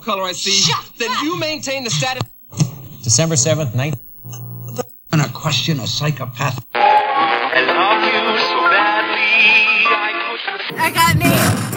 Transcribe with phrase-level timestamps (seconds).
[0.00, 2.22] color I see, then you maintain the status.
[3.02, 3.98] December 7th, 9th.
[5.12, 6.64] I'm gonna question a psychopath.
[10.72, 11.69] I got nailed.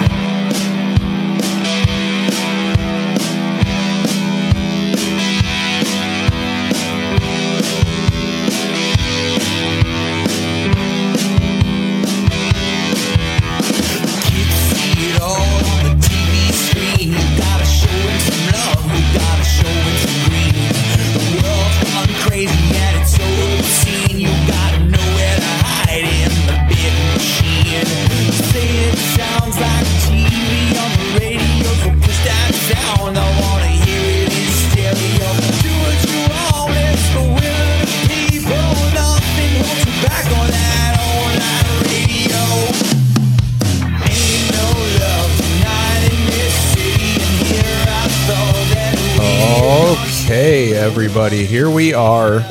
[50.84, 52.42] Everybody, here we are.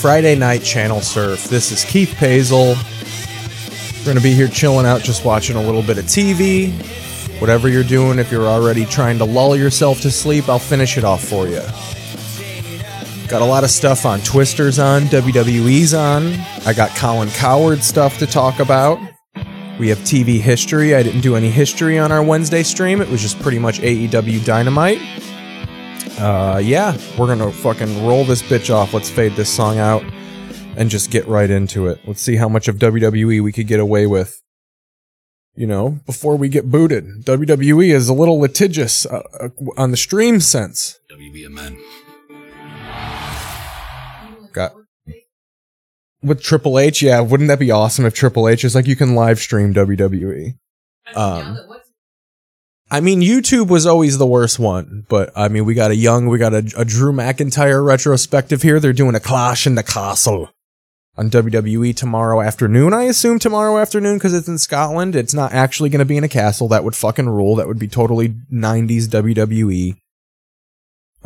[0.00, 1.44] Friday night channel surf.
[1.44, 2.74] This is Keith Pazel.
[4.00, 6.72] We're gonna be here chilling out, just watching a little bit of TV.
[7.40, 11.04] Whatever you're doing, if you're already trying to lull yourself to sleep, I'll finish it
[11.04, 11.62] off for you.
[13.28, 16.34] Got a lot of stuff on Twisters on, WWE's on.
[16.66, 18.98] I got Colin Cowherd stuff to talk about.
[19.78, 20.96] We have TV history.
[20.96, 23.00] I didn't do any history on our Wednesday stream.
[23.00, 25.23] It was just pretty much AEW Dynamite.
[26.18, 28.94] Uh, yeah, we're gonna fucking roll this bitch off.
[28.94, 30.04] Let's fade this song out
[30.76, 32.00] and just get right into it.
[32.06, 34.40] Let's see how much of WWE we could get away with.
[35.56, 37.24] You know, before we get booted.
[37.24, 40.98] WWE is a little litigious uh, uh, on the stream sense.
[41.12, 41.78] WB a man.
[44.52, 44.74] Got
[46.24, 47.20] with Triple H, yeah.
[47.20, 50.56] Wouldn't that be awesome if Triple H is like you can live stream WWE?
[51.14, 51.58] Um,
[52.90, 56.26] I mean, YouTube was always the worst one, but I mean, we got a young,
[56.26, 58.78] we got a, a Drew McIntyre retrospective here.
[58.78, 60.50] They're doing a Clash in the Castle
[61.16, 62.92] on WWE tomorrow afternoon.
[62.92, 65.16] I assume tomorrow afternoon because it's in Scotland.
[65.16, 66.68] It's not actually going to be in a castle.
[66.68, 67.56] That would fucking rule.
[67.56, 69.96] That would be totally 90s WWE.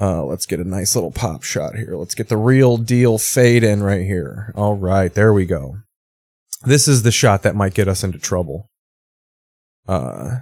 [0.00, 1.96] Uh, let's get a nice little pop shot here.
[1.96, 4.52] Let's get the real deal fade in right here.
[4.54, 5.78] All right, there we go.
[6.62, 8.68] This is the shot that might get us into trouble.
[9.88, 10.40] Uh,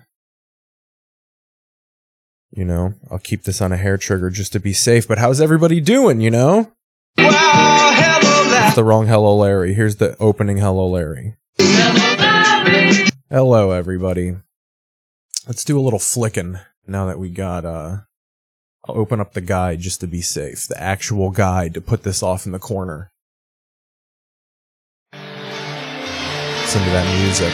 [2.50, 5.06] you know, I'll keep this on a hair trigger just to be safe.
[5.06, 6.20] But how's everybody doing?
[6.20, 6.72] You know,
[7.18, 11.36] it's the wrong "Hello Larry." Here's the opening "Hello Larry."
[13.28, 14.36] Hello, everybody.
[15.46, 17.98] Let's do a little flicking now that we got uh
[18.88, 20.68] I'll open up the guide just to be safe.
[20.68, 23.10] The actual guide to put this off in the corner.
[25.12, 27.52] Listen to that music.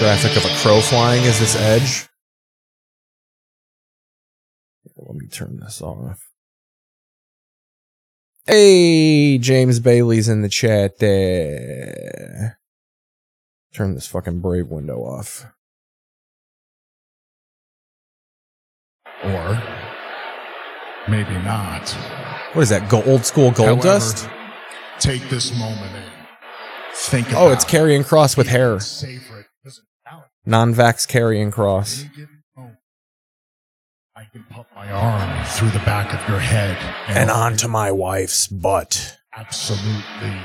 [0.00, 2.08] Graphic of a crow flying is this edge.
[4.96, 6.20] Let me turn this off.
[8.46, 12.58] Hey, James Bailey's in the chat there.
[13.74, 15.46] Turn this fucking Brave window off.
[19.24, 19.62] Or
[21.08, 21.88] maybe not.
[22.52, 22.88] What is that?
[22.90, 24.28] Go- old school gold However, dust?
[25.00, 26.04] Take this moment and
[26.94, 28.78] think Oh, it's Karrion Kross with hair.
[28.80, 29.46] savor it.
[29.64, 30.24] Doesn't count.
[30.46, 32.04] Non-vax Karrion Kross.
[34.24, 36.76] Any given moment, I can put my arm through the back of your head
[37.08, 39.16] And onto my wife's butt.
[39.36, 40.36] absolutely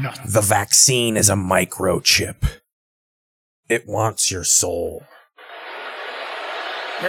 [0.00, 0.30] nothing.
[0.30, 2.60] The vaccine is a microchip.
[3.68, 5.04] It wants your soul.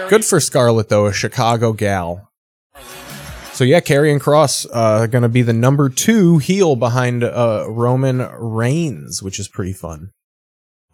[0.08, 2.30] Good for Scarlett though, a Chicago gal.
[3.52, 9.22] So yeah, Karrion Kross uh, gonna be the number two heel behind uh, Roman Reigns,
[9.22, 10.10] which is pretty fun.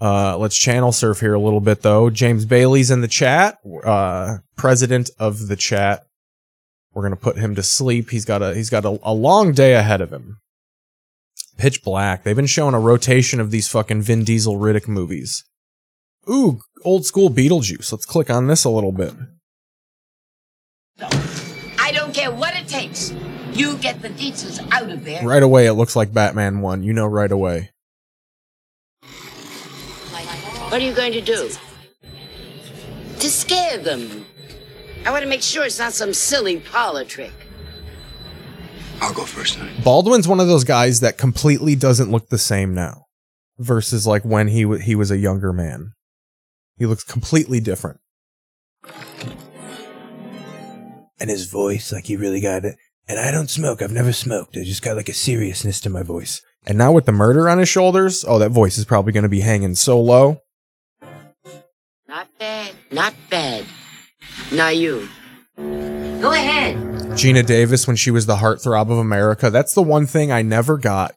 [0.02, 2.10] Uh, let's channel surf here a little bit though.
[2.10, 6.06] James Bailey's in the chat, uh, president of the chat.
[6.92, 8.10] We're gonna put him to sleep.
[8.10, 10.38] He's got a he's got a, a long day ahead of him.
[11.56, 12.25] Pitch Black.
[12.25, 15.44] They've been showing a rotation of these fucking Vin Diesel Riddick movies.
[16.28, 17.93] Ooh, old school Beetlejuice.
[17.93, 19.14] Let's click on this a little bit.
[20.99, 23.14] I don't care what it takes.
[23.52, 25.25] You get the deets out of there.
[25.25, 26.82] Right away, it looks like Batman 1.
[26.82, 27.71] You know right away.
[30.72, 31.50] What are you going to do?
[33.19, 34.24] To scare them.
[35.04, 37.34] I want to make sure it's not some silly parlor trick.
[39.02, 39.58] I'll go first.
[39.84, 43.04] Baldwin's one of those guys that completely doesn't look the same now
[43.58, 45.92] versus like when he w- he was a younger man.
[46.78, 48.00] He looks completely different.
[51.20, 52.76] And his voice, like he really got it.
[53.06, 53.82] And I don't smoke.
[53.82, 54.56] I've never smoked.
[54.56, 56.40] I just got like a seriousness to my voice.
[56.66, 59.28] And now with the murder on his shoulders, oh, that voice is probably going to
[59.28, 60.38] be hanging so low.
[62.12, 62.75] Not bad.
[62.91, 63.64] Not bad.
[64.53, 65.09] Now you.
[65.56, 66.76] Go ahead.
[67.17, 69.49] Geena Davis when she was the heartthrob of America.
[69.49, 71.14] That's the one thing I never got.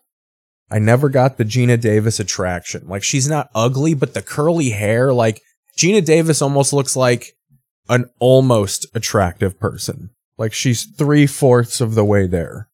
[0.71, 2.87] I never got the Geena Davis attraction.
[2.87, 5.41] Like she's not ugly, but the curly hair, like
[5.77, 7.33] Geena Davis almost looks like
[7.89, 10.11] an almost attractive person.
[10.37, 12.69] Like she's three fourths of the way there.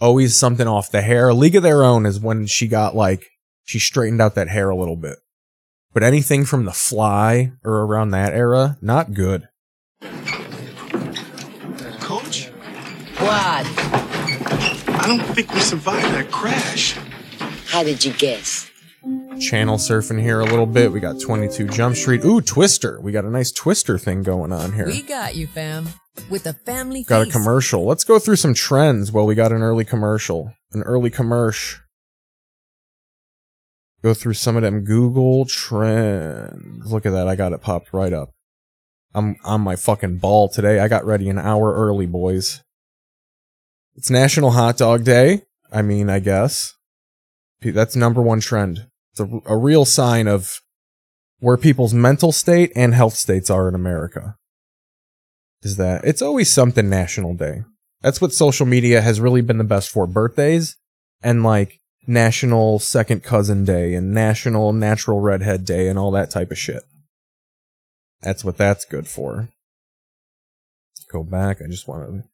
[0.00, 0.90] Always something off.
[0.90, 3.26] The hair, League of Their Own is when she got like,
[3.62, 5.18] she straightened out that hair a little bit.
[5.96, 9.48] But anything from The Fly or around that era, not good.
[12.00, 12.48] Coach,
[13.16, 13.64] What?
[13.64, 16.98] I don't think we survived that crash.
[17.68, 18.70] How did you guess?
[19.40, 20.92] channel surfing here a little bit.
[20.92, 22.22] We got 22 Jump Street.
[22.26, 23.00] Ooh, Twister.
[23.00, 24.84] We got a nice Twister thing going on here.
[24.84, 25.88] We got you, fam.
[26.28, 27.86] With a family Got a commercial.
[27.86, 29.12] Let's go through some trends.
[29.12, 30.52] Well, we got an early commercial.
[30.72, 31.80] An early commercial.
[34.02, 36.92] Go through some of them Google trends.
[36.92, 37.28] Look at that.
[37.28, 38.30] I got it popped right up.
[39.14, 40.78] I'm on my fucking ball today.
[40.78, 42.62] I got ready an hour early, boys.
[43.94, 45.42] It's National Hot Dog Day.
[45.72, 46.74] I mean, I guess.
[47.62, 48.86] That's number one trend.
[49.12, 50.60] It's a, a real sign of
[51.38, 54.36] where people's mental state and health states are in America
[55.62, 57.62] is that it's always something National Day.
[58.02, 60.76] That's what social media has really been the best for birthdays
[61.22, 66.50] and like National Second Cousin Day and National Natural Redhead Day and all that type
[66.50, 66.82] of shit.
[68.22, 69.48] That's what that's good for.
[71.12, 71.62] Go back.
[71.62, 72.24] I just want to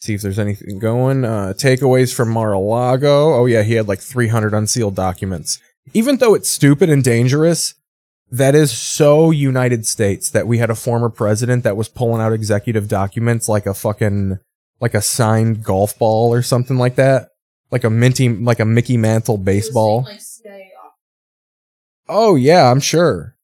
[0.00, 1.24] see if there's anything going.
[1.24, 3.34] Uh, takeaways from Mar-a-Lago.
[3.34, 5.58] Oh yeah, he had like 300 unsealed documents.
[5.92, 7.74] Even though it's stupid and dangerous,
[8.30, 12.32] that is so United States that we had a former president that was pulling out
[12.32, 14.38] executive documents like a fucking
[14.80, 17.28] like a signed golf ball or something like that.
[17.74, 20.06] Like a minty like a Mickey Mantle baseball.
[22.08, 23.34] Oh yeah, I'm sure.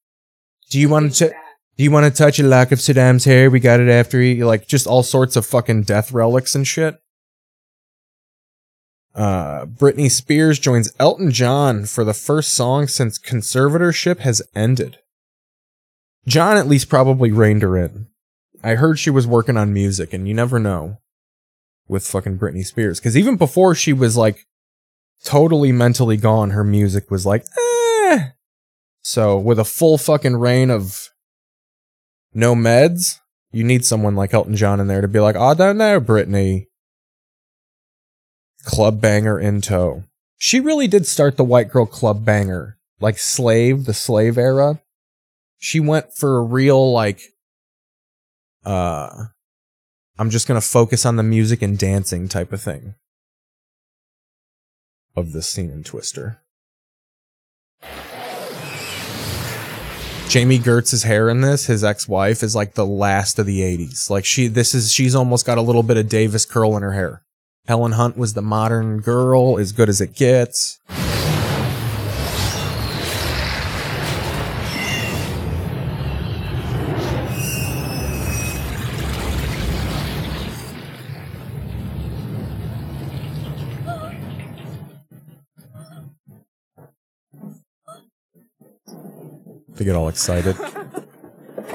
[0.71, 1.35] Do you want to
[1.77, 3.50] do you want to touch a lock of Saddam's hair?
[3.50, 7.00] We got it after he like just all sorts of fucking death relics and shit.
[9.17, 14.99] Uh, Britney Spears joins Elton John for the first song since conservatorship has ended.
[16.29, 18.06] John at least probably reined her in.
[18.62, 20.99] I heard she was working on music, and you never know
[21.90, 23.00] with fucking Britney Spears.
[23.00, 24.46] Because even before she was like
[25.25, 27.44] totally mentally gone, her music was like,
[28.08, 28.28] eh.
[29.02, 31.08] So with a full fucking reign of
[32.32, 33.19] no meds,
[33.50, 36.66] you need someone like Elton John in there to be like, I don't know, Britney.
[38.64, 40.04] Club banger in tow.
[40.37, 44.81] She really did start the white girl club banger, like slave, the slave era.
[45.58, 47.20] She went for a real like,
[48.64, 49.25] uh,
[50.20, 52.94] I'm just gonna focus on the music and dancing type of thing.
[55.17, 56.43] Of this scene in Twister.
[60.28, 64.11] Jami Gertz's hair in this, his ex-wife, is like the last of the 80s.
[64.11, 66.93] Like she, this is, she's almost got a little bit of Davis curl in her
[66.93, 67.23] hair.
[67.66, 70.81] Helen Hunt was the modern girl, as good as it gets.
[89.80, 90.52] To get all excited.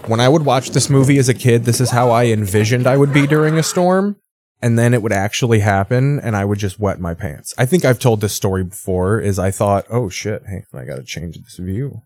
[0.05, 2.97] When I would watch this movie as a kid, this is how I envisioned I
[2.97, 4.17] would be during a storm.
[4.61, 7.55] And then it would actually happen and I would just wet my pants.
[7.57, 11.03] I think I've told this story before is I thought, oh shit, hey, I gotta
[11.03, 12.03] change this view.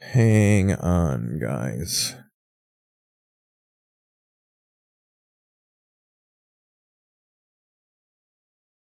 [0.00, 2.14] Hang on, guys.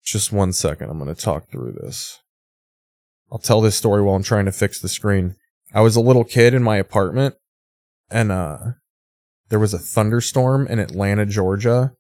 [0.05, 0.91] Just one second.
[0.91, 2.19] I'm going to talk through this.
[3.31, 5.37] I'll tell this story while I'm trying to fix the screen.
[5.73, 7.37] I was a little kid in my apartment
[8.11, 8.59] and uh
[9.51, 11.93] there was a thunderstorm in Atlanta, Georgia,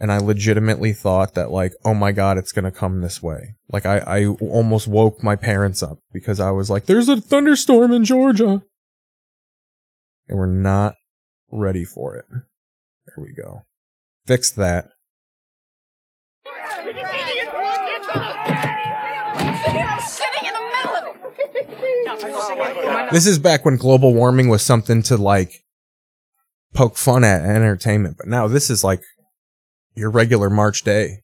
[0.00, 3.56] and I legitimately thought that like, oh my god, it's to come this way.
[3.70, 7.92] Like I I almost woke my parents up because I was like, there's a thunderstorm
[7.92, 8.62] in Georgia.
[10.28, 10.94] And we're not
[11.50, 12.24] ready for it.
[12.30, 13.62] There we go.
[14.26, 14.88] Fix that.
[22.22, 25.64] This is back when global warming was something to like
[26.72, 29.02] poke fun at entertainment, but now this is like
[29.94, 31.22] your regular March day.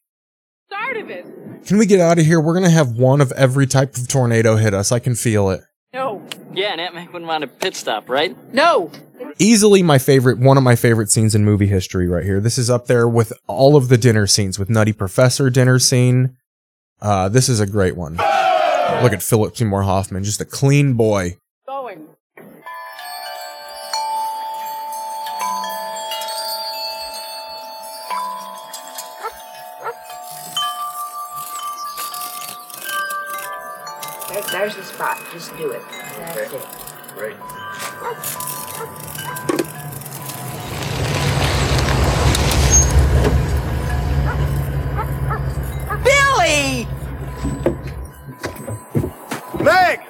[0.67, 1.25] Start of it.
[1.67, 2.41] Can we get out of here?
[2.41, 4.91] We're gonna have one of every type of tornado hit us.
[4.91, 5.61] I can feel it.
[5.95, 6.27] No.
[6.53, 8.37] Yeah, and Aunt May wouldn't want a pit stop, right?
[8.53, 8.91] No.
[9.39, 12.41] Easily my favorite, one of my favorite scenes in movie history right here.
[12.41, 16.37] This is up there with all of the dinner scenes, with Nutty Professor dinner scene.
[17.01, 18.19] Uh, this is a great one.
[19.03, 21.37] Look at Philip Seymour Hoffman, just a clean boy.
[21.67, 22.09] Going.
[34.51, 35.19] There's the spot.
[35.33, 35.83] Just do it.
[36.17, 36.67] That's it.
[37.15, 37.37] Great.
[46.03, 46.98] Billy!
[49.63, 50.01] Meg!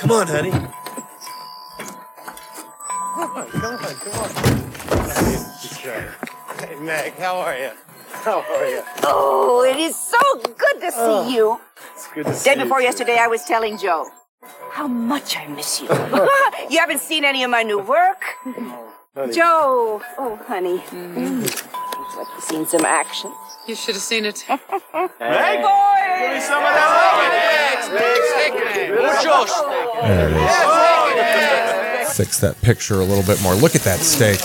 [0.00, 0.50] Come on, honey.
[0.50, 0.70] Come
[3.36, 4.30] on, come on, come on.
[6.58, 7.70] Hey, Meg, how are you?
[8.12, 8.82] How are you?
[9.04, 11.60] Oh, it is so good to see Oh, you.
[11.94, 12.62] It's good to see Day you.
[12.64, 12.84] before too.
[12.84, 14.06] yesterday, I was telling Joe
[14.72, 15.88] how much I miss you.
[16.70, 18.22] you haven't seen any of my new work?
[19.14, 19.32] Honey.
[19.32, 20.02] Joe!
[20.18, 20.78] Oh, honey.
[20.78, 21.89] Mm.
[22.20, 23.32] Looks like you've seen some action.
[23.66, 24.44] You should have seen it.
[24.48, 24.58] Meg?
[24.60, 27.88] Give me some of that
[30.02, 30.36] There it
[32.04, 32.16] is.
[32.16, 33.54] Fix that picture a little bit more.
[33.54, 34.38] Look at that steak.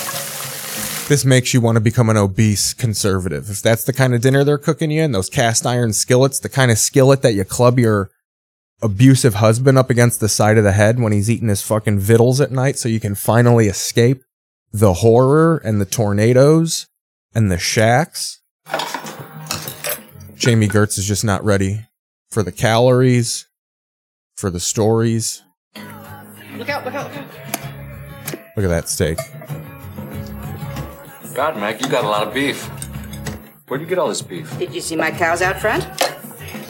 [1.09, 3.49] This makes you want to become an obese conservative.
[3.49, 6.47] If that's the kind of dinner they're cooking you in, those cast iron skillets, the
[6.47, 8.09] kind of skillet that you club your
[8.81, 12.39] abusive husband up against the side of the head when he's eating his fucking vittles
[12.39, 14.23] at night so you can finally escape
[14.71, 16.87] the horror and the tornadoes
[17.35, 18.39] and the shacks.
[20.35, 21.85] Jami Gertz is just not ready
[22.29, 23.47] for the calories,
[24.35, 25.43] for the stories.
[26.55, 27.25] Look out, look out, look out.
[28.55, 29.17] Look at that steak.
[31.35, 32.63] God, Mac, you got a lot of beef.
[33.67, 34.57] Where'd you get all this beef?
[34.57, 35.83] Did you see my cows out front?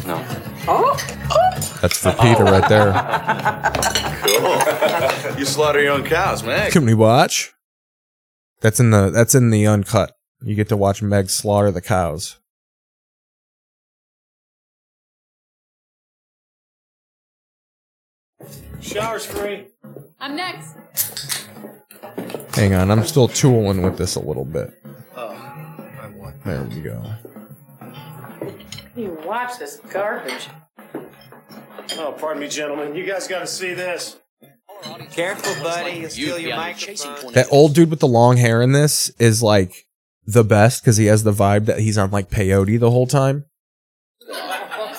[0.07, 0.23] No.
[0.67, 0.97] Oh!
[1.29, 1.77] oh.
[1.81, 3.91] That's for Peter right there.
[4.25, 5.37] Cool.
[5.37, 6.71] you slaughter your own cows, Meg.
[6.71, 7.53] Can we watch?
[8.61, 10.15] That's in the that's in the uncut.
[10.45, 12.37] You get to watch Meg slaughter the cows.
[18.79, 19.65] Shower's free.
[20.19, 21.47] I'm next.
[22.53, 24.71] Hang on, I'm still tooling with this a little bit.
[25.15, 25.29] Oh,
[25.99, 26.43] I want.
[26.43, 27.03] There we go.
[28.95, 30.47] You watch this garbage.
[31.93, 32.93] Oh, pardon me, gentlemen.
[32.93, 34.19] You guys got to see this.
[35.09, 36.01] Careful, buddy.
[36.01, 37.33] You'll steal your microphone.
[37.33, 39.87] That old dude with the long hair in this is like
[40.25, 43.45] the best because he has the vibe that he's on like peyote the whole time.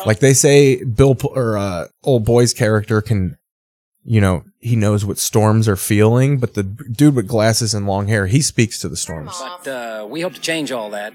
[0.05, 3.37] Like they say, Bill P- or uh, old boy's character can,
[4.05, 8.07] you know, he knows what storms are feeling, but the dude with glasses and long
[8.07, 9.33] hair, he speaks to the storms.
[9.65, 11.13] But uh, we hope to change all that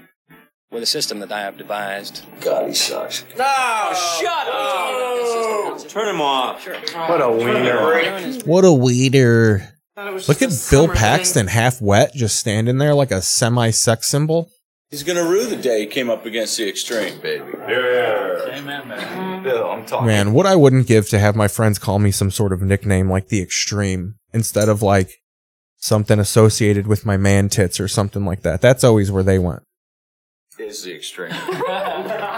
[0.70, 2.22] with a system that I have devised.
[2.42, 3.24] God, he sucks.
[3.38, 5.88] No, shut up!
[5.88, 6.66] Turn him off.
[6.66, 8.40] What a wiener.
[8.44, 9.68] What a weeder!
[9.96, 14.50] Was Look at Bill summer Paxton, half wet, just standing there like a semi-sex symbol.
[14.90, 17.44] He's gonna rue the day he came up against the extreme, baby.
[17.60, 18.44] Yeah.
[18.52, 18.98] Amen, man.
[18.98, 19.42] Mm-hmm.
[19.42, 20.06] Bill, I'm talking.
[20.06, 23.10] Man, what I wouldn't give to have my friends call me some sort of nickname
[23.10, 25.10] like the Extreme instead of like
[25.78, 28.60] something associated with my man tits or something like that.
[28.60, 29.62] That's always where they went.
[30.58, 31.30] Is the extreme.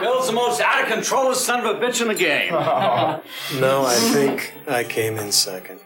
[0.00, 2.52] Bill's the most out of control son of a bitch in the game.
[3.60, 5.80] No, I think I came in second.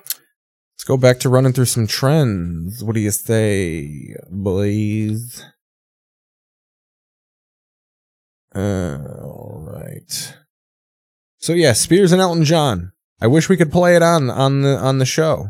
[0.79, 2.85] Let's go back to running through some trends.
[2.85, 5.45] What do you say, boys?
[8.55, 10.37] Uh, all right.
[11.39, 12.93] So yeah, Spears and Elton John.
[13.21, 15.49] I wish we could play it on on the on the show.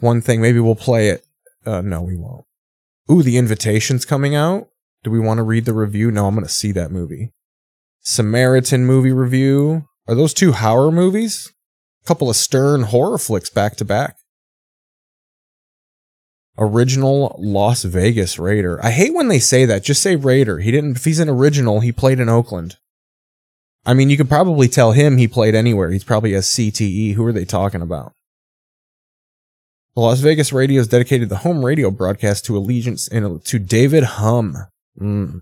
[0.00, 1.24] One thing, maybe we'll play it.
[1.64, 2.44] Uh, no, we won't.
[3.08, 4.70] Ooh, the invitation's coming out.
[5.04, 6.10] Do we want to read the review?
[6.10, 7.32] No, I'm to see that movie.
[8.00, 9.84] Samaritan movie review.
[10.08, 11.52] Are those two horror movies?
[12.04, 14.16] Couple of stern horror flicks back to back.
[16.58, 18.84] Original Las Vegas Raider.
[18.84, 19.84] I hate when they say that.
[19.84, 20.58] Just say Raider.
[20.58, 20.96] He didn't.
[20.96, 22.76] If he's an original, he played in Oakland.
[23.86, 25.90] I mean, you could probably tell him he played anywhere.
[25.90, 27.14] He's probably a CTE.
[27.14, 28.12] Who are they talking about?
[29.94, 34.56] The Las Vegas radio is dedicated the home radio broadcast to allegiance to David Humm.
[35.00, 35.40] Mm.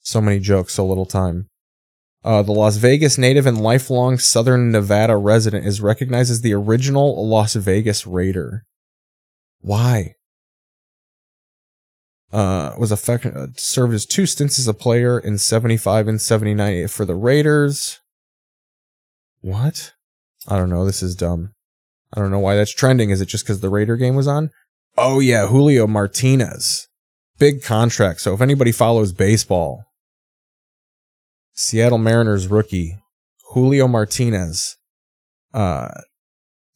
[0.00, 1.48] So many jokes, so little time.
[2.24, 7.28] Uh, the Las Vegas native and lifelong Southern Nevada resident is recognized as the original
[7.28, 8.64] Las Vegas Raider.
[9.60, 10.14] Why?
[12.32, 16.88] Uh, was affected, uh, served as two stints as a player in 75 and 79
[16.88, 18.00] for the Raiders.
[19.42, 19.92] What?
[20.48, 20.86] I don't know.
[20.86, 21.52] This is dumb.
[22.12, 23.10] I don't know why that's trending.
[23.10, 24.50] Is it just because the Raider game was on?
[24.96, 26.88] Oh yeah, Julio Martinez.
[27.38, 28.20] Big contract.
[28.20, 29.84] So if anybody follows baseball,
[31.54, 32.98] Seattle Mariners rookie
[33.52, 34.76] Julio Martinez,
[35.52, 35.88] uh,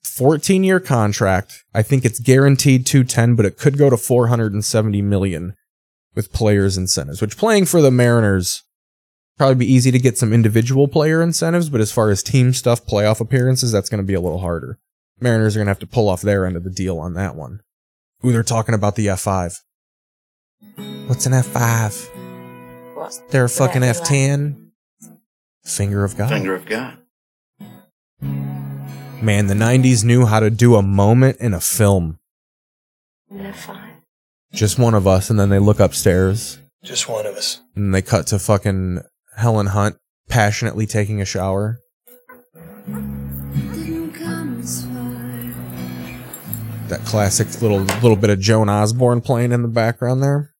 [0.05, 1.65] 14 year contract.
[1.75, 5.55] I think it's guaranteed 210, but it could go to 470 million
[6.15, 8.63] with players incentives, which playing for the Mariners
[9.37, 12.85] probably be easy to get some individual player incentives, but as far as team stuff,
[12.85, 14.79] playoff appearances, that's going to be a little harder.
[15.21, 17.37] Mariners are going to have to pull off their end of the deal on that
[17.37, 17.61] one.
[18.25, 19.61] Ooh, they're talking about the F5.
[21.07, 22.97] What's an F5?
[22.97, 24.68] What's They're a fucking F10.
[25.69, 26.31] Finger of God.
[26.31, 26.97] Finger of God.
[29.21, 32.19] Man, the 90s knew how to do a moment in a film.
[34.53, 37.61] Just one of us, and then they look upstairs, Just one of us.
[37.77, 39.01] and they cut to fucking
[39.37, 39.97] Helen Hunt
[40.29, 41.79] passionately taking a shower.
[46.89, 50.55] That classic little little bit of Joan Osborne playing in the background there.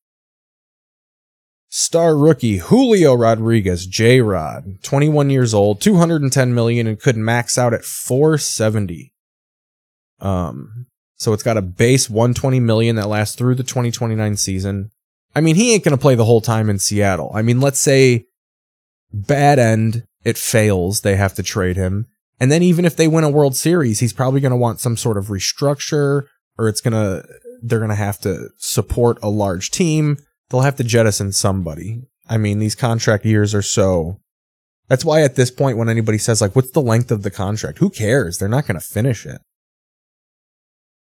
[1.71, 7.75] Star rookie Julio Rodriguez, J Rod, 21 years old, 210 million, and could max out
[7.75, 9.13] at 470.
[10.21, 14.91] Um, so it's got a base 120 million that lasts through the 2029 season.
[15.37, 17.31] I mean, he ain't gonna play the whole time in Seattle.
[17.35, 18.25] I mean, let's say
[19.13, 22.07] bad end, it fails, they have to trade him.
[22.41, 25.19] And then even if they win a World Series, he's probably gonna want some sort
[25.19, 26.23] of restructure,
[26.57, 27.25] or it's gonna
[27.63, 30.17] they're gonna have to support a large team.
[30.51, 32.03] They'll have to jettison somebody.
[32.29, 34.21] I mean, these contract years are so
[34.89, 37.79] that's why at this point when anybody says like what's the length of the contract?
[37.79, 38.39] Who cares?
[38.39, 39.41] They're not going to finish it.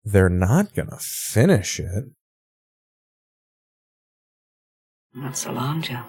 [0.04, 2.04] They're not going to finish it.
[5.14, 6.02] Not so long, Joe.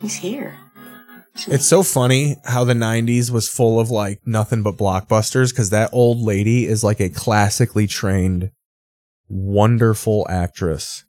[0.00, 0.58] He's here.
[1.48, 5.90] It's so funny how the 90s was full of like nothing but blockbusters because that
[5.92, 8.50] old lady is like a classically trained,
[9.28, 11.04] wonderful actress.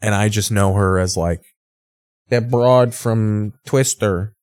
[0.00, 1.42] And I just know her as like
[2.28, 4.34] that broad from Twister.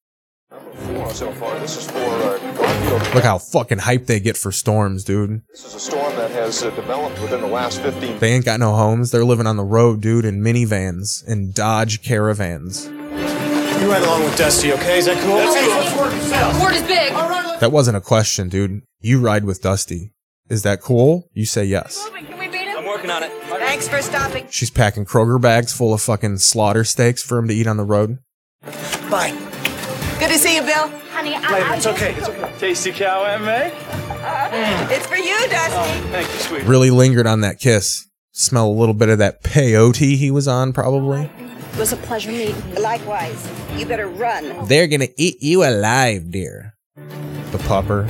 [1.10, 3.16] So far, this is for uh, Garfield.
[3.16, 5.42] Look how fucking hype they get for storms, dude.
[5.50, 8.60] This is a storm that has uh, developed within the last 15 They ain't got
[8.60, 9.12] no homes.
[9.12, 12.88] They're living on the road, dude, in minivans and Dodge caravans.
[12.88, 14.98] You ride along with Dusty, okay?
[14.98, 15.36] Is that cool?
[15.36, 16.60] That's cool.
[16.60, 17.14] The Word is big.
[17.60, 18.82] That wasn't a question, dude.
[19.00, 20.12] You ride with Dusty.
[20.50, 21.30] Is that cool?
[21.34, 22.10] You say yes.
[23.10, 23.60] I'm working on it.
[23.60, 24.48] Thanks for stopping.
[24.50, 27.84] She's packing Kroger bags full of fucking slaughter steaks for him to eat on the
[27.84, 28.20] road.
[29.10, 29.32] Bye.
[30.20, 30.88] Good to see you, Bill.
[31.12, 32.14] Honey, Later, it's okay.
[32.16, 32.54] It's okay.
[32.58, 33.72] Tasty cow MMA?
[34.92, 35.76] It's for you, Dusty.
[35.76, 36.64] Oh, thank you, sweet.
[36.64, 38.08] Really lingered on that kiss.
[38.32, 41.30] Smell a little bit of that peyote he was on, probably.
[41.74, 42.82] It was a pleasure meeting you.
[42.82, 43.50] Likewise.
[43.76, 44.66] You better run.
[44.68, 46.74] They're gonna eat you alive, dear.
[47.52, 48.10] The pupper.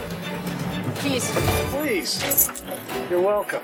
[0.95, 1.29] Please.
[1.71, 2.63] Please.
[3.09, 3.61] You're welcome.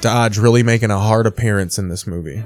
[0.00, 2.42] Dodge really making a hard appearance in this movie.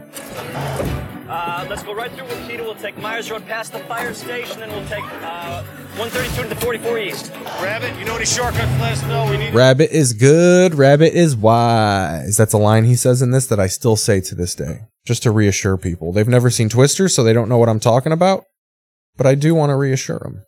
[1.28, 2.60] Uh, let's go right through Wakita.
[2.60, 5.62] We'll take Myers Road past the fire station, then we'll take uh,
[5.96, 7.32] 132 to the 44 East.
[7.60, 8.70] Rabbit, you know any shortcuts?
[8.80, 9.28] Let us know.
[9.30, 9.54] We need.
[9.54, 12.36] Rabbit is good, rabbit is wise.
[12.36, 15.22] That's a line he says in this that I still say to this day, just
[15.24, 16.12] to reassure people.
[16.12, 18.44] They've never seen Twister, so they don't know what I'm talking about,
[19.16, 20.44] but I do want to reassure them.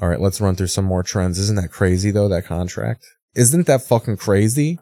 [0.00, 1.38] All right, let's run through some more trends.
[1.38, 3.04] Isn't that crazy, though, that contract?
[3.34, 4.78] Isn't that fucking crazy?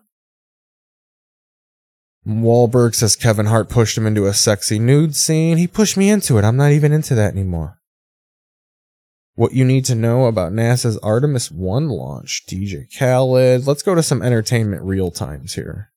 [2.26, 5.58] Wahlberg says Kevin Hart pushed him into a sexy nude scene.
[5.58, 6.44] He pushed me into it.
[6.44, 7.78] I'm not even into that anymore.
[9.36, 12.44] What you need to know about NASA's Artemis 1 launch.
[12.48, 13.66] DJ Khaled.
[13.66, 15.92] Let's go to some entertainment real times here.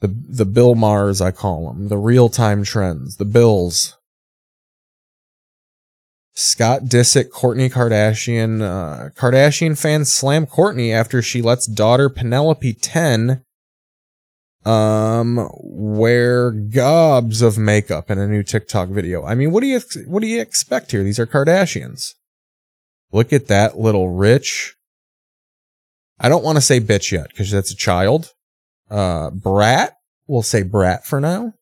[0.00, 1.88] The the Bill Mahers, I call them.
[1.88, 3.16] The real time trends.
[3.16, 3.96] The Bills.
[6.34, 8.62] Scott Disick, Kourtney Kardashian.
[8.62, 13.44] Uh, Kardashian fans slam Kourtney after she lets daughter Penelope 10
[14.64, 19.24] um wear gobs of makeup in a new TikTok video.
[19.24, 21.02] I mean, what do you what do you expect here?
[21.02, 22.14] These are Kardashians.
[23.10, 24.76] Look at that little rich.
[26.18, 28.32] I don't want to say bitch yet because that's a child.
[28.88, 29.96] Uh, brat.
[30.28, 31.54] We'll say brat for now.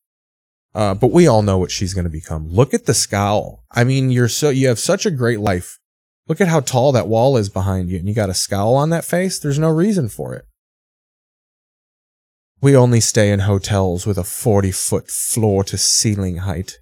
[0.75, 2.49] Uh, but we all know what she's going to become.
[2.49, 3.65] Look at the scowl.
[3.73, 5.79] I mean, you're so you have such a great life.
[6.29, 8.91] Look at how tall that wall is behind you, and you got a scowl on
[8.91, 9.39] that face.
[9.39, 10.45] There's no reason for it.
[12.61, 16.79] We only stay in hotels with a 40 foot floor to ceiling height.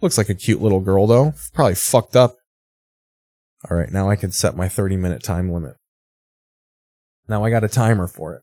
[0.00, 1.34] Looks like a cute little girl, though.
[1.54, 2.36] Probably fucked up.
[3.68, 5.76] Alright, now I can set my 30 minute time limit.
[7.28, 8.42] Now I got a timer for it.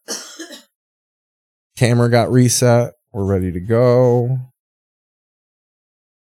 [1.80, 2.92] Camera got reset.
[3.14, 4.38] We're ready to go.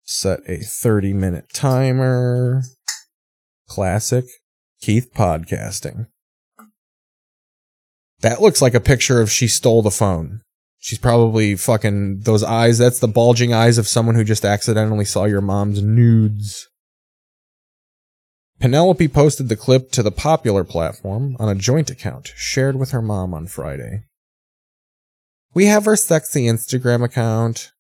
[0.04, 2.62] Set a 30 minute timer.
[3.68, 4.24] Classic
[4.82, 6.08] Keith podcasting.
[8.22, 10.40] That looks like a picture of she stole the phone.
[10.78, 12.78] She's probably fucking those eyes.
[12.78, 16.70] That's the bulging eyes of someone who just accidentally saw your mom's nudes.
[18.62, 23.02] Penelope posted the clip to the popular platform on a joint account shared with her
[23.02, 24.06] mom on Friday.
[25.54, 27.72] We have our sexy Instagram account.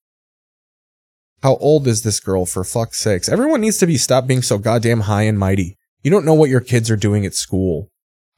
[1.43, 3.29] How old is this girl for fuck's sakes?
[3.29, 5.77] Everyone needs to be stopped being so goddamn high and mighty.
[6.01, 7.89] You don't know what your kids are doing at school.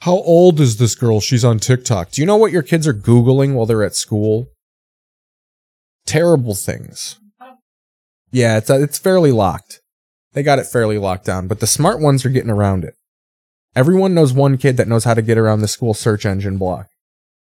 [0.02, 1.22] How old is this girl?
[1.22, 2.12] She's on TikTok.
[2.12, 4.48] Do you know what your kids are Googling while they're at school?
[6.06, 7.20] Terrible things.
[8.32, 9.80] Yeah, it's it's fairly locked.
[10.34, 12.96] They got it fairly locked down, but the smart ones are getting around it.
[13.76, 16.88] Everyone knows one kid that knows how to get around the school search engine block.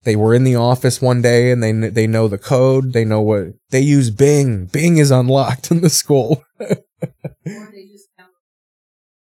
[0.05, 2.93] They were in the office one day and they they know the code.
[2.93, 4.11] They know what they use.
[4.11, 4.67] Bing.
[4.67, 6.43] Bing is unlocked in the school.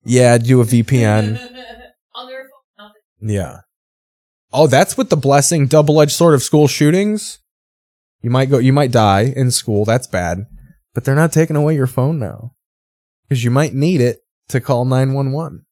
[0.04, 1.40] yeah, do a VPN.
[3.22, 3.62] Yeah.
[4.54, 7.40] Oh, that's with the blessing double-edged sword of school shootings.
[8.22, 9.86] You might go you might die in school.
[9.86, 10.46] That's bad.
[10.94, 12.54] But they're not taking away your phone now.
[13.30, 15.65] Cuz you might need it to call 911.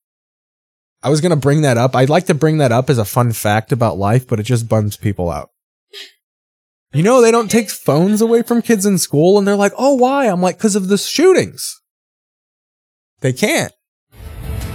[1.03, 1.95] I was going to bring that up.
[1.95, 4.69] I'd like to bring that up as a fun fact about life, but it just
[4.69, 5.49] bums people out.
[6.93, 9.95] You know, they don't take phones away from kids in school and they're like, "Oh,
[9.95, 11.81] why?" I'm like, "Cuz of the shootings."
[13.21, 13.73] They can't.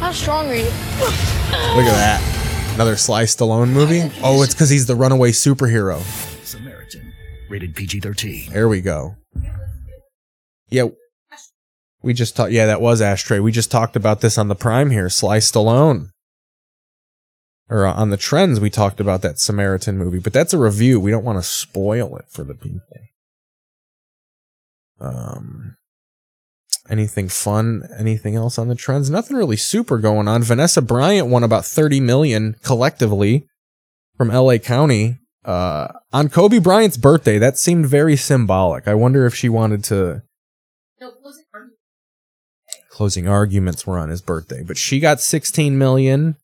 [0.01, 0.65] How strong are you?
[0.65, 2.73] Look at that.
[2.75, 4.11] Another Sly Stallone movie?
[4.23, 6.03] Oh, it's cuz he's the runaway superhero.
[6.45, 7.13] Samaritan.
[7.49, 8.51] Rated PG 13.
[8.53, 9.15] There we go.
[10.69, 10.89] Yeah.
[12.03, 12.53] We just talked.
[12.53, 13.39] Yeah, that was Ashtray.
[13.39, 15.09] We just talked about this on the Prime here.
[15.09, 16.11] Sly Stallone.
[17.71, 20.99] Or on the trends, we talked about that Samaritan movie, but that's a review.
[20.99, 22.81] We don't want to spoil it for the people.
[25.01, 25.77] Um,
[26.89, 27.89] anything fun?
[27.99, 29.11] Anything else on the trends?
[29.11, 30.43] Nothing really super going on.
[30.43, 33.47] Vanessa Bryant won about 30 million collectively
[34.17, 37.39] from LA County uh, on Kobe Bryant's birthday.
[37.39, 38.89] That seemed very symbolic.
[38.89, 40.23] I wonder if she wanted to.
[42.91, 46.37] Closing arguments were on his birthday, but she got 16 million,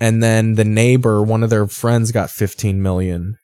[0.00, 3.36] and then the neighbor, one of their friends, got 15 million.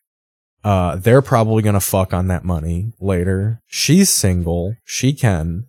[0.64, 3.60] Uh, they're probably gonna fuck on that money later.
[3.66, 4.74] She's single.
[4.84, 5.66] She can.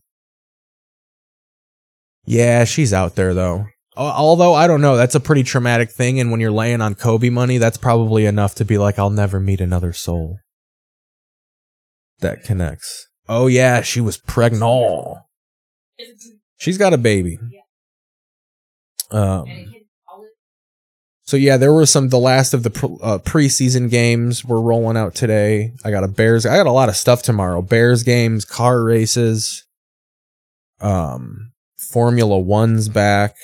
[2.25, 3.65] Yeah, she's out there though.
[3.95, 7.29] Although I don't know, that's a pretty traumatic thing, and when you're laying on Kobe
[7.29, 10.39] money, that's probably enough to be like, I'll never meet another soul.
[12.19, 13.07] That connects.
[13.29, 14.63] Oh yeah, she was pregnant.
[16.57, 17.37] She's got a baby.
[19.11, 19.45] Um.
[21.27, 22.07] So yeah, there were some.
[22.07, 25.73] The last of the pre- uh, preseason games were rolling out today.
[25.83, 26.45] I got a Bears.
[26.45, 27.61] I got a lot of stuff tomorrow.
[27.61, 29.65] Bears games, car races.
[30.79, 33.35] Um, Formula One's back.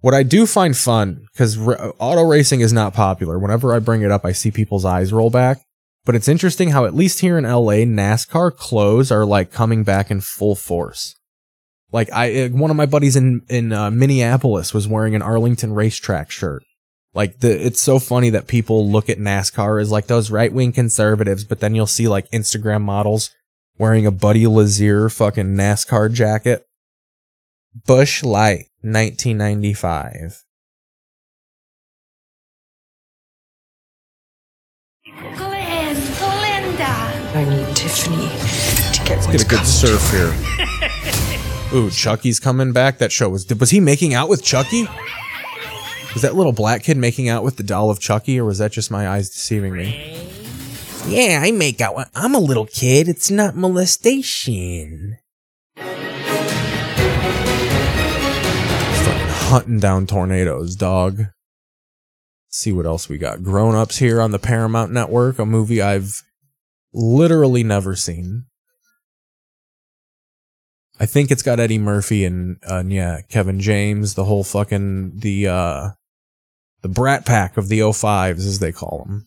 [0.00, 3.40] What I do find fun because r- auto racing is not popular.
[3.40, 5.58] Whenever I bring it up, I see people's eyes roll back.
[6.04, 10.12] But it's interesting how at least here in LA, NASCAR clothes are like coming back
[10.12, 11.16] in full force.
[11.92, 15.72] Like I, uh, one of my buddies in in uh, Minneapolis was wearing an Arlington
[15.72, 16.62] racetrack shirt.
[17.14, 20.72] Like the, it's so funny that people look at NASCAR as like those right wing
[20.72, 23.30] conservatives, but then you'll see like Instagram models
[23.78, 26.66] wearing a Buddy Lazier fucking NASCAR jacket.
[27.86, 30.44] Busch Light, 1995.
[35.36, 36.84] Glenn, Glinda.
[37.34, 38.28] I need Tiffany
[38.92, 40.66] to get Let's get a good surf here.
[41.72, 42.98] Ooh, Chucky's coming back.
[42.98, 44.86] That show was was he making out with Chucky?
[46.14, 48.72] Was that little black kid making out with the doll of Chucky, or was that
[48.72, 50.26] just my eyes deceiving me?
[51.06, 52.08] Yeah, I make out.
[52.14, 53.08] I'm a little kid.
[53.08, 55.18] It's not molestation.
[59.48, 61.26] Hunting down tornadoes, dog.
[62.48, 63.42] see what else we got.
[63.42, 66.22] Grown Ups here on the Paramount Network, a movie I've
[66.92, 68.46] literally never seen.
[70.98, 75.18] I think it's got Eddie Murphy and, uh, and yeah, Kevin James, the whole fucking
[75.18, 75.90] the uh
[76.82, 79.26] the Brat Pack of the 05s as they call them.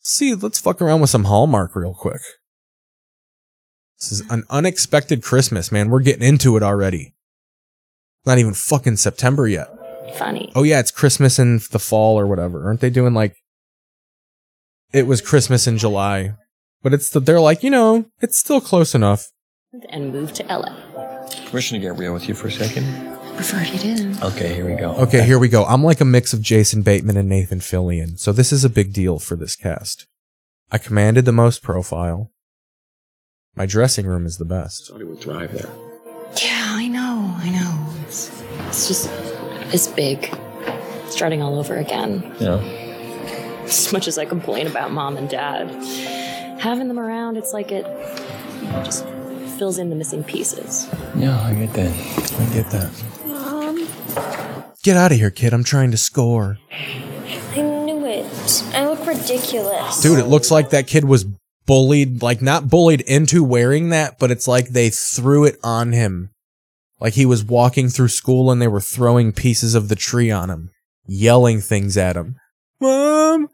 [0.00, 2.20] See, let's fuck around with some Hallmark real quick.
[4.00, 5.90] This is an unexpected Christmas, man.
[5.90, 7.14] We're getting into it already.
[8.26, 9.68] Not even fucking September yet.
[10.16, 10.50] Funny.
[10.54, 12.66] Oh yeah, it's Christmas in the fall or whatever.
[12.66, 13.36] Aren't they doing like
[14.92, 16.34] it was Christmas in July.
[16.82, 19.30] But it's the, they're like, you know, it's still close enough.
[19.88, 20.74] And move to LA.
[21.46, 22.84] Permission to get real with you for a second?
[23.36, 24.22] Prefer you did.
[24.22, 24.94] Okay, here we go.
[24.96, 25.64] Okay, here we go.
[25.64, 28.18] I'm like a mix of Jason Bateman and Nathan Fillion.
[28.18, 30.06] So this is a big deal for this cast.
[30.70, 32.30] I commanded the most profile.
[33.54, 34.88] My dressing room is the best.
[34.88, 35.70] Thought he would thrive there.
[36.42, 37.34] Yeah, I know.
[37.38, 38.02] I know.
[38.06, 39.10] It's, it's just,
[39.72, 40.34] it's big.
[41.06, 42.34] Starting all over again.
[42.40, 42.56] Yeah.
[43.64, 45.68] As much as I complain about mom and dad,
[46.62, 47.84] having them around, it's like it
[48.84, 49.04] just
[49.58, 50.88] fills in the missing pieces.
[51.16, 51.90] Yeah, I get that.
[52.40, 53.04] I get that.
[53.26, 55.52] Mom, Get out of here, kid.
[55.52, 56.58] I'm trying to score.
[56.70, 58.64] I knew it.
[58.74, 60.00] I look ridiculous.
[60.00, 61.26] Dude, it looks like that kid was
[61.66, 66.30] bullied, like not bullied into wearing that, but it's like they threw it on him.
[67.00, 70.48] Like he was walking through school and they were throwing pieces of the tree on
[70.48, 70.70] him,
[71.06, 72.36] yelling things at him.
[72.80, 73.48] Mom,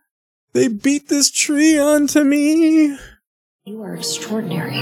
[0.52, 2.96] they beat this tree onto me.
[3.64, 4.76] You are extraordinary.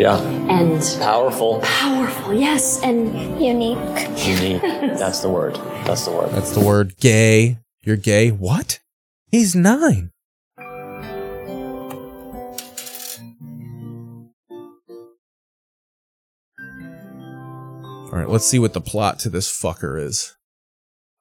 [0.00, 0.20] Yeah.
[0.20, 1.60] And Powerful.
[1.62, 3.76] powerful, yes, and unique.
[4.24, 4.62] Unique.
[4.62, 5.56] That's the word.
[5.84, 6.30] That's the word.
[6.30, 6.96] That's the word.
[6.98, 7.58] Gay.
[7.82, 8.30] You're gay.
[8.30, 8.78] What?
[9.32, 10.12] He's nine.
[16.58, 20.36] All right, let's see what the plot to this fucker is.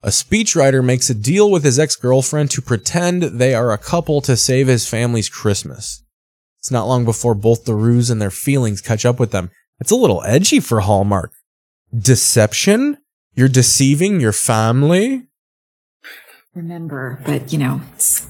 [0.02, 4.22] A speechwriter makes a deal with his ex girlfriend to pretend they are a couple
[4.22, 6.04] to save his family's Christmas.
[6.58, 9.52] It's not long before both the ruse and their feelings catch up with them.
[9.80, 11.32] It's a little edgy for Hallmark.
[11.98, 12.98] Deception?
[13.36, 15.28] You're deceiving your family?
[16.54, 18.28] Remember, but you know, it's,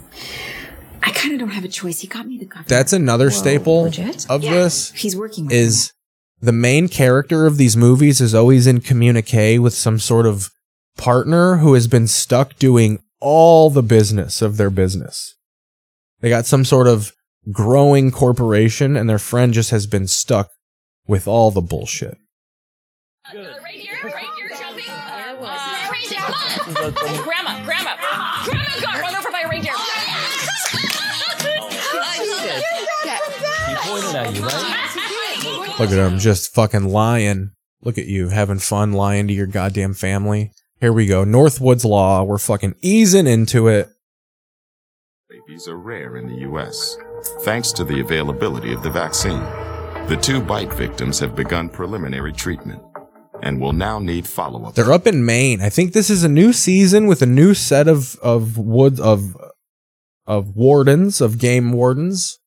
[1.01, 2.01] I kind of don't have a choice.
[2.01, 2.65] He got me the cover.
[2.67, 4.29] That's another Whoa, staple legit?
[4.29, 4.91] of Yeah, this.
[4.91, 5.93] He's working with is
[6.41, 10.51] the main character of these movies is always in communique with some sort of
[10.99, 15.35] partner who has been stuck doing all the business of their business.
[16.19, 17.13] They got some sort of
[17.51, 20.49] growing corporation and their friend just has been stuck
[21.07, 22.17] with all the bullshit.
[23.31, 23.53] Grandma,
[27.63, 29.73] grandma, grandma got run over by a reindeer.
[33.67, 35.79] He pointed at you, right?
[35.79, 37.51] Look at them just fucking lying.
[37.81, 40.51] Look at you having fun lying to your goddamn family.
[40.79, 41.25] Here we go.
[41.25, 42.23] Northwoods Law.
[42.23, 43.89] We're fucking easing into it.
[45.29, 46.95] Babies are rare in the U.S.
[47.41, 49.41] thanks to the availability of the vaccine.
[50.07, 52.81] The two bite victims have begun preliminary treatment
[53.43, 54.75] and will now need follow up.
[54.75, 55.61] They're up in Maine.
[55.61, 59.35] I think this is a new season with a new set of of wood of
[60.25, 62.39] of wardens of game wardens,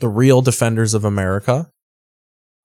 [0.00, 1.70] the real defenders of America.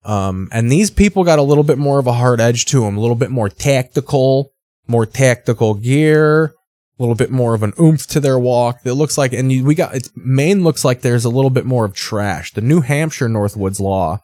[0.03, 2.97] Um, and these people got a little bit more of a hard edge to them,
[2.97, 4.52] a little bit more tactical,
[4.87, 6.53] more tactical gear, a
[6.99, 8.79] little bit more of an oomph to their walk.
[8.83, 11.65] It looks like, and you, we got it's, Maine looks like there's a little bit
[11.65, 12.53] more of trash.
[12.53, 14.19] The New Hampshire Northwoods Law,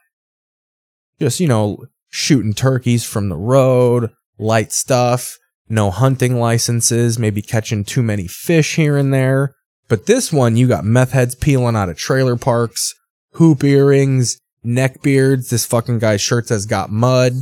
[1.20, 7.84] just you know, shooting turkeys from the road, light stuff, no hunting licenses, maybe catching
[7.84, 9.56] too many fish here and there.
[9.88, 12.94] But this one, you got meth heads peeling out of trailer parks,
[13.34, 15.50] hoop earrings, neck beards.
[15.50, 17.34] This fucking guy's shirt says got mud.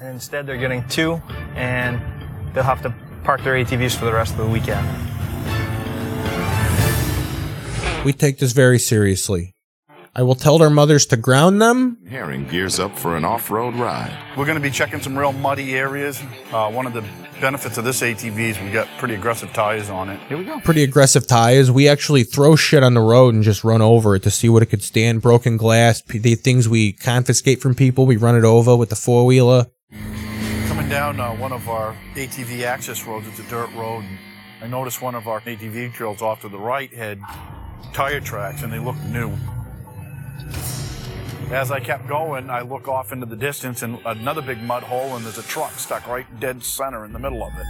[0.00, 1.22] And instead, they're getting two,
[1.54, 2.00] and
[2.56, 2.92] they'll have to
[3.22, 4.84] park their ATVs for the rest of the weekend.
[8.02, 9.52] We take this very seriously.
[10.14, 11.98] I will tell their mothers to ground them.
[12.08, 14.16] Herring gears up for an off road ride.
[14.38, 16.18] We're going to be checking some real muddy areas.
[16.50, 17.04] Uh, one of the
[17.38, 20.18] benefits of this ATV is we got pretty aggressive tires on it.
[20.20, 20.58] Here we go.
[20.60, 21.70] Pretty aggressive tires.
[21.70, 24.62] We actually throw shit on the road and just run over it to see what
[24.62, 25.20] it could stand.
[25.20, 29.26] Broken glass, the things we confiscate from people, we run it over with the four
[29.26, 29.66] wheeler.
[30.86, 34.04] Coming down uh, one of our ATV access roads, it's a dirt road.
[34.04, 34.18] And
[34.62, 37.18] I noticed one of our ATV trails off to the right had
[37.92, 39.36] tire tracks and they looked new.
[41.50, 45.16] As I kept going, I look off into the distance and another big mud hole,
[45.16, 47.66] and there's a truck stuck right dead center in the middle of it.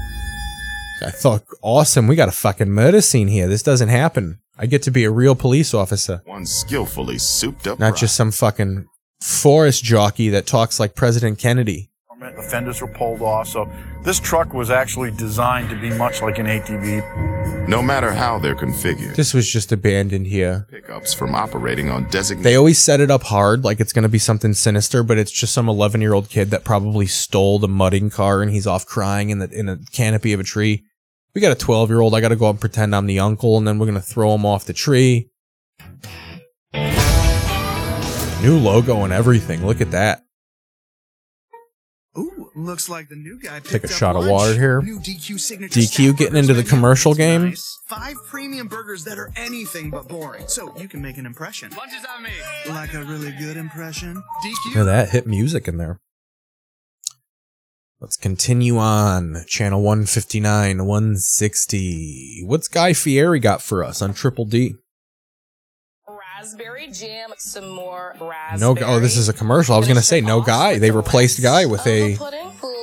[1.07, 3.49] I thought, awesome, we got a fucking murder scene here.
[3.49, 4.41] This doesn't happen.
[4.59, 7.79] I get to be a real police officer, One skillfully souped up.
[7.79, 8.85] not just some fucking
[9.23, 11.89] forest jockey that talks like President Kennedy.
[12.35, 13.71] The fenders were pulled off, so
[14.03, 17.69] this truck was actually designed to be much like an ATV.
[17.69, 20.67] No matter how they're configured, This was just abandoned here.
[20.71, 22.45] pickups from operating on designated.
[22.45, 25.31] They always set it up hard, like it's going to be something sinister, but it's
[25.31, 28.87] just some 11 year old kid that probably stole the mudding car and he's off
[28.87, 30.85] crying in the in a canopy of a tree.
[31.35, 32.15] We got a 12 year old.
[32.15, 34.01] I got to go up and pretend I'm the uncle, and then we're going to
[34.01, 35.31] throw him off the tree.
[38.43, 39.65] New logo and everything.
[39.67, 40.23] Look at that.
[42.19, 44.81] Ooh, looks like the new guy Take a up shot of water here.
[44.81, 47.45] New DQ signature DQ getting into the commercial It's game.
[47.51, 47.79] nice.
[47.87, 51.71] Five premium burgers that are anything but boring, so you can make an impression.
[51.77, 52.31] Lunches on me.
[52.69, 54.15] Like a really good impression.
[54.45, 54.67] DQ.
[54.69, 56.01] Look at that hit music in there.
[58.01, 59.45] Let's continue on.
[59.47, 62.43] Channel 159, 160.
[62.45, 64.75] What's Guy Fieri got for us on Triple D?
[66.47, 68.75] Raspberry jam, some more raspberry.
[68.75, 69.75] No, oh, this is a commercial.
[69.75, 70.79] I was gonna say no guy.
[70.79, 72.17] They replaced Guy with a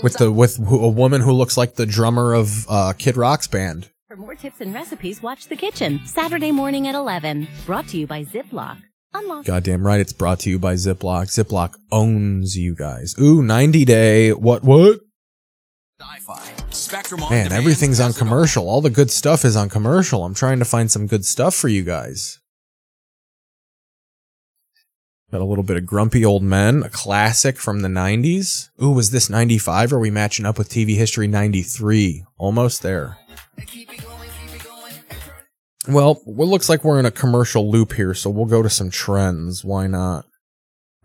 [0.04, 3.48] with the with who- a woman who looks like the drummer of uh, Kid Rock's
[3.48, 3.90] band.
[4.10, 7.48] For more tips and recipes, watch The Kitchen, Saturday morning at 11.
[7.66, 8.80] Brought to you by Ziploc.
[9.14, 9.46] Unlock.
[9.46, 11.28] Goddamn right, it's brought to you by Ziploc.
[11.28, 13.16] Ziploc owns you guys.
[13.18, 14.34] Ooh, 90 day.
[14.34, 14.64] What?
[14.64, 15.00] What?
[16.72, 18.68] Spectrum Man, everything's on commercial.
[18.68, 20.26] All the good stuff is on commercial.
[20.26, 22.40] I'm trying to find some good stuff for you guys.
[25.34, 28.70] Got a little bit of Grumpy Old Men, a classic from the 90s.
[28.80, 29.92] Ooh, was this 95?
[29.92, 32.24] Are we matching up with TV History 93?
[32.38, 33.18] Almost there.
[35.88, 38.92] Well, it looks like we're in a commercial loop here, so we'll go to some
[38.92, 39.66] trends.
[39.66, 40.26] Why not?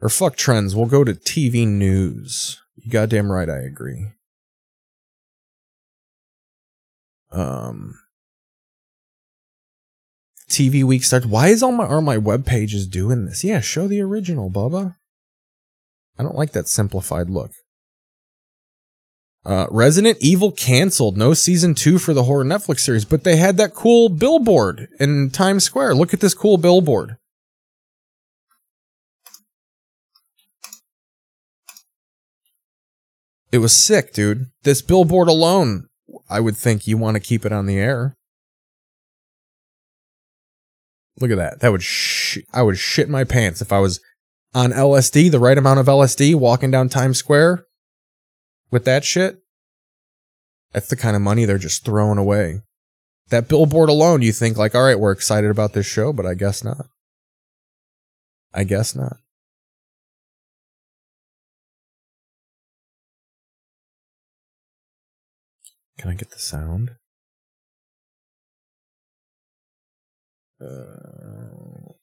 [0.03, 0.77] Or fuck trends.
[0.77, 2.61] We'll go to TV news.
[2.77, 4.09] You goddamn right, I agree.
[7.33, 7.99] Um,
[10.49, 11.27] TV week starts.
[11.27, 13.45] Why is all my are my web pages doing this?
[13.45, 14.97] Yeah, show the original, Bubba.
[16.19, 17.53] I don't like that simplified look.
[19.45, 21.17] Uh, Resident Evil canceled.
[21.17, 25.31] No season two for the horror Netflix series, but they had that cool billboard in
[25.31, 25.95] Times Square.
[25.95, 27.17] Look at this cool billboard.
[33.51, 34.51] It was sick, dude.
[34.65, 35.89] This billboard alone,
[36.29, 38.18] I would think you want to keep it on the air.
[41.21, 41.61] Look at that.
[41.61, 44.01] That would sh- I would shit my pants if I was
[44.55, 47.65] on LSD, the right amount of LSD, walking down Times Square
[48.71, 49.39] with that shit.
[50.73, 52.61] That's the kind of money they're just throwing away.
[53.31, 56.35] That billboard alone, you think like, all right, we're excited about this show, but I
[56.35, 56.87] guess not.
[58.55, 59.19] I guess not.
[65.99, 66.93] Can I get the sound?
[70.61, 71.95] Okay.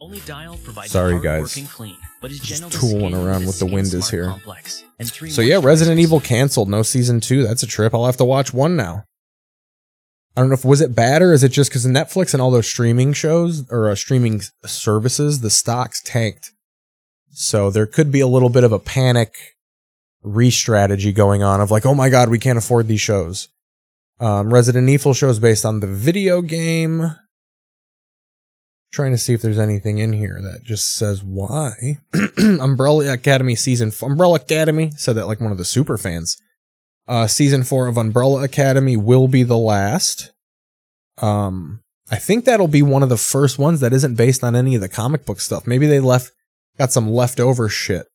[0.00, 1.42] Only Dial provides Sorry, guys.
[1.42, 4.24] working clean, but is Just tooling around with the wind is here.
[4.26, 4.82] complex,
[5.28, 6.70] So yeah, Resident Evil canceled.
[6.70, 7.42] No season two.
[7.42, 7.94] That's a trip.
[7.94, 9.04] I'll have to watch one now.
[10.36, 12.50] I don't know if was it bad or is it just because Netflix and all
[12.50, 16.52] those streaming shows or uh, streaming services, the stocks tanked.
[17.32, 19.34] So there could be a little bit of a panic
[20.22, 23.48] re-strategy going on of like, oh my god, we can't afford these shows.
[24.18, 27.16] Um, Resident Evil shows based on the video game.
[28.92, 31.98] Trying to see if there's anything in here that just says why.
[32.38, 36.36] Umbrella Academy season f- Umbrella Academy said that like one of the super fans.
[37.06, 40.32] Uh, season four of Umbrella Academy will be the last.
[41.18, 44.74] Um, I think that'll be one of the first ones that isn't based on any
[44.74, 45.66] of the comic book stuff.
[45.66, 46.32] Maybe they left
[46.80, 48.06] got some leftover shit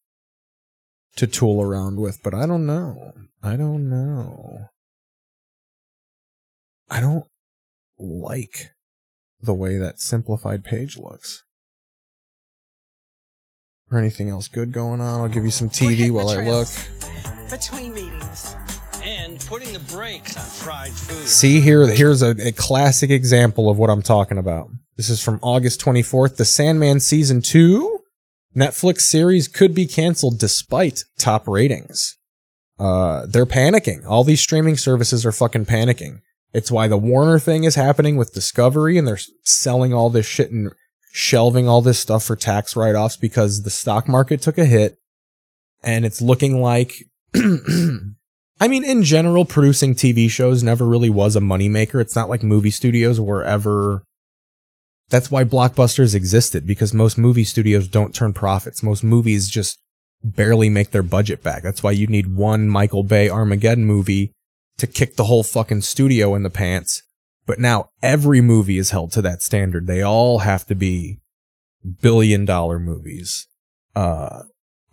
[1.16, 3.14] to tool around with, but I don't know.
[3.44, 4.70] I don't know.
[6.90, 7.26] I don't
[8.00, 8.72] like
[9.40, 11.44] the way that simplified page looks.
[13.92, 15.22] Or anything else good going on?
[15.22, 16.68] I'll give you some TV while I look.
[17.52, 18.56] Between meetings.
[19.04, 21.28] And putting the brakes on fried food.
[21.28, 24.72] See here, here's a, a classic example of what I'm talking about.
[24.98, 26.38] This is from August 24th.
[26.38, 28.02] The Sandman season two
[28.56, 32.18] Netflix series could be canceled despite top ratings.
[32.80, 34.06] Uh, they're panicking.
[34.06, 36.20] All these streaming services are fucking panicking.
[36.54, 40.52] It's why the Warner thing is happening with Discovery and they're selling all this shit
[40.52, 40.72] and
[41.12, 44.98] shelving all this stuff for tax write-offs because the stock market took a hit
[45.84, 46.94] and it's looking like
[48.60, 52.00] I mean, in general, producing TV shows never really was a moneymaker.
[52.00, 54.04] It's not like movie studios were ever.
[55.10, 58.82] That's why blockbusters existed because most movie studios don't turn profits.
[58.82, 59.80] Most movies just
[60.24, 61.62] barely make their budget back.
[61.62, 64.32] That's why you need one Michael Bay Armageddon movie
[64.78, 67.04] to kick the whole fucking studio in the pants.
[67.46, 69.86] But now every movie is held to that standard.
[69.86, 71.20] They all have to be
[72.02, 73.48] billion dollar movies.
[73.96, 74.44] Uh,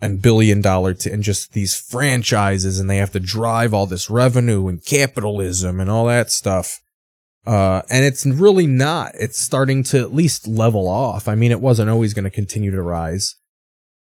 [0.03, 4.09] and billion dollar to and just these franchises and they have to drive all this
[4.09, 6.81] revenue and capitalism and all that stuff
[7.45, 11.61] uh and it's really not it's starting to at least level off i mean it
[11.61, 13.35] wasn't always going to continue to rise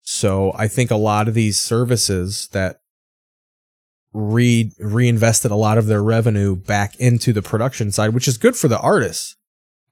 [0.02, 2.78] so i think a lot of these services that
[4.14, 8.56] re reinvested a lot of their revenue back into the production side which is good
[8.56, 9.36] for the artists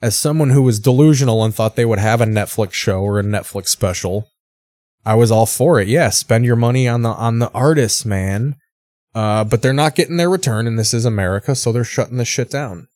[0.01, 3.23] as someone who was delusional and thought they would have a netflix show or a
[3.23, 4.27] netflix special
[5.05, 5.87] I was all for it.
[5.87, 8.55] Yeah, spend your money on the on the artists, man.
[9.15, 12.27] Uh, but they're not getting their return, and this is America, so they're shutting this
[12.27, 12.87] shit down.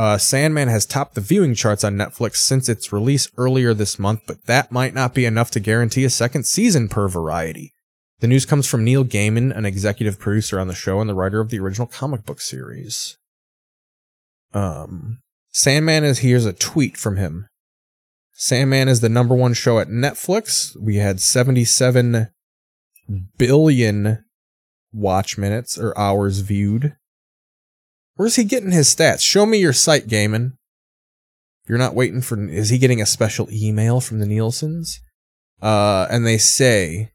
[0.00, 4.22] Uh, Sandman has topped the viewing charts on Netflix since its release earlier this month,
[4.26, 7.74] but that might not be enough to guarantee a second season per Variety.
[8.20, 11.38] The news comes from Neil Gaiman, an executive producer on the show and the writer
[11.38, 13.18] of the original comic book series.
[14.54, 15.18] Um,
[15.50, 17.48] Sandman is here's a tweet from him.
[18.32, 20.74] Sandman is the number one show at Netflix.
[20.80, 22.28] We had 77
[23.36, 24.24] billion
[24.94, 26.96] watch minutes or hours viewed.
[28.20, 29.22] Where's he getting his stats?
[29.22, 30.52] Show me your site, Gaiman.
[31.66, 32.38] You're not waiting for.
[32.50, 35.00] Is he getting a special email from the Nielsen's?
[35.62, 37.12] Uh, and they say,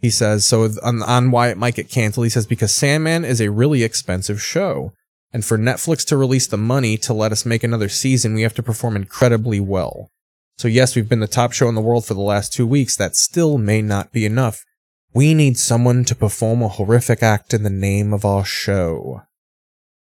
[0.00, 3.40] he says, so on, on why it might get canceled, he says, because Sandman is
[3.40, 4.92] a really expensive show.
[5.32, 8.54] And for Netflix to release the money to let us make another season, we have
[8.54, 10.08] to perform incredibly well.
[10.56, 12.96] So yes, we've been the top show in the world for the last two weeks.
[12.96, 14.64] That still may not be enough.
[15.12, 19.22] We need someone to perform a horrific act in the name of our show.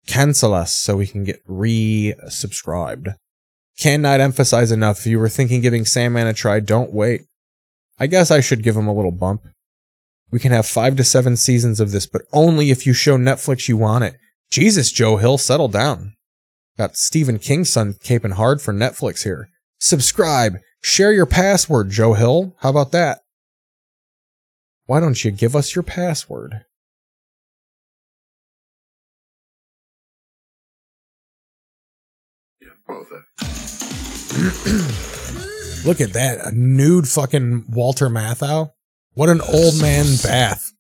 [0.07, 3.09] Cancel us so we can get re-subscribed.
[3.77, 4.99] Cannot emphasize enough.
[4.99, 7.21] If you were thinking giving Sandman a try, don't wait.
[7.99, 9.41] I guess I should give him a little bump.
[10.31, 13.67] We can have five to seven seasons of this, but only if you show Netflix
[13.67, 14.15] you want it.
[14.49, 16.13] Jesus, Joe Hill, settle down.
[16.77, 19.49] Got Stephen King's son caping hard for Netflix here.
[19.79, 20.57] Subscribe.
[20.81, 22.55] Share your password, Joe Hill.
[22.59, 23.19] How about that?
[24.85, 26.61] Why don't you give us your password?
[35.85, 36.39] Look at that.
[36.43, 38.71] A nude fucking Walter Matthau.
[39.13, 40.71] What an old man bath.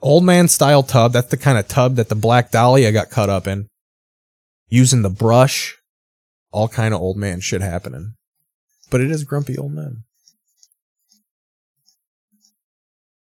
[0.00, 1.12] Old man style tub.
[1.12, 3.68] That's the kind of tub that the Black Dahlia got cut up in.
[4.68, 5.76] Using the brush.
[6.52, 8.14] All kind of old man shit happening.
[8.90, 10.04] But it is grumpy old men.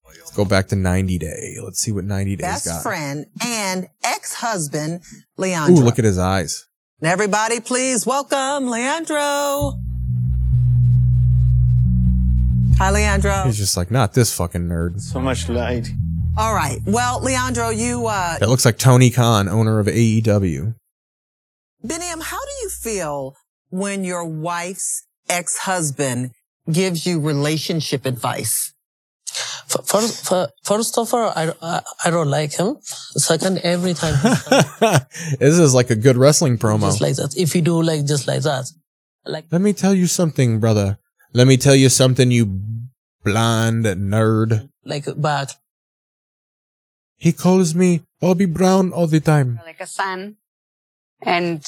[0.06, 1.58] Let's go back to 90 Day.
[1.64, 2.84] Let's see what 90 Days Best got.
[2.84, 5.02] friend and ex-husband,
[5.40, 6.68] Ooh, look at his eyes.
[7.02, 9.80] And everybody, please welcome Leandro.
[12.78, 13.43] Hi, Leandro.
[13.45, 15.00] He's just like, not this fucking nerd.
[15.00, 15.88] So much light.
[16.38, 16.80] All right.
[16.86, 20.76] Well, Leandro, you, uh, That looks like Tony Khan, owner of AEW.
[21.86, 23.36] Biniyam, how do you feel
[23.70, 26.32] when your wife's ex-husband
[26.70, 28.74] gives you relationship advice?
[29.86, 30.34] First,
[30.64, 32.78] first of all, I, I, I don't like him.
[32.82, 34.16] Second, every time
[35.40, 36.88] this is like a good wrestling promo.
[36.90, 37.36] just like that.
[37.38, 38.66] If you do like just like that,
[39.26, 40.98] like Let me tell you something, brother.
[41.34, 42.46] Let me tell you something, you
[43.24, 44.70] blind nerd.
[44.84, 45.50] like back,
[47.16, 49.60] He calls me Bobby Brown all the time.
[49.66, 50.38] like a son.
[51.22, 51.64] And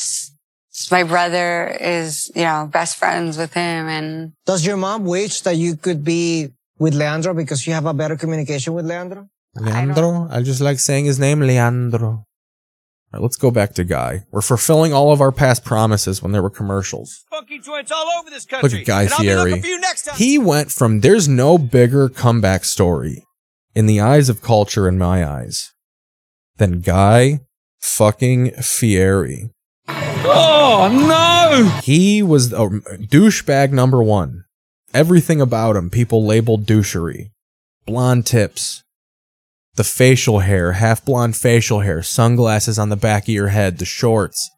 [0.90, 3.88] my brother is, you know, best friends with him.
[3.88, 6.50] And Does your mom wish that you could be
[6.82, 9.30] with Leandro because you have a better communication with Leandro?
[9.56, 10.28] Leandro?
[10.32, 12.08] I, just like saying his name, Leandro.
[12.10, 12.26] All
[13.14, 14.26] right, let's go back to Guy.
[14.32, 17.24] We're fulfilling all of our past promises when there were commercials.
[17.30, 18.70] Funky joints all over this country.
[18.70, 19.62] Look at Guy and I'll be looking Fieri.
[19.62, 20.16] for you next time.
[20.18, 23.24] He went from there's no bigger comeback story
[23.76, 25.72] in the eyes of culture in my eyes
[26.58, 27.42] than Guy
[27.80, 29.52] fucking Fieri.
[29.88, 31.80] Oh, no!
[31.84, 34.46] He was a douchebag number one.
[34.94, 37.32] Everything about him, people labeled douchery.
[37.86, 38.84] Blonde tips,
[39.76, 43.86] the facial hair, half blonde facial hair, sunglasses on the back of your head, the
[43.86, 44.50] shorts.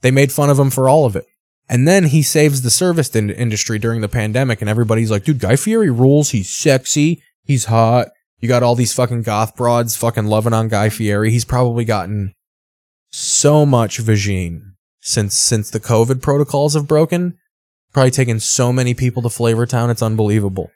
[0.00, 1.26] They made fun of him for all of it.
[1.68, 5.38] And then he saves the service in- industry during the pandemic, and everybody's like, dude,
[5.38, 6.30] Guy Fieri rules.
[6.30, 7.22] He's sexy.
[7.44, 8.08] He's hot.
[8.40, 11.30] You got all these fucking goth broads fucking loving on Guy Fieri.
[11.30, 12.34] He's probably gotten
[13.10, 14.62] so much vagine
[15.00, 17.36] since since the COVID protocols have broken.
[17.92, 20.70] Probably taken so many people to Flavortown, it's unbelievable.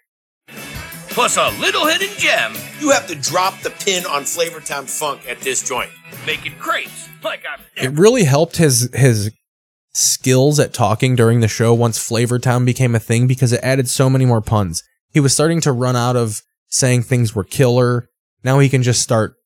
[1.14, 2.54] Plus a little hidden gem.
[2.80, 5.90] You have to drop the pin on Flavortown Funk at this joint.
[6.26, 7.60] Making crepes like I'm.
[7.76, 9.30] It really helped his his
[9.92, 14.10] skills at talking during the show once Flavortown became a thing because it added so
[14.10, 14.82] many more puns.
[15.12, 18.08] He was starting to run out of saying things were killer.
[18.42, 19.36] Now he can just start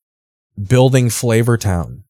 [0.59, 2.01] building Flavortown.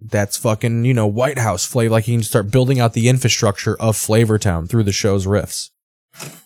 [0.00, 1.92] That's fucking, you know, White House flavor.
[1.92, 5.70] Like he can start building out the infrastructure of Flavortown through the show's riffs.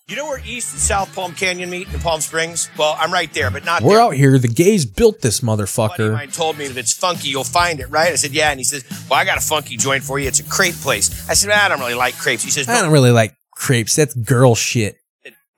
[0.09, 2.69] You know where East and South Palm Canyon meet in Palm Springs?
[2.77, 4.03] Well, I'm right there, but not We're there.
[4.03, 4.39] out here.
[4.39, 6.13] The gays built this motherfucker.
[6.13, 8.13] mine told me if it's funky, you'll find it, right?
[8.13, 8.51] I said, yeah.
[8.51, 10.29] And he says, well, I got a funky joint for you.
[10.29, 11.29] It's a crepe place.
[11.31, 12.43] I said, I don't really like crepes.
[12.43, 13.97] He says, I don't really like crepes.
[13.97, 14.97] That's girl shit.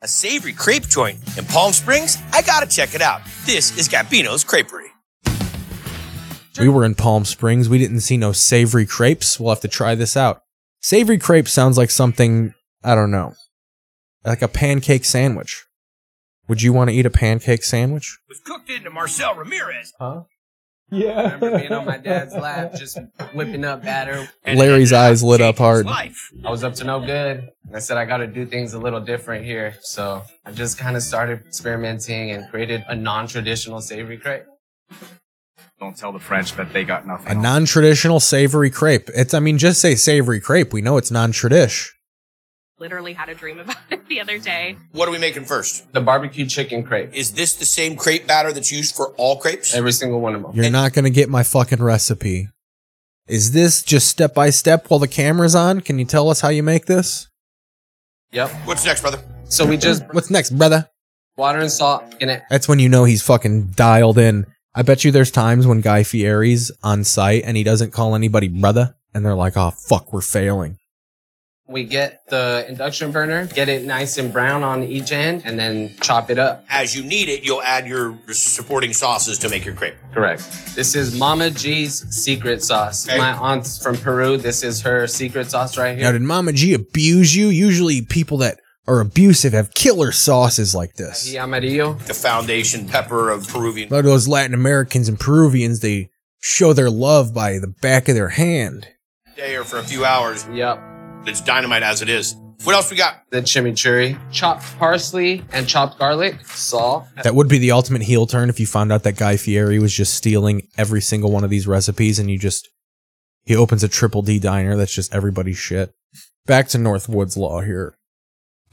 [0.03, 2.19] a savory crepe joint in Palm Springs?
[2.33, 3.23] I got to check it out.
[3.47, 4.91] This is Gabino's Creperie.
[6.59, 7.69] We were in Palm Springs.
[7.69, 9.41] We didn't see no savory crepes.
[9.41, 10.43] We'll have to try this out.
[10.81, 13.35] Savory crepe sounds like something, I don't know,
[14.25, 15.65] like a pancake sandwich.
[16.47, 18.19] Would you want to eat a pancake sandwich?
[18.29, 19.93] Was cooked into Marcel Ramirez.
[19.99, 20.25] Huh?
[20.91, 21.09] Yeah.
[21.13, 22.99] I remember being on my dad's lap, just
[23.33, 24.29] whipping up batter.
[24.47, 25.87] Larry's eyes lit up hard.
[25.87, 26.13] I
[26.45, 27.49] was up to no good.
[27.75, 29.75] I said I got to do things a little different here.
[29.81, 34.45] So I just kind of started experimenting and created a non-traditional savory crepe.
[35.81, 37.33] Don't tell the French that they got nothing.
[37.33, 39.11] A non traditional savory crepe.
[39.15, 40.73] It's, I mean, just say savory crepe.
[40.73, 41.91] We know it's non tradish.
[42.79, 44.77] Literally had a dream about it the other day.
[44.93, 45.93] What are we making first?
[45.93, 47.13] The barbecue chicken crepe.
[47.13, 49.75] Is this the same crepe batter that's used for all crepes?
[49.75, 50.53] Every single one of them.
[50.55, 52.49] You're not going to get my fucking recipe.
[53.27, 55.81] Is this just step by step while the camera's on?
[55.81, 57.29] Can you tell us how you make this?
[58.33, 58.51] Yep.
[58.65, 59.23] What's next, brother?
[59.45, 60.89] So we just What's next, brother?
[61.37, 62.43] water and salt in it.
[62.51, 64.47] That's when you know he's fucking dialed in.
[64.75, 68.49] I bet you there's times when Guy Fieri's on site and he doesn't call anybody
[68.49, 70.79] brother, and they're like, "Oh fuck, we're failing."
[71.67, 75.95] We get the induction burner, get it nice and brown on each end, and then
[76.03, 76.63] chop it up.
[76.69, 79.95] As you need it, you'll add your supporting sauces to make your crepe.
[80.13, 80.43] Correct.
[80.75, 83.09] This is Mama G's secret sauce.
[83.09, 83.17] Okay.
[83.17, 84.37] My aunt's from Peru.
[84.37, 86.05] This is her secret sauce right here.
[86.05, 87.49] Now, did Mama G abuse you?
[87.49, 91.31] Usually, people that are abusive have killer sauces like this.
[91.31, 91.95] Ají amarillo.
[91.95, 93.89] The foundation pepper of Peruvian.
[93.89, 96.11] A lot of those Latin Americans and Peruvians, they
[96.41, 98.89] show their love by the back of their hand.
[99.37, 100.47] Day or for a few hours.
[100.53, 100.81] Yep.
[101.27, 102.37] It's dynamite as it is.
[102.65, 103.25] What else we got?
[103.31, 107.05] The chimichurri, chopped parsley and chopped garlic, salt.
[107.23, 109.93] That would be the ultimate heel turn if you found out that Guy Fieri was
[109.93, 112.69] just stealing every single one of these recipes and you just
[113.45, 115.93] he opens a triple D diner that's just everybody's shit.
[116.47, 117.97] Back to Northwoods Law here.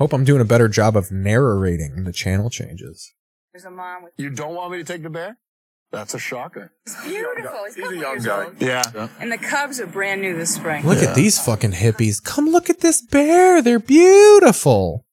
[0.02, 3.14] Hope I'm doing a better job of narrating the channel changes.
[3.54, 4.14] There's a mom with.
[4.18, 5.38] You don't want me to take the bear?
[5.91, 6.74] That's a shocker.
[6.88, 7.66] It's beautiful.
[7.66, 8.45] He's, He's a a young years guy.
[8.45, 8.60] old.
[8.60, 9.10] Yeah.
[9.20, 10.88] And the cubs are brand new this spring.
[10.88, 12.20] Look at these fucking hippies.
[12.24, 13.62] Come look at this bear.
[13.62, 15.06] They're beautiful.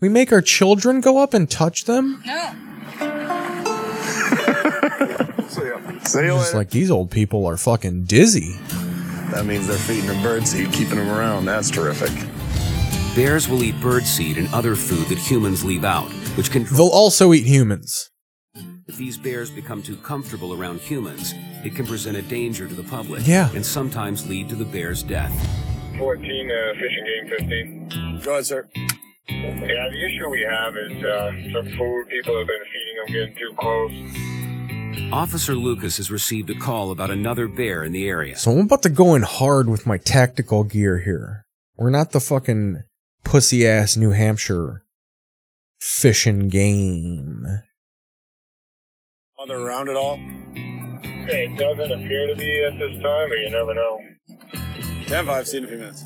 [0.00, 2.22] We make our children go up and touch them?
[2.24, 2.54] No.
[6.06, 8.56] See you Just like these old people are fucking dizzy.
[9.32, 11.44] That means they're feeding them birdseed, keeping them around.
[11.44, 12.10] That's terrific.
[13.14, 16.64] Bears will eat birdseed and other food that humans leave out, which can.
[16.64, 18.10] They'll also eat humans.
[18.86, 22.82] If these bears become too comfortable around humans, it can present a danger to the
[22.82, 23.26] public.
[23.26, 23.50] Yeah.
[23.54, 25.30] And sometimes lead to the bear's death.
[25.98, 28.20] 14, uh, fishing game 15.
[28.24, 28.68] Go ahead, sir.
[29.28, 32.08] Yeah, the issue we have is uh, some food.
[32.08, 35.12] People have been feeding them getting too close.
[35.12, 38.36] Officer Lucas has received a call about another bear in the area.
[38.36, 41.44] So I'm about to go in hard with my tactical gear here.
[41.76, 42.82] We're not the fucking
[43.24, 44.84] pussy ass New Hampshire
[45.80, 47.44] fishing game.
[49.38, 50.18] Are they around at all?
[50.54, 54.00] It doesn't appear to be at this time, but you never know.
[55.06, 56.04] 10 5, see you in a few minutes.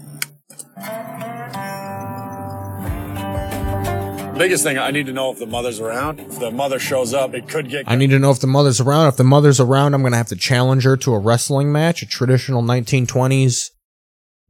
[4.39, 6.21] Biggest thing, I need to know if the mother's around.
[6.21, 7.89] If the mother shows up, it could get.
[7.89, 9.09] I need to know if the mother's around.
[9.09, 12.07] If the mother's around, I'm gonna have to challenge her to a wrestling match, a
[12.07, 13.71] traditional 1920s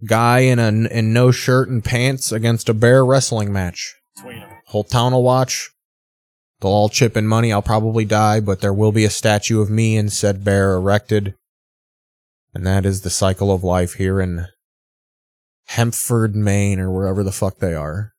[0.05, 3.94] guy in a in no shirt and pants against a bear wrestling match.
[4.66, 5.70] Whole town will watch.
[6.61, 7.53] They'll all chip in money.
[7.53, 11.34] I'll probably die, but there will be a statue of me and said bear erected.
[12.55, 14.47] And that is the cycle of life here in
[15.66, 18.12] Hempford, Maine, or wherever the fuck they are.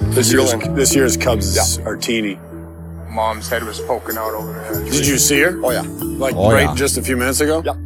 [0.00, 2.36] This year's, this year's Cubs are teeny.
[3.08, 4.84] Mom's head was poking out over there.
[4.84, 5.60] Did you see her?
[5.64, 5.82] Oh, yeah.
[5.82, 6.74] Like Oh, right yeah.
[6.74, 7.62] just a few minutes ago?
[7.64, 7.76] Yep.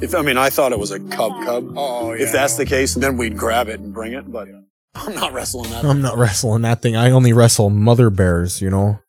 [0.00, 1.72] If I mean, I thought it was a cub cub.
[1.76, 4.48] Oh, If that's the case, then we'd grab it and bring it, but
[4.94, 5.84] I'm not wrestling that.
[5.84, 6.96] I'm not wrestling that thing.
[6.96, 9.00] I only wrestle mother bears, you know?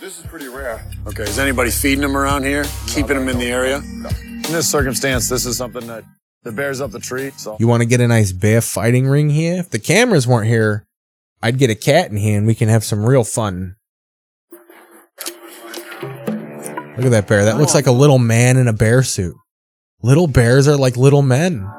[0.00, 0.84] This is pretty rare.
[1.06, 2.64] Okay, is anybody feeding them around here?
[2.86, 3.78] Keeping them in the area?
[3.78, 6.04] In this circumstance, this is something that
[6.42, 7.56] the bear's up the tree, so.
[7.58, 9.58] You want to get a nice bear fighting ring here?
[9.58, 10.86] If the cameras weren't here,
[11.42, 13.76] I'd get a cat in here and we can have some real fun.
[16.96, 17.44] Look at that bear.
[17.44, 17.78] That looks oh.
[17.78, 19.36] like a little man in a bear suit.
[20.00, 21.62] Little bears are like little men.
[21.62, 21.72] Look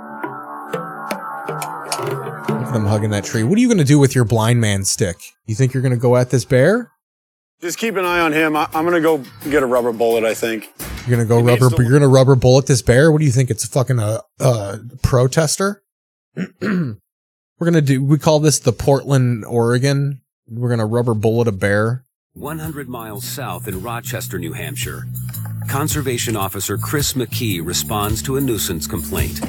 [2.67, 3.43] at them hugging that tree.
[3.43, 5.15] What are you going to do with your blind man stick?
[5.45, 6.91] You think you're going to go at this bear?
[7.61, 8.57] Just keep an eye on him.
[8.57, 10.69] I, I'm gonna go get a rubber bullet, I think.
[11.07, 13.09] You're going to go rubber, you're going to rubber bullet this bear?
[13.09, 13.49] What do you think?
[13.49, 15.81] It's a fucking uh, uh, protester?
[16.61, 16.97] We're
[17.59, 20.21] going to do, we call this the Portland, Oregon.
[20.45, 22.05] We're going to rubber bullet a bear.
[22.39, 25.03] 100 miles south in Rochester, New Hampshire,
[25.67, 29.39] Conservation Officer Chris McKee responds to a nuisance complaint.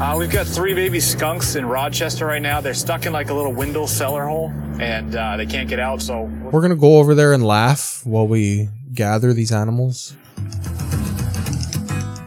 [0.00, 2.60] Uh, we've got three baby skunks in Rochester right now.
[2.62, 6.00] They're stuck in like a little window cellar hole, and uh, they can't get out.
[6.00, 10.16] So We're going to go over there and laugh while we gather these animals.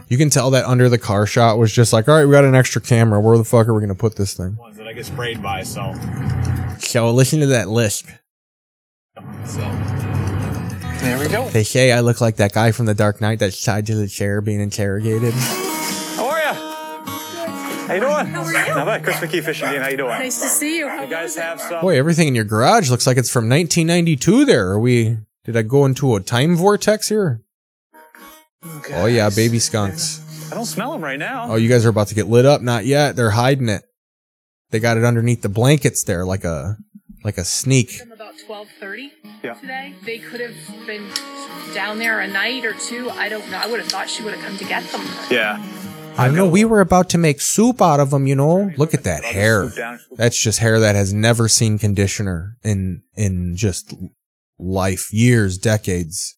[0.08, 2.44] You can tell that under the car shot was just like, all right, we got
[2.44, 3.20] an extra camera.
[3.20, 4.56] Where the fuck are we going to put this thing?
[4.56, 5.62] ones that I get sprayed by.
[5.62, 5.94] So,
[6.78, 8.08] So listen to that lisp.
[9.44, 9.60] So
[11.00, 11.48] there we go.
[11.48, 14.06] They say I look like that guy from The Dark Knight that's tied to the
[14.08, 15.32] chair being interrogated.
[15.32, 16.52] How are you?
[17.86, 18.26] How you doing?
[18.26, 18.74] How are you?
[18.74, 19.02] Not bad.
[19.02, 19.80] Chris McKee Fishing Game.
[19.80, 20.10] How you doing?
[20.10, 20.86] Nice to see you.
[20.90, 21.80] You guys have some.
[21.80, 24.70] Boy, everything in your garage looks like it's from 1992 there.
[24.70, 27.42] Are we, did I go into a time vortex here?
[28.92, 30.20] Oh yeah, baby skunks.
[30.52, 31.52] I don't smell them right now.
[31.52, 32.60] Oh, you guys are about to get lit up.
[32.60, 33.16] Not yet.
[33.16, 33.82] They're hiding it.
[34.70, 36.76] They got it underneath the blankets there, like a
[37.24, 38.00] like a sneak.
[38.30, 39.12] Them about twelve thirty
[39.42, 39.54] Yeah.
[39.54, 39.94] today.
[40.04, 40.54] They could have
[40.86, 41.08] been
[41.74, 43.10] down there a night or two.
[43.10, 43.58] I don't know.
[43.58, 45.02] I would have thought she would have come to get them.
[45.30, 45.62] Yeah.
[46.16, 48.70] I know we were about to make soup out of them, you know.
[48.76, 49.72] Look at that hair.
[50.12, 53.94] That's just hair that has never seen conditioner in in just
[54.58, 56.36] life, years, decades.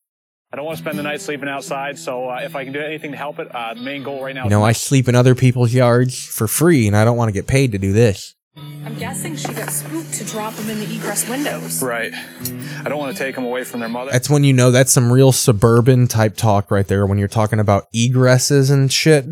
[0.52, 2.80] I don't want to spend the night sleeping outside, so uh, if I can do
[2.80, 5.14] anything to help it, uh, the main goal right now You know, I sleep in
[5.14, 8.34] other people's yards for free, and I don't want to get paid to do this.
[8.56, 11.82] I'm guessing she got spooked to drop them in the egress windows.
[11.82, 12.12] Right.
[12.14, 14.10] I don't want to take them away from their mother.
[14.10, 17.60] That's when you know that's some real suburban type talk right there when you're talking
[17.60, 19.24] about egresses and shit.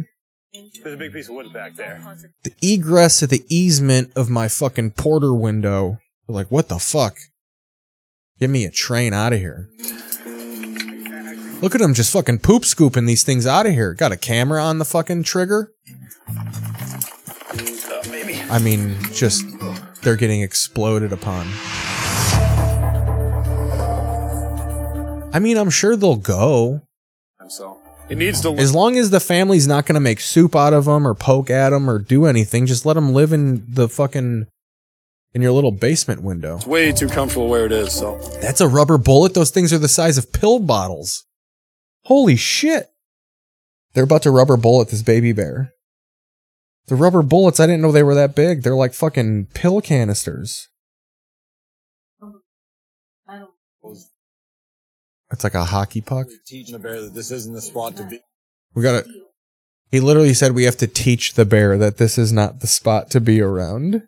[0.82, 2.00] There's a big piece of wood back there.
[2.42, 5.98] The egress of the easement of my fucking porter window.
[6.26, 7.18] They're like, what the fuck?
[8.38, 9.68] Give me a train out of here.
[11.60, 13.92] Look at them just fucking poop scooping these things out of here.
[13.92, 15.70] Got a camera on the fucking trigger.
[18.50, 19.44] I mean, just
[20.02, 21.46] they're getting exploded upon.
[25.32, 26.82] I mean, I'm sure they'll go.
[27.48, 28.50] So it needs to.
[28.50, 31.50] As long as the family's not going to make soup out of them or poke
[31.50, 34.46] at them or do anything, just let them live in the fucking
[35.32, 36.56] in your little basement window.
[36.56, 37.92] It's way too comfortable where it is.
[37.92, 39.34] So That's a rubber bullet.
[39.34, 41.24] Those things are the size of pill bottles.
[42.04, 42.88] Holy shit.
[43.92, 45.72] They're about to rubber bullet this baby bear.
[46.86, 48.62] The rubber bullets, I didn't know they were that big.
[48.62, 50.68] They're like fucking pill canisters.
[55.32, 56.26] It's like a hockey puck.
[56.44, 58.18] teaching the bear that this isn't the spot to be.
[58.74, 59.06] We gotta.
[59.90, 63.10] He literally said we have to teach the bear that this is not the spot
[63.10, 64.02] to be around.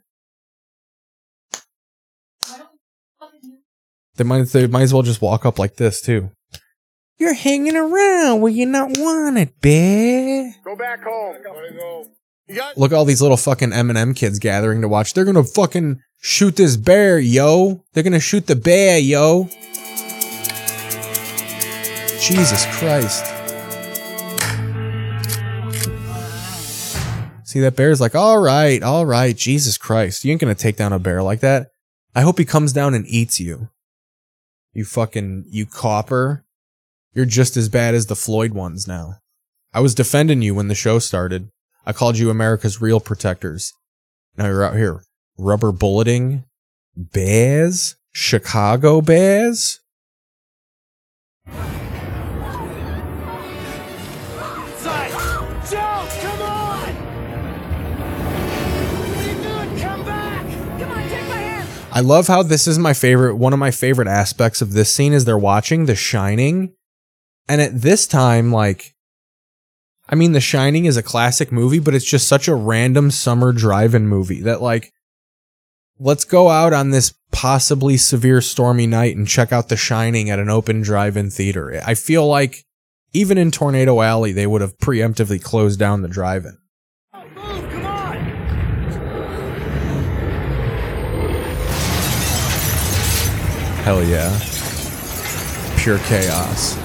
[4.17, 6.31] They might, they might as well just walk up like this too.
[7.19, 10.55] You're hanging around where you're not wanted, bear.
[10.65, 11.37] Go back home.
[11.43, 12.07] go.
[12.49, 15.15] Look at all these little fucking Eminem kids gathering to watch.
[15.15, 17.85] They're gonna fucking shoot this bear, yo.
[17.93, 19.49] They're gonna shoot the bear, yo.
[22.21, 23.25] Jesus Christ.
[27.45, 30.25] See, that bear's like, all right, all right, Jesus Christ.
[30.25, 31.69] You ain't gonna take down a bear like that.
[32.15, 33.69] I hope he comes down and eats you.
[34.73, 36.45] You fucking, you copper.
[37.15, 39.17] You're just as bad as the Floyd ones now.
[39.75, 41.51] I was defending you when the show started.
[41.85, 43.73] I called you America's real protectors.
[44.37, 45.05] Now you're out here
[45.39, 46.45] rubber bulleting
[46.97, 49.81] bears, Chicago bears.
[61.95, 63.37] I love how this is my favorite.
[63.37, 66.73] One of my favorite aspects of this scene is they're watching The Shining,
[67.49, 68.95] and at this time, like,
[70.09, 73.53] I mean, The Shining is a classic movie, but it's just such a random summer
[73.53, 74.93] drive-in movie that, like,
[75.99, 80.39] let's go out on this possibly severe stormy night and check out The Shining at
[80.39, 81.81] an open drive-in theater.
[81.87, 82.65] I feel like
[83.13, 86.59] even in Tornado Alley, they would have preemptively closed down the drive-in.
[93.85, 94.39] Hell yeah.
[95.77, 96.77] Pure chaos.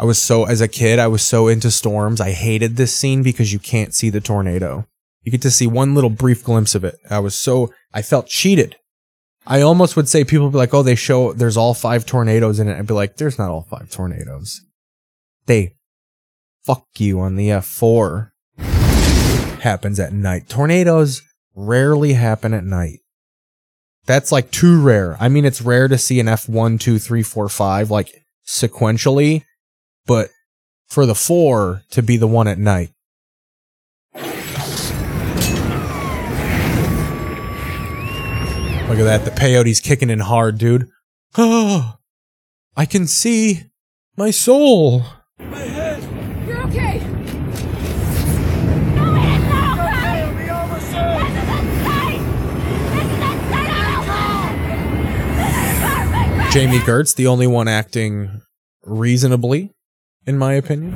[0.00, 2.22] I was so, as a kid, I was so into storms.
[2.22, 4.86] I hated this scene because you can't see the tornado.
[5.24, 6.96] You get to see one little brief glimpse of it.
[7.10, 8.76] I was so, I felt cheated.
[9.46, 12.58] I almost would say people would be like, oh, they show there's all five tornadoes
[12.58, 12.78] in it.
[12.78, 14.62] I'd be like, there's not all five tornadoes.
[15.44, 15.76] They
[16.62, 18.30] fuck you on the F4.
[19.60, 20.48] Happens at night.
[20.48, 21.20] Tornadoes
[21.54, 23.00] rarely happen at night.
[24.06, 25.18] That's like too rare.
[25.20, 29.44] I mean, it's rare to see an F1, 2, 3, 4, 5, like sequentially,
[30.06, 30.30] but
[30.86, 32.90] for the four to be the one at night.
[38.90, 39.24] Look at that.
[39.24, 40.88] The peyote's kicking in hard, dude.
[41.38, 41.96] Oh,
[42.76, 43.70] I can see
[44.16, 45.04] my soul.
[45.38, 46.98] You're okay.
[56.50, 58.42] Jami Gertz, the only one acting
[58.82, 59.72] reasonably,
[60.26, 60.92] in my opinion.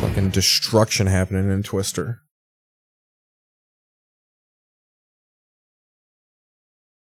[0.00, 2.22] Fucking destruction happening in Twister.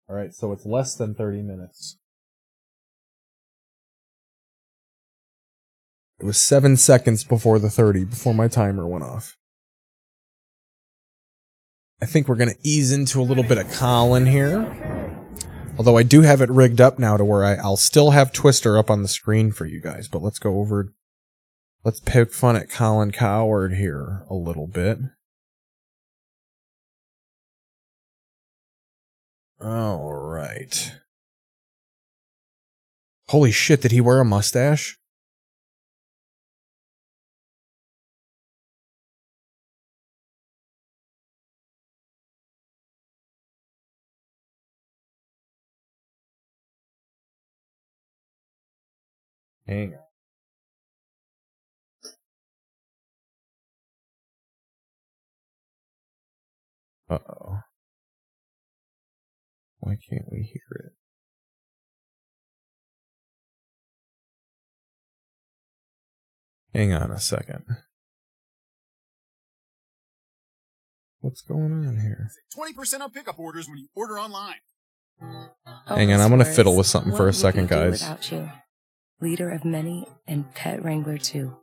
[0.08, 1.98] Alright, so it's less than 30 minutes.
[6.20, 9.36] It was seven seconds before the 30, before my timer went off.
[12.00, 15.16] I think we're going to ease into a little bit of Colin here.
[15.76, 18.78] Although I do have it rigged up now to where I, I'll still have Twister
[18.78, 20.08] up on the screen for you guys.
[20.08, 20.92] But let's go over.
[21.84, 24.98] Let's poke fun at Colin Cowherd here a little bit.
[29.60, 30.92] All right.
[33.28, 34.98] Holy shit, did he wear a mustache?
[49.68, 49.94] Hang
[57.10, 57.16] on.
[57.16, 57.58] Uh oh.
[59.80, 60.92] Why can't we hear it?
[66.74, 67.64] Hang on a second.
[71.20, 72.30] What's going on here?
[72.56, 74.60] 20% on pickup orders when you order online.
[75.86, 78.02] Hang on, I'm gonna fiddle with something for a second, guys.
[79.20, 81.56] Without you, leader of many and pet wrangler too.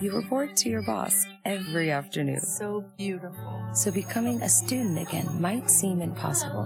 [0.00, 2.40] You report to your boss every afternoon.
[2.40, 3.68] So beautiful.
[3.72, 6.64] So becoming a student again might seem impossible.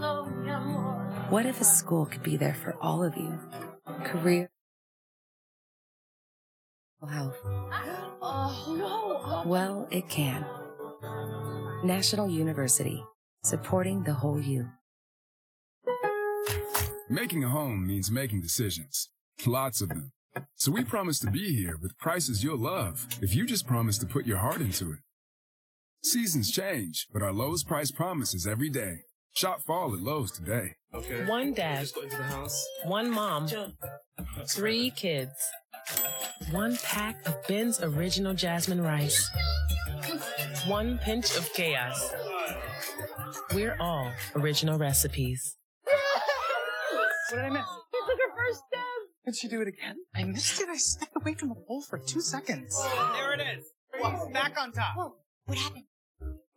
[1.29, 3.39] What if a school could be there for all of you?
[4.05, 4.51] Career,
[7.11, 7.37] health.
[8.23, 9.43] Oh no.
[9.51, 10.45] Well, it can.
[11.85, 13.05] National University,
[13.43, 14.69] supporting the whole you.
[17.11, 19.11] Making a home means making decisions.
[19.45, 20.13] Lots of them.
[20.57, 24.07] So we promise to be here with prices you'll love if you just promise to
[24.07, 24.99] put your heart into it.
[26.05, 29.03] Seasons change, but our Lowe's price promise is every day.
[29.35, 30.75] Shop fall at Lowe's today.
[30.95, 31.25] Okay.
[31.25, 31.89] One dad,
[32.85, 33.49] one mom,
[34.49, 35.33] three kids,
[36.51, 39.31] one pack of Ben's original jasmine rice,
[40.67, 42.13] one pinch of chaos.
[43.55, 45.57] We're all original recipes.
[45.85, 47.67] What did I miss?
[47.95, 48.92] You took her first step.
[49.25, 49.97] Did she do it again?
[50.15, 50.69] I missed it.
[50.69, 52.77] I stepped away from the pole for two seconds.
[53.13, 53.65] There it is.
[54.33, 54.97] Back on top.
[54.97, 55.15] Whoa.
[55.47, 55.85] What happened?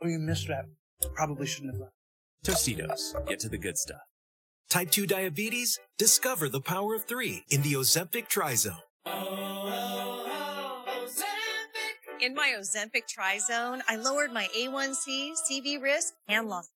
[0.03, 0.65] Oh, you missed that.
[1.13, 1.93] Probably shouldn't have left.
[2.43, 3.27] Tostitos.
[3.27, 4.01] Get to the good stuff.
[4.69, 5.79] Type 2 diabetes?
[5.97, 8.81] Discover the power of three in the Ozempic Trizone.
[12.19, 16.71] In my Ozempic Trizone, I lowered my A1C, CV risk, and lost.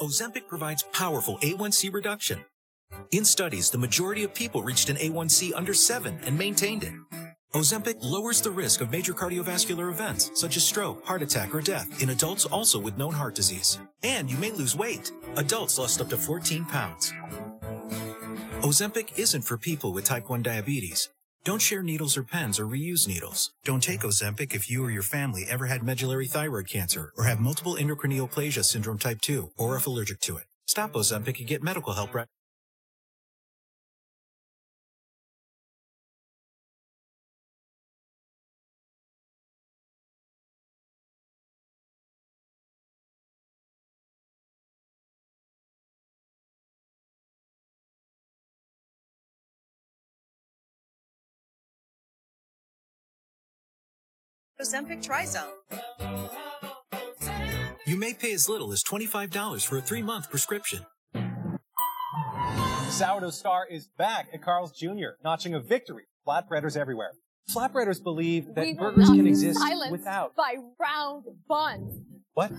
[0.00, 2.44] Ozempic provides powerful A1C reduction.
[3.12, 6.92] In studies, the majority of people reached an A1C under 7 and maintained it.
[7.54, 12.00] Ozempic lowers the risk of major cardiovascular events such as stroke, heart attack, or death
[12.00, 13.80] in adults also with known heart disease.
[14.04, 15.10] And you may lose weight.
[15.34, 17.12] Adults lost up to 14 pounds.
[18.60, 21.08] Ozempic isn't for people with type 1 diabetes.
[21.42, 23.50] Don't share needles or pens or reuse needles.
[23.64, 27.40] Don't take Ozempic if you or your family ever had medullary thyroid cancer or have
[27.40, 30.44] multiple endocrine neoplasia syndrome type 2 or if allergic to it.
[30.66, 32.28] Stop Ozempic and get medical help right
[54.60, 55.48] Ozempic Trizone.
[57.86, 60.84] You may pay as little as $25 for a three month prescription.
[62.90, 66.04] Sourdough Star is back at Carl's Jr., notching a victory.
[66.26, 67.12] Flatbreaders everywhere.
[67.54, 69.58] Flatbreaders believe that we burgers can exist
[69.90, 70.36] without.
[70.36, 72.02] by round buns.
[72.34, 72.52] What?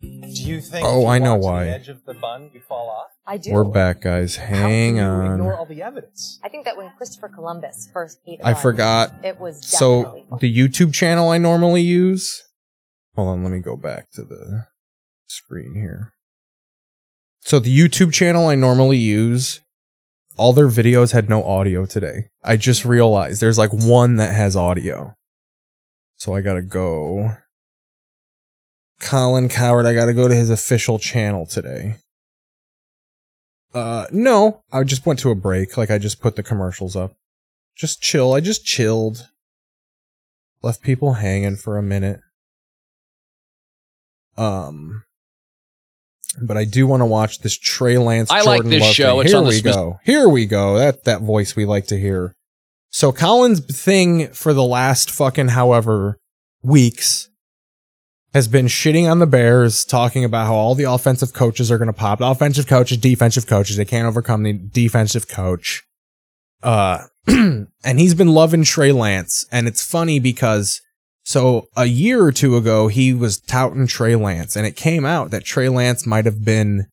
[0.00, 0.86] Do you think?
[0.86, 1.64] Oh, you I know why.
[1.64, 3.10] The edge of the bun, you fall off.
[3.26, 3.52] I do.
[3.52, 4.36] We're back, guys.
[4.36, 5.32] Hang You on.
[5.32, 6.38] ignore all the evidence.
[6.42, 9.12] I think that when Christopher Columbus first ate a I bun, forgot.
[9.24, 12.42] It was so definitely the YouTube channel I normally use.
[13.16, 14.66] Hold on, let me go back to the
[15.26, 16.12] screen here.
[17.40, 19.60] So the YouTube channel I normally use,
[20.36, 22.28] all their videos had no audio today.
[22.44, 25.16] I just realized there's like one that has audio.
[26.16, 27.36] So I gotta go.
[29.00, 31.96] Colin Cowherd, I gotta go to his official channel today.
[33.74, 35.76] Uh, no, I just went to a break.
[35.76, 37.12] Like I just put the commercials up.
[37.76, 38.32] Just chill.
[38.32, 39.28] I just chilled.
[40.62, 42.20] Left people hanging for a minute.
[44.36, 45.04] Um,
[46.40, 48.30] but I do want to watch this Trey Lance.
[48.30, 49.20] I like Jordan this Love show.
[49.20, 49.98] Here we go.
[50.04, 50.78] Here we go.
[50.78, 52.34] That that voice we like to hear.
[52.90, 56.18] So Colin's thing for the last fucking however
[56.62, 57.28] weeks
[58.34, 61.86] has been shitting on the Bears, talking about how all the offensive coaches are going
[61.86, 62.20] to pop.
[62.20, 65.82] Offensive coaches, defensive coaches, they can't overcome the defensive coach.
[66.62, 70.80] Uh, and he's been loving Trey Lance, and it's funny because
[71.24, 75.30] so a year or two ago he was touting Trey Lance, and it came out
[75.30, 76.86] that Trey Lance might have been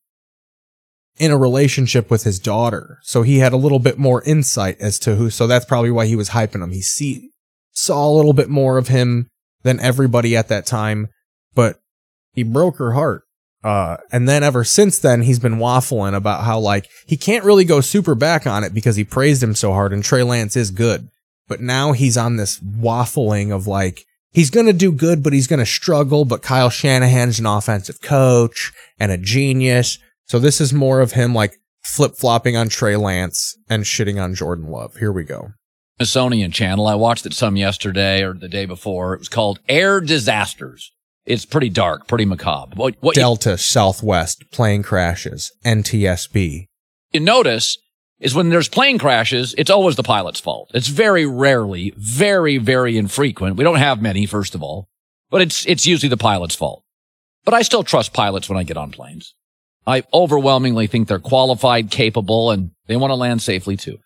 [1.18, 4.98] in a relationship with his daughter, so he had a little bit more insight as
[5.00, 5.30] to who.
[5.30, 6.72] So that's probably why he was hyping him.
[6.72, 7.30] He see
[7.72, 9.28] saw a little bit more of him
[9.62, 11.08] than everybody at that time,
[11.56, 11.80] but
[12.32, 13.22] he broke her heart.
[13.64, 17.64] Uh, and then ever since then, he's been waffling about how like he can't really
[17.64, 20.70] go super back on it because he praised him so hard, and Trey Lance is
[20.70, 21.08] good.
[21.48, 25.66] But now he's on this waffling of like he's gonna do good, but he's gonna
[25.66, 26.24] struggle.
[26.24, 31.34] But Kyle Shanahan's an offensive coach and a genius, so this is more of him
[31.34, 34.96] like flip flopping on Trey Lance and shitting on Jordan Love.
[34.96, 35.54] Here we go.
[35.96, 36.86] Smithsonian channel.
[36.86, 39.14] I watched it some yesterday or the day before.
[39.14, 40.92] It was called Air Disasters.
[41.26, 42.76] It's pretty dark, pretty macabre.
[42.76, 46.66] What, what Delta, Southwest, plane crashes, NTSB.
[47.12, 47.78] you notice
[48.20, 50.70] is when there's plane crashes, it's always the pilot's fault.
[50.72, 53.56] It's very rarely, very, very infrequent.
[53.56, 54.88] We don't have many, first of all,
[55.28, 56.84] but it's, it's usually the pilot's fault.
[57.44, 59.34] But I still trust pilots when I get on planes.
[59.86, 63.98] I overwhelmingly think they're qualified, capable, and they want to land safely too.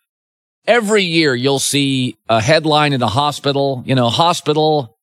[0.67, 4.97] Every year you'll see a headline in a hospital, you know, hospital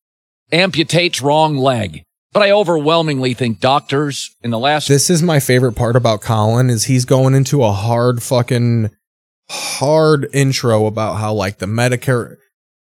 [0.51, 2.03] amputates wrong leg.
[2.31, 6.69] But I overwhelmingly think doctors in the last This is my favorite part about Colin
[6.69, 8.91] is he's going into a hard fucking
[9.49, 12.35] hard intro about how like the Medicare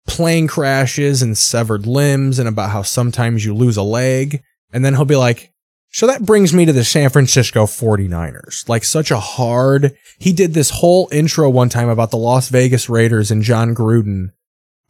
[0.07, 4.43] plane crashes and severed limbs and about how sometimes you lose a leg
[4.73, 5.53] and then he'll be like
[5.91, 8.69] so that brings me to the San Francisco 49ers.
[8.69, 12.91] Like such a hard he did this whole intro one time about the Las Vegas
[12.91, 14.33] Raiders and Jon Gruden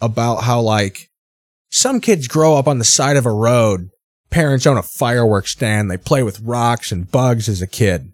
[0.00, 1.10] about how like
[1.70, 3.90] some kids grow up on the side of a road
[4.30, 5.90] parents own a fireworks stand.
[5.90, 8.12] They play with rocks and bugs as a kid.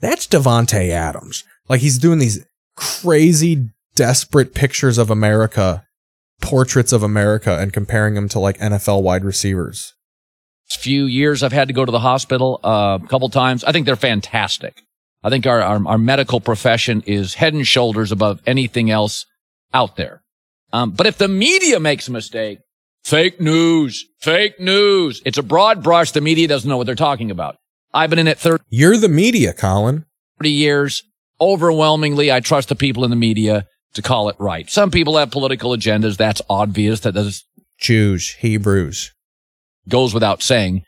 [0.00, 1.44] That's Davante Adams.
[1.68, 2.44] Like he's doing these
[2.76, 5.84] crazy, desperate pictures of America,
[6.40, 9.94] portraits of America, and comparing them to like NFL wide receivers.
[10.68, 13.64] few years I've had to go to the hospital uh, a couple times.
[13.64, 14.82] I think they're fantastic.
[15.22, 19.26] I think our, our, our medical profession is head and shoulders above anything else
[19.72, 20.22] out there.
[20.72, 22.58] Um, but if the media makes a mistake,
[23.06, 25.22] fake news, fake news.
[25.24, 26.10] It's a broad brush.
[26.10, 27.56] The media doesn't know what they're talking about.
[27.94, 30.04] I've been in it 30 You're the media, Colin.
[30.40, 31.02] 30 years.
[31.40, 34.68] Overwhelmingly, I trust the people in the media to call it right.
[34.68, 36.16] Some people have political agendas.
[36.16, 37.00] That's obvious.
[37.00, 37.44] That does
[37.78, 39.12] Jews, Hebrews.
[39.88, 40.82] goes without saying.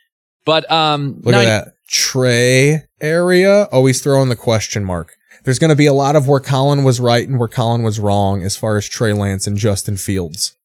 [0.45, 1.73] But um, Look 90 at that.
[1.89, 3.65] Trey area.
[3.65, 5.15] Always throwing the question mark.
[5.45, 8.01] There's going to be a lot of where Colin was right and where Colin was
[8.01, 10.58] wrong as far as Trey Lance and Justin Fields.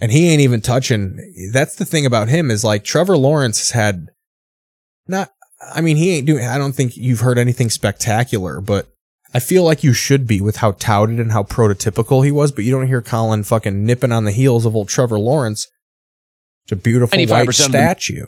[0.00, 1.50] And he ain't even touching.
[1.52, 4.08] That's the thing about him is like Trevor Lawrence has had
[5.06, 5.30] not,
[5.74, 8.88] I mean, he ain't doing, I don't think you've heard anything spectacular, but
[9.32, 12.64] I feel like you should be with how touted and how prototypical he was, but
[12.64, 15.68] you don't hear Colin fucking nipping on the heels of old Trevor Lawrence.
[16.64, 18.26] It's a beautiful white 95% of the- statue.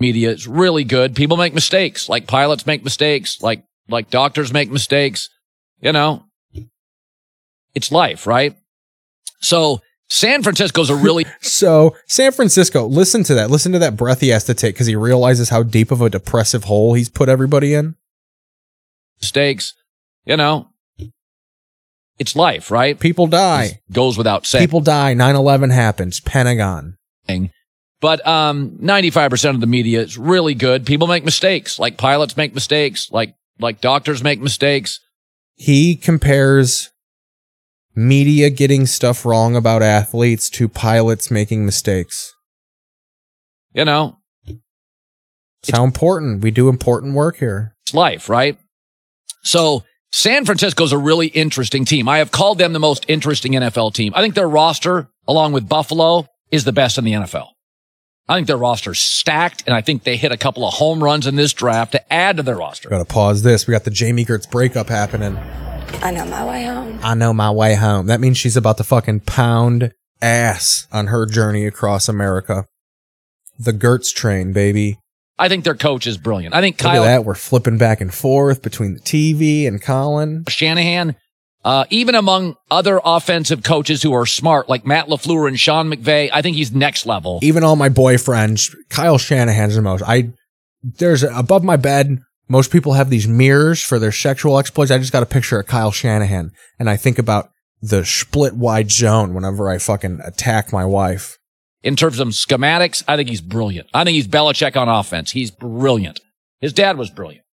[0.00, 1.14] media is really good.
[1.16, 5.28] People make mistakes, like pilots make mistakes, like like doctors make mistakes.
[5.80, 6.24] You know,
[7.74, 8.56] it's life, right?
[9.40, 13.50] So San Francisco's a really So San Francisco, listen to that.
[13.50, 16.08] Listen to that breath he has to take because he realizes how deep of a
[16.10, 17.94] depressive hole he's put everybody in.
[19.20, 19.74] mistakes.
[20.24, 20.68] You know,
[22.18, 22.98] it's life, right?
[22.98, 23.80] People die.
[23.92, 24.66] Goes without saying.
[24.66, 25.14] People die.
[25.14, 26.20] 9-11 happens.
[26.20, 26.96] Pentagon.
[28.00, 30.86] But um, 95% of the media is really good.
[30.86, 35.00] People make mistakes, like pilots make mistakes, like like doctors make mistakes.
[35.56, 36.92] He compares
[37.98, 42.32] media getting stuff wrong about athletes to pilots making mistakes.
[43.74, 46.42] You know, It's how important.
[46.42, 47.74] We do important work here.
[47.82, 48.56] It's life, right?
[49.42, 49.82] So
[50.12, 52.08] San Francisco's a really interesting team.
[52.08, 54.12] I have called them the most interesting NFL team.
[54.14, 57.48] I think their roster, along with Buffalo, is the best in the NFL.
[58.28, 61.26] I think their roster's stacked, and I think they hit a couple of home runs
[61.26, 62.90] in this draft to add to their roster.
[62.90, 63.66] Gotta pause this.
[63.66, 65.36] We got the Jami Gertz breakup happening.
[66.02, 67.00] I know my way home.
[67.02, 68.06] I know my way home.
[68.06, 72.66] That means she's about to fucking pound ass on her journey across America.
[73.58, 74.98] The Gertz train, baby.
[75.38, 76.54] I think their coach is brilliant.
[76.54, 77.00] I think Kyle.
[77.00, 77.24] Look at that.
[77.24, 80.44] We're flipping back and forth between the TV and Colin.
[80.48, 81.16] Shanahan,
[81.64, 86.30] uh, even among other offensive coaches who are smart, like Matt LaFleur and Sean McVay,
[86.32, 87.40] I think he's next level.
[87.42, 90.02] Even all my boyfriends, Kyle Shanahan's the most.
[90.06, 90.32] I
[90.82, 92.20] there's above my bed.
[92.48, 94.90] Most people have these mirrors for their sexual exploits.
[94.90, 97.50] I just got a picture of Kyle Shanahan, and I think about
[97.82, 101.36] the split wide zone whenever I fucking attack my wife.
[101.82, 103.88] in terms of schematics, I think he's brilliant.
[103.94, 105.32] I think he's Belichick on offense.
[105.32, 106.20] He's brilliant.
[106.60, 107.44] His dad was brilliant.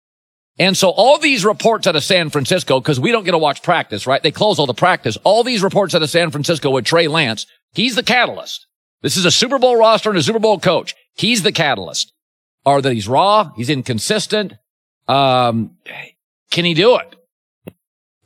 [0.58, 3.62] And so all these reports out of San Francisco, because we don't get to watch
[3.62, 4.24] practice, right?
[4.24, 5.18] They close all the practice.
[5.24, 8.66] All these reports out of San Francisco with Trey Lance, he's the catalyst.
[9.02, 10.96] This is a Super Bowl roster and a Super Bowl coach.
[11.14, 12.14] He's the catalyst.
[12.66, 14.54] Are that he's raw, he's inconsistent.
[15.08, 15.78] Um,
[16.52, 17.16] can he do it?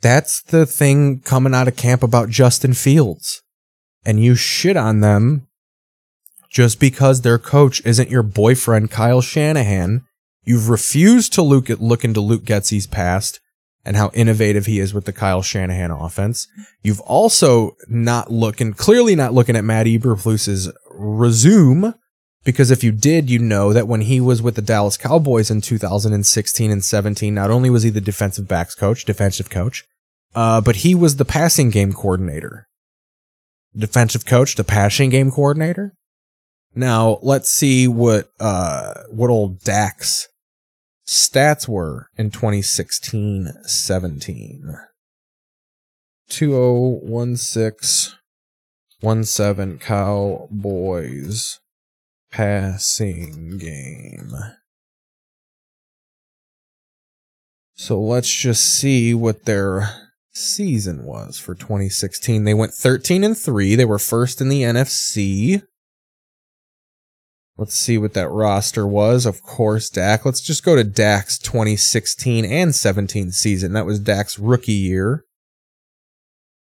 [0.00, 3.42] That's the thing coming out of camp about Justin Fields.
[4.06, 5.46] And you shit on them
[6.48, 10.04] just because their coach isn't your boyfriend, Kyle Shanahan,
[10.50, 13.38] You've refused to look at look into Luke Getsy's past
[13.84, 16.48] and how innovative he is with the Kyle Shanahan offense.
[16.82, 21.94] You've also not looking clearly not looking at Matt Eberflus's resume
[22.42, 25.60] because if you did, you know that when he was with the Dallas Cowboys in
[25.60, 29.84] 2016 and 17, not only was he the defensive backs coach, defensive coach,
[30.34, 32.66] uh, but he was the passing game coordinator.
[33.76, 35.94] Defensive coach, the passing game coordinator.
[36.74, 40.26] Now let's see what uh what old Dak's
[41.10, 44.76] stats were in 2016-17.
[46.28, 48.14] 2016
[49.02, 51.58] 17 Cowboys
[52.30, 54.30] passing game.
[57.74, 62.44] So let's just see what their season was for 2016.
[62.44, 63.74] They went 13 and 3.
[63.74, 65.64] They were first in the NFC.
[67.60, 69.26] Let's see what that roster was.
[69.26, 70.24] Of course, Dak.
[70.24, 73.74] Let's just go to Dak's 2016 and 17 season.
[73.74, 75.26] That was Dak's rookie year.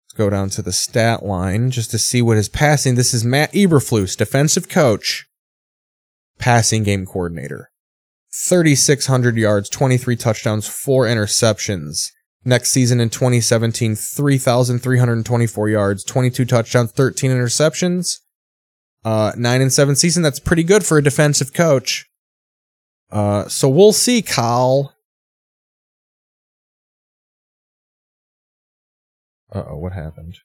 [0.03, 2.95] Let's go down to the stat line just to see what his passing.
[2.95, 5.27] This is Matt Eberflus, defensive coach,
[6.39, 7.71] passing game coordinator.
[8.33, 12.09] 3,600 yards, 23 touchdowns, 4 interceptions.
[12.43, 18.17] Next season in 2017, 3,324 yards, 22 touchdowns, 13 interceptions.
[19.03, 20.23] Uh, 9 and 7 season.
[20.23, 22.07] That's pretty good for a defensive coach.
[23.11, 24.95] Uh, so we'll see, Kyle.
[29.53, 30.37] Uh oh, what happened?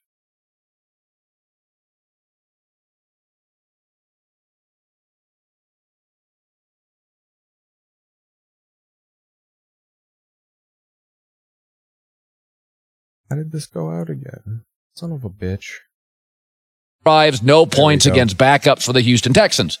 [13.29, 14.63] How did this go out again?
[14.93, 15.86] Son of a bitch.
[17.07, 19.79] Drives, no points against backups for the Houston Texans.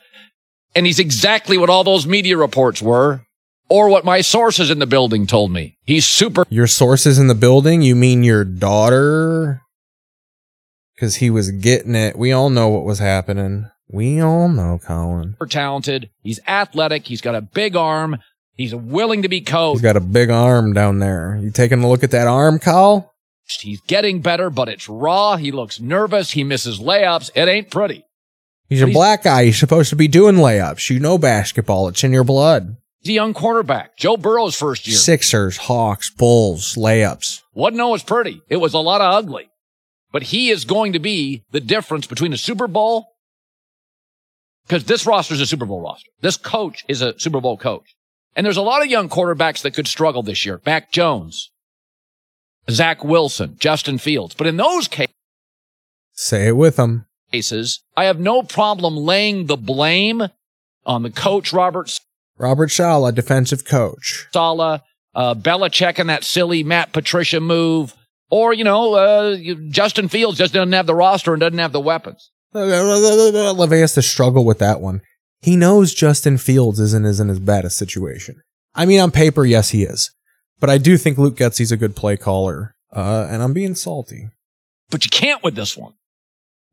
[0.73, 3.19] And he's exactly what all those media reports were,
[3.67, 5.77] or what my sources in the building told me.
[5.83, 7.81] He's super Your sources in the building?
[7.81, 9.61] You mean your daughter?
[10.95, 12.17] Because he was getting it.
[12.17, 13.69] We all know what was happening.
[13.89, 15.35] We all know, Colin.
[15.49, 16.09] talented.
[16.23, 17.07] He's athletic.
[17.07, 18.19] He's got a big arm.
[18.53, 19.79] He's willing to be coached.
[19.79, 21.37] He's got a big arm down there.
[21.41, 23.13] You taking a look at that arm, Kyle?
[23.61, 25.37] He's getting better, but it's raw.
[25.37, 26.31] He looks nervous.
[26.31, 27.31] He misses layups.
[27.35, 28.03] It ain't pretty.
[28.69, 29.45] He's a He's- black guy.
[29.45, 30.89] He's supposed to be doing layups.
[30.89, 31.87] You know basketball.
[31.87, 32.75] It's in your blood.
[32.99, 33.95] He's a young quarterback.
[33.97, 34.97] Joe Burrow's first year.
[34.97, 37.41] Sixers, Hawks, Bulls, layups.
[37.53, 38.41] Wasn't always pretty.
[38.49, 39.49] It was a lot of ugly.
[40.11, 43.07] But he is going to be the difference between a Super Bowl,
[44.65, 46.09] because this roster is a Super Bowl roster.
[46.21, 47.95] This coach is a Super Bowl coach.
[48.35, 50.61] And there's a lot of young quarterbacks that could struggle this year.
[50.65, 51.51] Mac Jones,
[52.69, 54.35] Zach Wilson, Justin Fields.
[54.35, 55.13] But in those cases,
[56.13, 57.05] Say it with them.
[57.31, 60.23] cases, I have no problem laying the blame
[60.85, 61.99] on the coach, Robert
[62.37, 64.27] Robert Saleh, defensive coach.
[64.33, 64.81] Saleh,
[65.15, 67.93] uh, Belichick and that silly Matt Patricia move,
[68.29, 69.37] or, you know, uh,
[69.69, 72.31] Justin Fields just doesn't have the roster and doesn't have the weapons.
[72.53, 75.01] Levy has to struggle with that one.
[75.41, 78.41] He knows Justin Fields isn't isn't as bad a situation.
[78.73, 80.11] I mean, on paper, yes, he is,
[80.59, 84.29] but I do think Luke Getsy's a good play caller, uh, and I'm being salty.
[84.89, 85.93] But you can't with this one.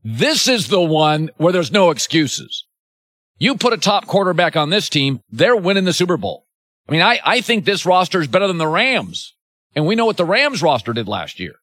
[0.03, 2.66] This is the one where there's no excuses.
[3.39, 6.47] You put a top quarterback on this team, they're winning the Super Bowl.
[6.89, 9.35] I mean, I, I think this roster is better than the Rams.
[9.74, 11.55] And we know what the Rams roster did last year.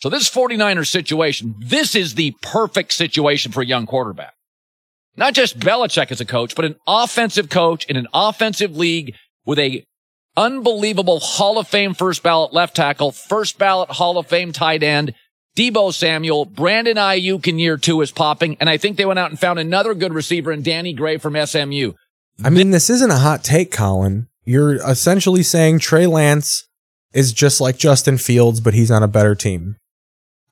[0.00, 4.34] So this 49ers situation, this is the perfect situation for a young quarterback.
[5.16, 9.58] Not just Belichick as a coach, but an offensive coach in an offensive league with
[9.58, 9.84] a
[10.38, 15.12] unbelievable Hall of Fame first ballot left tackle, first ballot Hall of Fame tight end,
[15.56, 19.30] Deebo Samuel, Brandon Aiyuk in year two is popping, and I think they went out
[19.30, 21.92] and found another good receiver in Danny Gray from SMU.
[22.44, 24.28] I mean, this isn't a hot take, Colin.
[24.44, 26.68] You're essentially saying Trey Lance
[27.12, 29.76] is just like Justin Fields, but he's on a better team.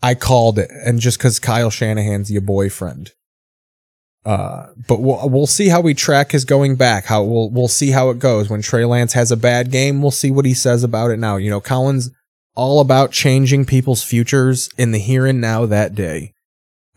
[0.03, 3.13] I called it, and just because Kyle Shanahan's your boyfriend.
[4.27, 7.05] Uh, but we'll we'll see how we track his going back.
[7.05, 10.03] How we'll we'll see how it goes when Trey Lance has a bad game.
[10.03, 11.37] We'll see what he says about it now.
[11.37, 12.11] You know, Colin's
[12.57, 16.33] all about changing people's futures in the here and now that day.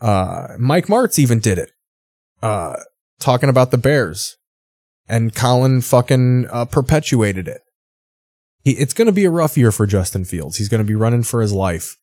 [0.00, 1.70] Uh, Mike Martz even did it.
[2.42, 2.76] Uh,
[3.20, 4.36] talking about the Bears
[5.08, 7.60] and Colin fucking uh, perpetuated it.
[8.64, 10.56] He, it's going to be a rough year for Justin Fields.
[10.56, 11.96] He's going to be running for his life.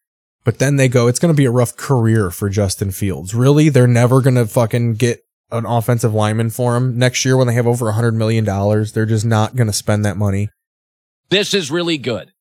[0.47, 3.35] But then they go, it's going to be a rough career for Justin Fields.
[3.35, 3.67] Really?
[3.67, 5.19] They're never going to fucking get
[5.51, 8.45] an offensive lineman for him next year when they have over a $100 million.
[8.45, 10.47] They're just not going to spend that money.
[11.27, 12.31] This is really good.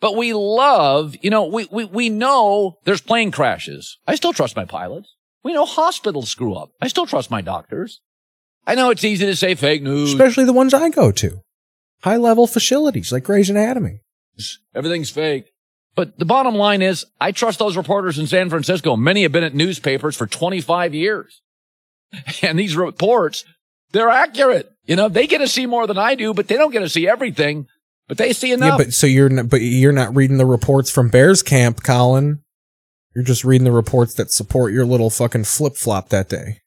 [0.00, 4.00] But we love, you know, we, we, we know there's plane crashes.
[4.06, 5.16] I still trust my pilots.
[5.42, 6.72] We know hospitals screw up.
[6.82, 8.02] I still trust my doctors.
[8.66, 10.12] I know it's easy to say fake news.
[10.12, 11.40] Especially the ones I go to.
[12.02, 14.00] high level facilities like Grey's Anatomy.
[14.74, 15.46] Everything's fake.
[15.96, 18.96] But the bottom line is, I trust those reporters in San Francisco.
[18.96, 21.40] Many have been at newspapers for 25 years.
[22.42, 23.44] And these reports,
[23.92, 24.70] they're accurate.
[24.84, 26.88] You know, they get to see more than I do, but they don't get to
[26.88, 27.66] see everything.
[28.08, 28.78] But they see enough.
[28.78, 32.42] Yeah, but so you're not, but you're not reading the reports from Bears camp, Colin.
[33.14, 36.60] You're just reading the reports that support your little fucking flip flop that day.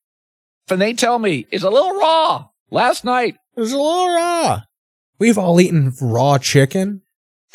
[0.70, 2.48] and they tell me it's a little raw.
[2.70, 4.62] Last night, it was a little raw.
[5.20, 7.02] We've all eaten raw chicken.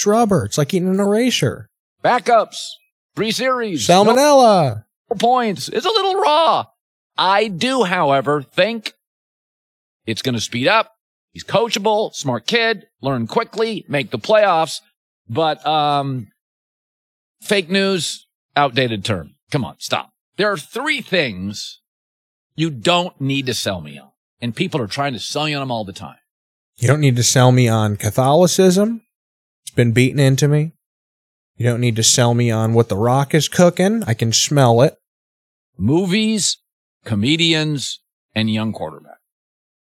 [0.04, 0.44] Rubber.
[0.44, 1.68] It's like eating an erasure.
[2.02, 2.56] backups,
[3.16, 4.84] three series, Salmonella.
[5.10, 5.68] no points.
[5.68, 6.66] It's a little raw.
[7.16, 8.92] I do, however, think
[10.06, 10.92] it's going to speed up.
[11.32, 14.80] He's coachable, smart kid, learn quickly, make the playoffs.
[15.28, 16.28] But um,
[17.40, 18.26] fake news,
[18.56, 19.34] outdated term.
[19.50, 20.10] Come on, stop.
[20.36, 21.80] There are three things
[22.56, 25.62] you don't need to sell me on, and people are trying to sell you on
[25.62, 26.16] them all the time.
[26.76, 29.02] You don't need to sell me on Catholicism.
[29.74, 30.72] Been beaten into me.
[31.56, 34.02] You don't need to sell me on what the rock is cooking.
[34.06, 34.96] I can smell it.
[35.76, 36.58] Movies,
[37.04, 38.00] comedians,
[38.34, 39.18] and young quarterback.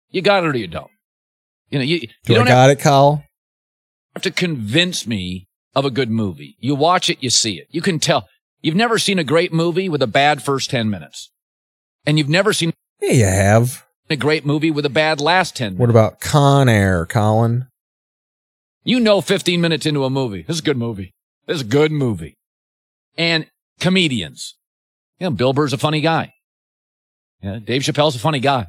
[0.10, 0.92] You got it or you don't.
[1.70, 3.24] You know, you, you Do I don't got it, Kyle?
[4.14, 6.56] have to convince me of a good movie.
[6.60, 7.68] You watch it, you see it.
[7.70, 8.28] You can tell.
[8.62, 11.32] You've never seen a great movie with a bad first 10 minutes.
[12.06, 13.86] And you've never seen Yeah, you have.
[14.10, 15.80] a great movie with a bad last 10 minutes.
[15.80, 17.68] What about Con Air, Colin?
[18.88, 20.44] You know 15 minutes into a movie.
[20.44, 21.14] This is a good movie.
[21.46, 22.38] This is a good movie.
[23.18, 23.46] And
[23.82, 24.56] comedians.
[25.20, 26.32] You know, Bill Burr's a funny guy.
[27.44, 28.68] Yeah, Dave Chappelle's a funny guy.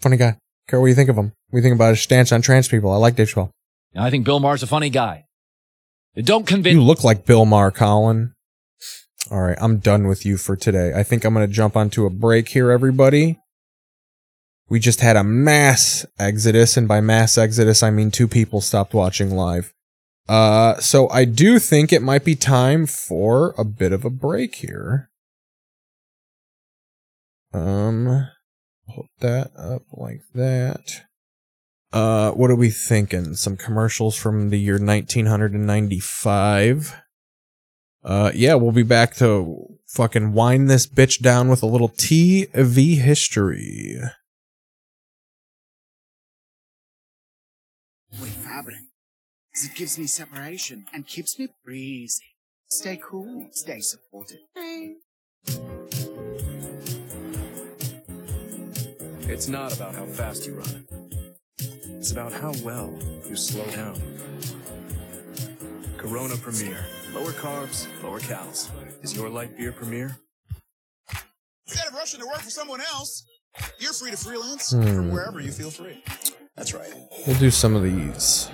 [0.00, 0.36] Funny guy.
[0.68, 1.32] Care what you think of him.
[1.50, 2.92] We think about his stance on trans people?
[2.92, 3.50] I like Dave Chappelle.
[3.92, 5.24] And I think Bill Maher's a funny guy.
[6.14, 8.34] Don't convince You look like Bill Maher, Colin.
[9.32, 10.92] All right, I'm done with you for today.
[10.94, 13.40] I think I'm going to jump onto a break here, everybody.
[14.70, 18.94] We just had a mass exodus, and by mass exodus, I mean two people stopped
[18.94, 19.74] watching live.
[20.28, 24.54] Uh, so I do think it might be time for a bit of a break
[24.54, 25.10] here.
[27.52, 28.28] Um,
[28.88, 31.02] put that up like that.
[31.92, 33.34] Uh, what are we thinking?
[33.34, 36.94] Some commercials from the year 1995.
[38.04, 42.98] Uh, yeah, we'll be back to fucking wind this bitch down with a little TV
[42.98, 43.98] history.
[49.60, 52.24] 'Cause it gives me separation and keeps me breezy.
[52.70, 54.38] Stay cool, stay supported.
[59.28, 60.86] It's not about how fast you run.
[61.58, 62.98] It's about how well
[63.28, 64.00] you slow down.
[65.98, 66.86] Corona Premier.
[67.12, 68.70] Lower carbs, lower calories.
[69.02, 70.16] Is your light beer Premier?
[71.66, 73.26] Instead of rushing to work for someone else,
[73.78, 74.84] you're free to freelance Hmm.
[74.84, 76.02] from wherever you feel free.
[76.56, 76.92] That's right.
[77.26, 78.48] We'll do some of these.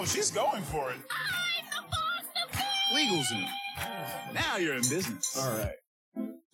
[0.00, 0.96] Oh, she's going for it.
[1.10, 2.50] I'm the boss of
[2.94, 3.48] LegalZoom.
[4.32, 5.36] Now you're in business.
[5.36, 5.74] All right.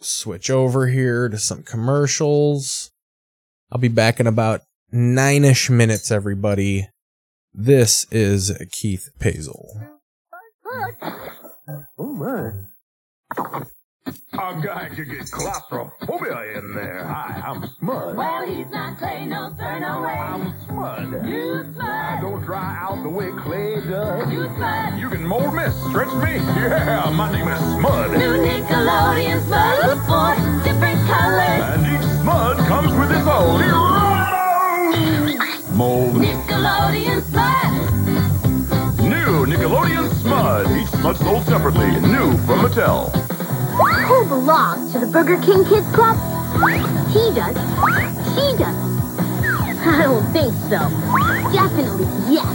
[0.00, 2.90] Switch over here to some commercials.
[3.70, 6.88] I'll be back in about nine ish minutes, everybody.
[7.52, 9.66] This is Keith Pazel.
[11.98, 12.50] Oh my.
[14.06, 17.04] A guy could get claustrophobia in there.
[17.04, 18.14] Hi, I'm Smud.
[18.14, 20.10] Well, he's not Clay, no sir, no way.
[20.10, 21.26] I'm Smud.
[21.26, 21.80] You Smud.
[21.80, 24.30] I don't dry out the way Clay does.
[24.30, 25.00] You Smud.
[25.00, 26.34] You can mold me, stretch me.
[26.34, 28.18] Yeah, my name is Smud.
[28.18, 29.96] New Nickelodeon Smud.
[30.06, 31.62] Four different colors.
[31.72, 33.60] And each Smud comes with its own
[35.74, 36.16] mold.
[36.16, 37.72] Nickelodeon Smud.
[39.00, 40.82] New Nickelodeon Smud.
[40.82, 41.90] Each Smud sold separately.
[42.02, 43.33] New from Mattel.
[43.74, 46.14] Who belongs to the Burger King Kids Club?
[47.10, 47.58] He does.
[48.30, 48.78] She does.
[49.82, 50.78] I don't think so.
[51.50, 52.46] Definitely yes.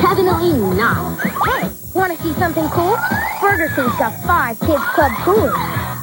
[0.00, 1.20] Definitely not.
[1.44, 2.96] Hey, want to see something cool?
[3.42, 5.52] Burger King's got five Kids Club coolers.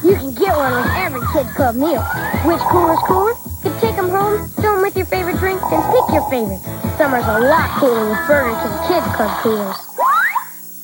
[0.05, 2.05] You can get one with every Kids Club meal.
[2.45, 3.33] Which cooler's cooler?
[3.65, 6.61] You can take them home, fill them with your favorite drink, and pick your favorite.
[7.01, 9.77] Summer's a lot cooler with Burger King Kids Club coolers.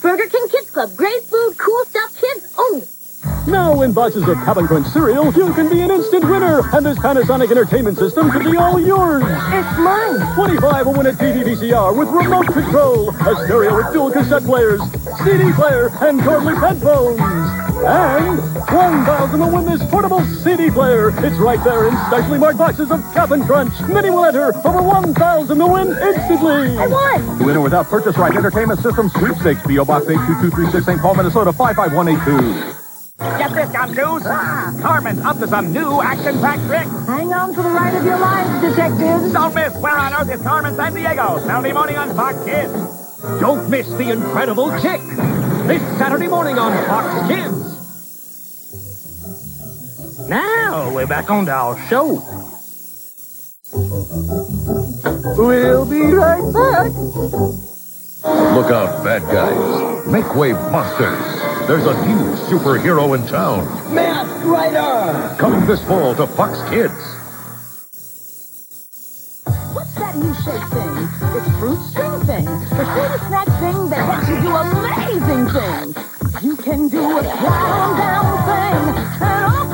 [0.02, 0.90] Burger King Kids Club.
[0.98, 2.88] Great food, cool stuff, kids only.
[3.48, 6.98] Now, in boxes of Cap'n Crunch cereal, you can be an instant winner, and this
[6.98, 9.24] Panasonic entertainment system could be all yours.
[9.24, 10.34] It's mine.
[10.36, 14.82] 25 will win a TV VCR with remote control, a stereo with dual cassette players,
[15.24, 17.20] CD player, and cordless headphones.
[17.86, 21.10] And 1,000 will win this portable CD player.
[21.26, 23.74] It's right there in specially marked boxes of Cap'n Crunch.
[23.90, 24.56] Many will enter.
[24.66, 26.78] Over 1,000 to win instantly.
[26.78, 27.40] I won.
[27.40, 29.68] The Winner without purchase right entertainment system sweepstakes.
[29.68, 29.84] P.O.
[29.84, 31.02] Box 82236 St.
[31.02, 32.83] Paul, Minnesota 55182.
[33.24, 34.24] Get this, gumshoes!
[34.26, 37.08] Ah, Carmen's up to some new action-packed tricks.
[37.08, 39.32] Hang on for the ride of your lives, detectives.
[39.32, 42.74] Don't miss Where on Earth is Carmen Sandiego, Saturday morning on Fox Kids.
[43.40, 45.00] Don't miss the incredible chick
[45.68, 47.64] this Saturday morning on Fox Kids.
[50.28, 52.22] Now we're back on to our show.
[55.38, 56.91] We'll be right back.
[58.54, 60.08] Look out, bad guys.
[60.08, 61.33] Make way, monsters.
[61.65, 63.65] There's a new superhero in town.
[63.95, 65.35] Masked Rider!
[65.38, 66.91] Coming this fall to Fox Kids.
[69.73, 71.07] What's that new shake thing?
[71.38, 72.45] It's fruit string thing.
[72.45, 76.44] The fruit snack thing that lets you do amazing things.
[76.44, 79.73] You can do a down, down thing, an off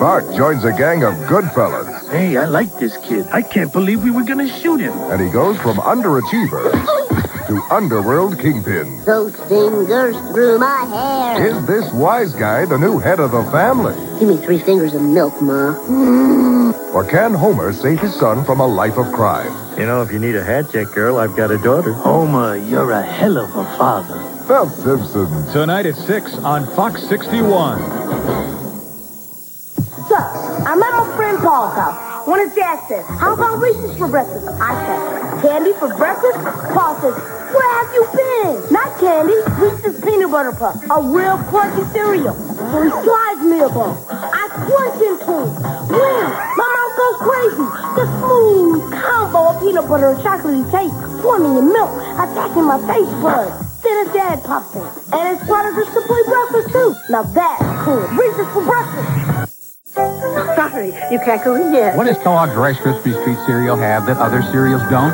[0.00, 3.26] Bart joins a gang of good fellas, Hey, I like this kid.
[3.32, 4.92] I can't believe we were gonna shoot him.
[5.10, 6.72] and he goes from underachiever
[7.48, 9.04] to underworld kingpin.
[9.04, 11.46] Those fingers through my hair.
[11.46, 13.94] Is this wise guy the new head of the family?
[14.18, 15.74] Give me three fingers of milk, Ma.
[16.92, 19.52] Or can Homer save his son from a life of crime?
[19.78, 21.92] You know, if you need a hat check, girl, I've got a daughter.
[21.92, 24.20] Homer, you're a hell of a father.
[24.48, 25.28] The Simpson.
[25.52, 27.76] Tonight at 6 on Fox 61.
[30.08, 32.26] So, I'm at my friend Paul's house.
[32.26, 34.48] One of Dad says, how about Reese's for breakfast?
[34.48, 36.40] I said, candy for breakfast?
[36.72, 37.12] Paul says,
[37.52, 38.72] where have you been?
[38.72, 40.80] Not candy, Reese's peanut butter puff.
[40.80, 42.32] A real crunchy cereal.
[42.32, 44.00] So he slides me a ball.
[44.08, 45.52] I crunch into it.
[45.92, 46.28] Wham!
[46.56, 47.68] My mouth goes crazy.
[48.00, 53.12] The smooth combo of peanut butter and chocolatey taste swimming in milk, attacking my taste
[53.20, 53.67] buds.
[53.98, 54.82] Then his dad pops in.
[55.12, 56.94] And it's part of his complete breakfast too.
[57.10, 58.06] Now that's cool.
[58.14, 59.90] Reese's for breakfast.
[60.54, 61.96] Sorry, you can't go in yet.
[61.96, 65.10] What does Kellogg's Rice Krispie Treat cereal have that other cereals don't?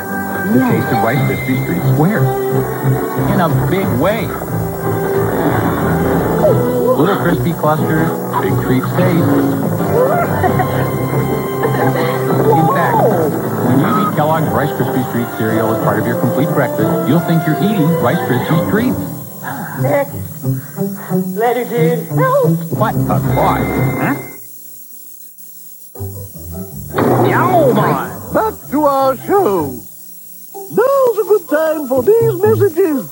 [0.53, 2.29] The taste of Rice Krispie Treat squares.
[3.33, 4.27] In a big way.
[6.95, 8.09] Little crispy clusters,
[8.43, 9.25] big treats taste.
[12.53, 16.49] In fact, when you eat Kellogg's Rice Krispie Treat cereal as part of your complete
[16.49, 18.97] breakfast, you'll think you're eating Rice Krispie Treats.
[21.35, 22.07] Later, dude.
[22.77, 23.61] What a thought,
[24.01, 24.15] huh?
[27.27, 28.33] Yow, man!
[28.33, 29.81] Back to our show.
[30.71, 33.11] Now's a good time for these messages.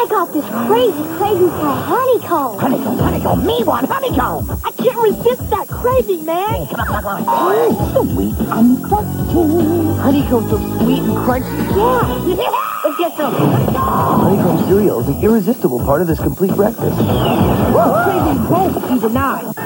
[0.00, 2.58] I got this crazy, crazy for honeycomb.
[2.60, 4.48] Honeycomb, honeycomb, me one honeycomb.
[4.64, 6.54] I can't resist that craving, man.
[6.54, 7.24] Hey, come on, come on.
[7.26, 9.98] Oh, Sweet and crunchy.
[9.98, 11.50] Honeycomb's so sweet and crunchy.
[11.76, 12.64] Yeah.
[12.84, 13.34] Let's get some.
[13.34, 16.96] Honeycomb cereal is an irresistible part of this complete breakfast.
[16.96, 19.56] Crazy both either not.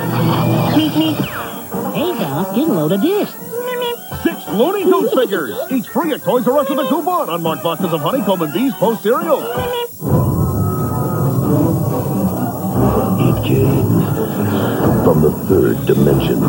[0.74, 1.12] Meet me.
[1.92, 3.30] Hey, Doc, get a load of this.
[4.22, 7.28] Six Looney Tunes figures, each free at Toys R Us with a coupon.
[7.28, 9.42] Unmarked boxes of honeycomb and these post cereal.
[13.44, 14.00] Came
[15.02, 16.40] from the third dimension.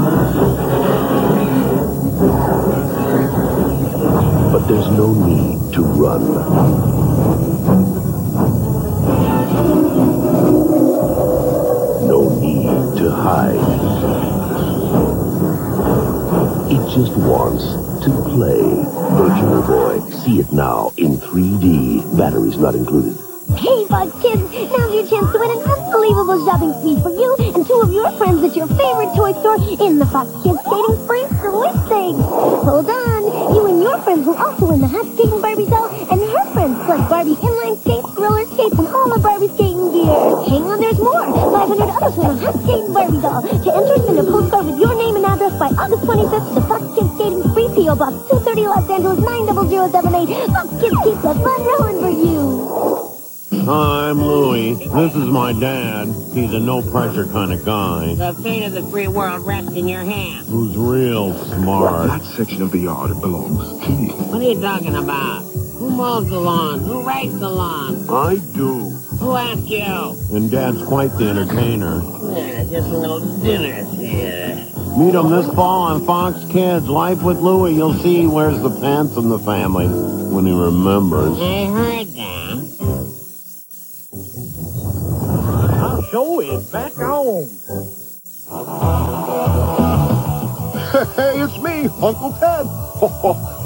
[4.52, 6.24] But there's no need to run.
[12.08, 13.56] No need to hide.
[16.72, 17.64] It just wants
[18.06, 18.62] to play.
[19.18, 20.10] Virtual Boy.
[20.24, 22.18] See it now in 3D.
[22.18, 23.33] Batteries not included.
[23.52, 24.40] Hey, Bud Kids,
[24.72, 28.08] now's your chance to win an unbelievable shopping spree for you and two of your
[28.16, 32.16] friends at your favorite toy store in the Fox Kids Skating Spree listing.
[32.24, 33.22] Hold on,
[33.52, 36.80] you and your friends will also win the hot skating Barbie doll and her friends
[36.88, 40.16] plus Barbie inline skates, roller skates, and all the Barbie skating gear.
[40.48, 41.28] Hang on, there's more.
[41.28, 43.44] 500 others win a hot skating Barbie doll.
[43.44, 46.84] To enter, send a postcard with your name and address by August 25th to Fox
[46.96, 47.96] Kids Skating Spree, P.O.
[48.00, 50.48] Box 230 Los Angeles 90078.
[50.48, 53.13] Fox Kids keep the fun rolling for you.
[53.68, 54.74] I'm Louie.
[54.74, 56.08] This is my dad.
[56.34, 59.88] He's a no pressure kind of guy The fate of the free world rests in
[59.88, 60.50] your hands.
[60.50, 62.08] who's real smart.
[62.10, 64.10] That section of the yard belongs to me.
[64.10, 65.44] What are you talking about?
[65.78, 66.80] Who mows the lawn?
[66.82, 68.10] Who rakes the lawn?
[68.10, 68.90] I do.
[69.20, 70.18] Who asked you?
[70.36, 72.02] And dad's quite the entertainer.
[72.38, 74.56] Yeah, just a little dinner here.
[74.98, 76.88] Meet him this fall on Fox Kids.
[76.88, 77.74] Life with Louie.
[77.76, 81.38] You'll see he wears the pants in the family when he remembers.
[81.40, 83.13] I heard that.
[86.12, 87.50] Show is back on.
[91.16, 92.68] Hey, it's me, Uncle Ted.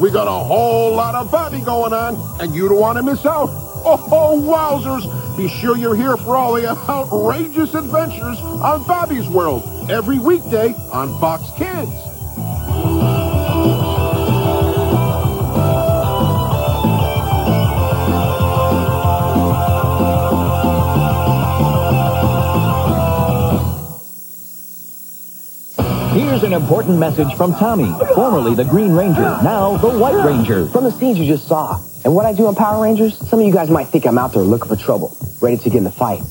[0.02, 3.26] we got a whole lot of Bobby going on, and you don't want to miss
[3.26, 3.50] out.
[3.50, 5.38] Oh, wowzers!
[5.38, 11.20] Be sure you're here for all the outrageous adventures on Bobby's World every weekday on
[11.20, 13.17] Fox Kids.
[26.48, 30.66] An important message from Tommy, formerly the Green Ranger, now the White Ranger.
[30.68, 33.46] From the scenes you just saw, and what I do on Power Rangers, some of
[33.46, 35.92] you guys might think I'm out there looking for trouble, ready to get in the
[35.92, 36.22] fight.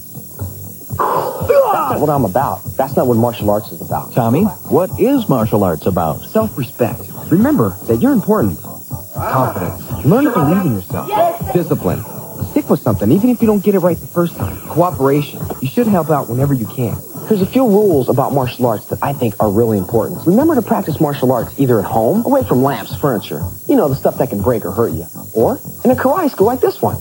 [0.88, 2.64] That's not what I'm about.
[2.78, 4.14] That's not what martial arts is about.
[4.14, 6.22] Tommy, what is martial arts about?
[6.22, 7.02] Self-respect.
[7.30, 8.59] Remember that you're important.
[9.14, 10.06] Confidence.
[10.06, 11.52] Learn to believe in yourself.
[11.52, 12.02] Discipline.
[12.52, 14.56] Stick with something, even if you don't get it right the first time.
[14.68, 15.43] Cooperation.
[15.60, 16.97] You should help out whenever you can.
[17.28, 20.24] There's a few rules about martial arts that I think are really important.
[20.28, 23.97] Remember to practice martial arts either at home, away from lamps, furniture, you know, the
[23.97, 26.97] stuff that can break or hurt you, or in a karate school like this one.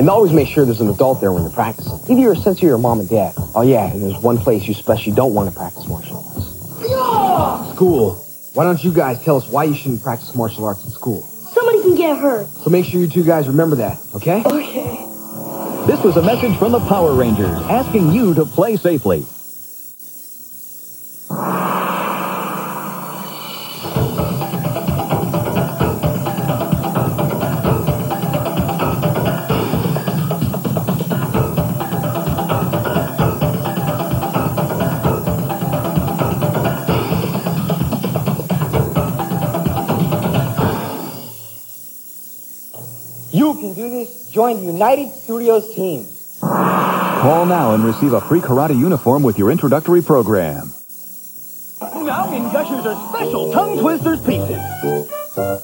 [0.00, 2.00] And always make sure there's an adult there when you're practicing.
[2.10, 3.34] Either your sensei or your mom and dad.
[3.54, 7.76] Oh yeah, and there's one place you especially don't want to practice martial arts.
[7.76, 8.16] School.
[8.54, 11.22] Why don't you guys tell us why you shouldn't practice martial arts in school?
[11.22, 12.48] Somebody can get hurt.
[12.48, 14.42] So make sure you two guys remember that, okay?
[14.44, 15.01] Okay.
[16.02, 19.24] This was a message from the Power Rangers asking you to play safely.
[43.30, 44.28] You can do this.
[44.32, 45.12] Join the United
[45.42, 46.06] Studios team.
[46.40, 50.72] Call now and receive a free karate uniform with your introductory program.
[51.80, 54.60] Now in Gushers are special tongue twisters pieces.
[55.34, 55.58] So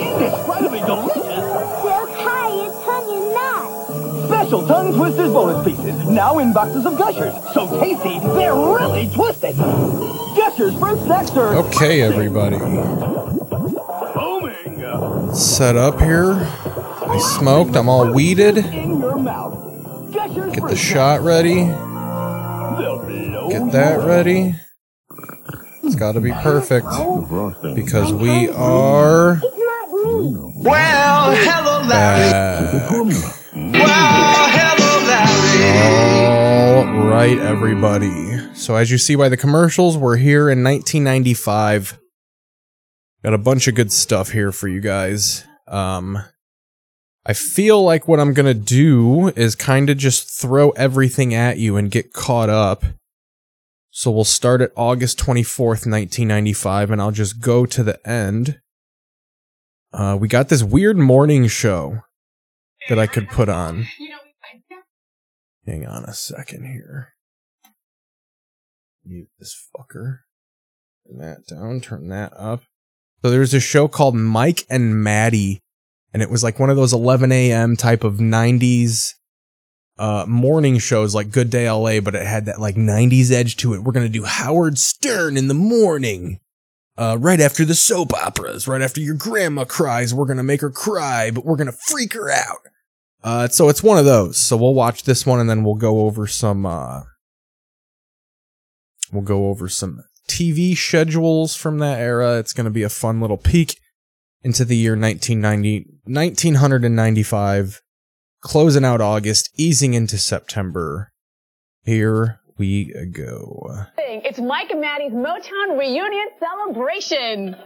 [0.00, 1.22] indescribably delicious.
[1.22, 4.28] So high, it's onion nut.
[4.28, 6.06] Special tongue twisters bonus pieces.
[6.06, 7.34] Now in boxes of Gushers.
[7.52, 9.58] So tasty, they're really twisted.
[9.58, 11.66] Gushers fruit snack serve.
[11.66, 12.56] Okay, everybody.
[14.14, 15.34] Booming.
[15.34, 16.50] Set up here.
[17.08, 17.74] I smoked.
[17.76, 18.58] I'm all weeded.
[18.58, 20.12] In your mouth.
[20.12, 21.64] Gushers Get the shot ready.
[23.50, 24.54] Get that ready.
[25.82, 26.86] It's got to be perfect
[27.74, 32.90] because we are Well, hello, back.
[32.90, 34.48] Well,
[35.54, 38.54] hello, All right, everybody.
[38.54, 41.98] So as you see by the commercials, we're here in 1995.
[43.24, 45.44] Got a bunch of good stuff here for you guys.
[45.66, 46.18] Um,
[47.26, 51.76] I feel like what I'm gonna do is kind of just throw everything at you
[51.76, 52.84] and get caught up.
[53.90, 58.60] So we'll start at August 24th, 1995, and I'll just go to the end.
[59.92, 62.02] Uh, we got this weird morning show
[62.88, 63.86] that I could put on.
[65.66, 67.14] Hang on a second here.
[69.04, 70.20] Mute this fucker.
[71.06, 72.62] Turn that down, turn that up.
[73.22, 75.60] So there's a show called Mike and Maty,
[76.12, 77.76] and it was like one of those 11 a.m.
[77.76, 79.14] type of 90s
[79.98, 83.74] uh, morning shows like Good Day LA, but it had that like 90s edge to
[83.74, 83.82] it.
[83.82, 86.40] We're going to do Howard Stern in the morning.
[86.96, 90.70] Uh, right after the soap operas, right after your grandma cries, we're gonna make her
[90.70, 92.58] cry, but we're gonna freak her out.
[93.22, 94.36] Uh, so it's one of those.
[94.36, 97.02] So we'll watch this one and then we'll go over some, uh,
[99.12, 102.38] we'll go over some TV schedules from that era.
[102.38, 103.78] It's gonna be a fun little peek
[104.42, 107.82] into the year 1990, 1995,
[108.40, 111.12] closing out August, easing into September.
[111.82, 113.86] Here we go.
[113.98, 117.56] It's Mike and Maty's Motown reunion celebration.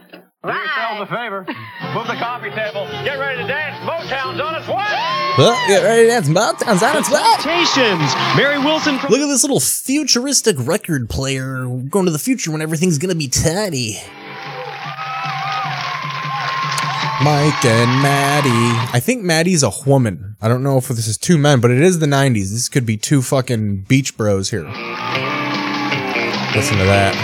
[0.43, 1.45] Do yourselves a favor.
[1.93, 2.85] Move the coffee table.
[3.05, 3.77] Get ready to dance.
[3.89, 5.33] Motown's on its way.
[5.37, 6.27] Well, get ready to dance.
[6.27, 7.21] Motown's on its way.
[7.33, 8.13] Expectations.
[8.35, 12.61] Mary Wilson from Look at this little futuristic record player going to the future when
[12.61, 13.99] everything's gonna be tidy.
[17.23, 18.49] Mike and Maty.
[18.93, 20.35] I think Maty's a woman.
[20.41, 22.51] I don't know if this is two men, but it is the 90s.
[22.51, 24.63] This could be two fucking beach bros here.
[26.53, 27.15] Listen to that.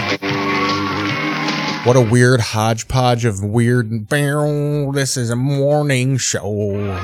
[1.84, 4.08] What a weird hodgepodge of weird.
[4.08, 6.98] Bow, This is a morning show.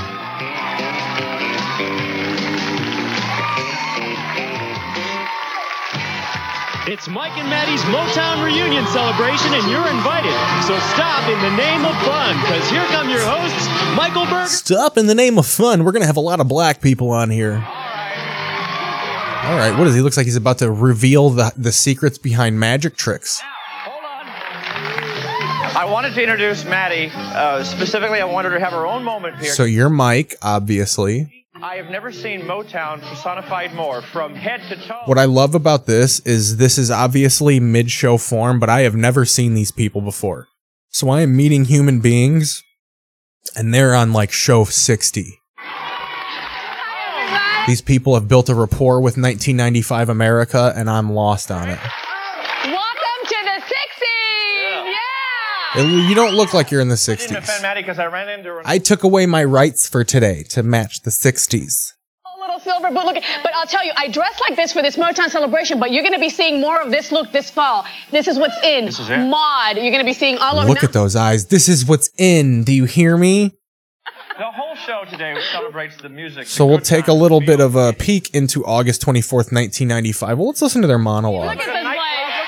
[6.96, 10.32] It's Mike and Maty's Motown reunion celebration, and you're invited.
[10.64, 14.48] So stop in the name of fun, because here come your hosts, Michael Burger.
[14.48, 15.84] Stop in the name of fun.
[15.84, 17.52] We're gonna have a lot of black people on here.
[17.52, 19.44] All right.
[19.44, 20.00] All right, what is he?
[20.00, 23.42] Looks like he's about to reveal the the secrets behind magic tricks.
[23.84, 24.02] Hold
[25.76, 27.10] I wanted to introduce Maty.
[27.14, 29.52] Uh, specifically, I wanted her to have her own moment here.
[29.52, 31.44] So you're Mike, obviously.
[31.62, 35.00] I have never seen Motown personified more from head to toe.
[35.06, 38.94] What I love about this is this is obviously mid show form, but I have
[38.94, 40.48] never seen these people before.
[40.90, 42.62] So I am meeting human beings,
[43.54, 45.40] and they're on like show 60.
[47.66, 51.78] These people have built a rapport with 1995 America, and I'm lost on it.
[52.64, 54.84] Welcome to the 60s!
[54.84, 54.92] Yeah!
[55.76, 57.38] You don't look like you're in the I didn't 60s.
[57.38, 58.60] offend Maty because I ran into.
[58.64, 61.92] I took away my rights for today to match the 60s.
[62.40, 63.22] Little silver boot looking.
[63.42, 66.14] But I'll tell you, I dressed like this for this Motown celebration, but you're going
[66.14, 67.84] to be seeing more of this look this fall.
[68.12, 68.84] This is what's in.
[68.86, 69.18] This is it.
[69.18, 69.76] Mod.
[69.76, 70.68] You're going to be seeing all over.
[70.68, 71.46] Look at those eyes.
[71.46, 72.62] This is what's in.
[72.62, 73.52] Do you hear me?
[74.38, 76.46] The whole show today celebrates the music.
[76.46, 80.38] So we'll take a little bit of a peek into August 24th, 1995.
[80.38, 81.58] Well, let's listen to their monologue.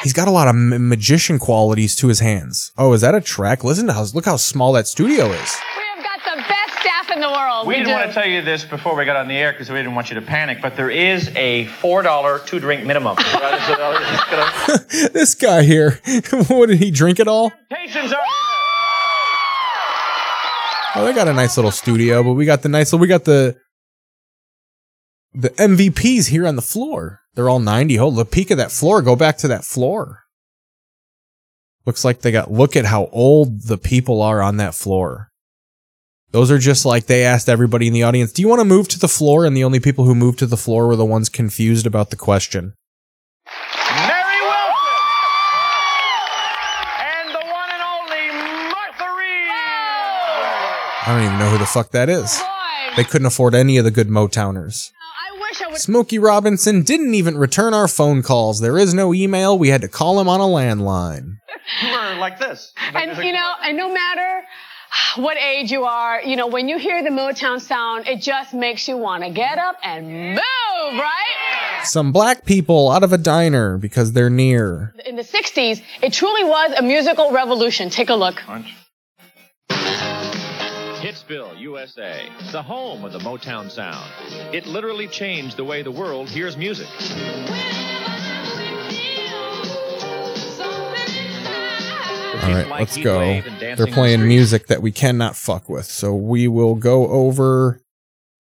[0.03, 2.73] He's got a lot of ma- magician qualities to his hands.
[2.79, 3.65] Oh, is that a track?
[3.65, 5.57] Listen to how look how small that studio is.
[5.97, 7.66] We've got the best staff in the world.
[7.66, 7.93] We didn't do.
[7.95, 10.11] want to tell you this before we got on the air because we didn't want
[10.11, 13.16] you to panic, but there is a $4 two drink minimum.
[15.12, 16.01] this guy here,
[16.49, 17.53] what did he drink at all?
[17.70, 18.19] Patients are.
[20.95, 22.93] Oh, they got a nice little studio, but we got the nice.
[22.93, 23.57] Little, we got the
[25.39, 27.20] the MVPs here on the floor.
[27.35, 27.94] They're all 90.
[27.97, 29.02] Hold the peak of that floor.
[29.02, 30.24] Go back to that floor.
[31.86, 32.51] Looks like they got.
[32.51, 35.31] Look at how old the people are on that floor.
[36.32, 38.89] Those are just like they asked everybody in the audience, "Do you want to move
[38.89, 41.28] to the floor?" And the only people who moved to the floor were the ones
[41.28, 42.74] confused about the question.
[43.47, 44.98] Mary Wilson!
[46.98, 48.27] And the one and only
[48.74, 49.48] Martha Reed!
[51.06, 52.43] I don't even know who the fuck that is.
[52.97, 54.90] They couldn't afford any of the good Motowners.
[55.74, 58.60] Smokey Robinson didn't even return our phone calls.
[58.60, 59.59] There is no email.
[59.59, 61.39] We had to call him on a landline.
[61.82, 62.72] You were like this.
[62.94, 64.43] And you know, and no matter
[65.16, 68.89] what age you are, you know, when you hear the Motown sound, it just makes
[68.89, 70.40] you want to get up and move,
[70.93, 71.82] right?
[71.85, 74.94] Some black people out of a diner because they're near.
[75.06, 77.90] In the 60s, it truly was a musical revolution.
[77.90, 78.43] Take a look.
[81.28, 84.10] Hitsville, USA, the home of the Motown sound.
[84.55, 86.88] It literally changed the way the world hears music.
[92.42, 93.42] All right, let's go.
[93.59, 95.86] They're playing music that we cannot fuck with.
[95.86, 97.80] So we will go over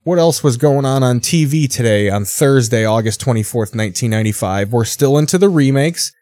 [0.04, 4.72] what else was going on on TV today on Thursday, August 24th, 1995.
[4.72, 6.12] We're still into the remakes.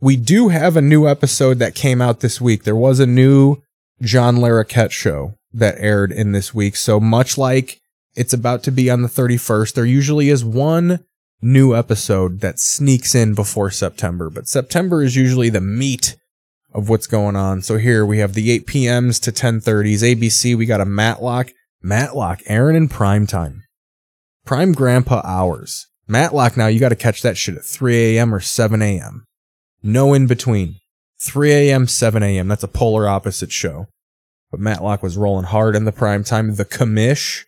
[0.00, 2.64] We do have a new episode that came out this week.
[2.64, 3.58] There was a new
[4.02, 6.76] John Larroquette show that aired in this week.
[6.76, 7.80] So much like
[8.14, 11.04] it's about to be on the 31st, there usually is one
[11.40, 16.16] new episode that sneaks in before September, but September is usually the meat
[16.72, 17.62] of what's going on.
[17.62, 20.02] So here we have the 8 p.m.s to 10:30s.
[20.02, 21.52] ABC, we got a Matlock,
[21.82, 23.62] Matlock, Aaron in prime time,
[24.44, 25.86] prime grandpa hours.
[26.06, 28.34] Matlock, now you got to catch that shit at 3 a.m.
[28.34, 29.24] or 7 a.m.
[29.82, 30.76] No in between.
[31.20, 32.48] 3 a.m., 7 a.m.
[32.48, 33.86] That's a polar opposite show.
[34.50, 36.54] But Matlock was rolling hard in the prime time.
[36.54, 37.44] The Commish.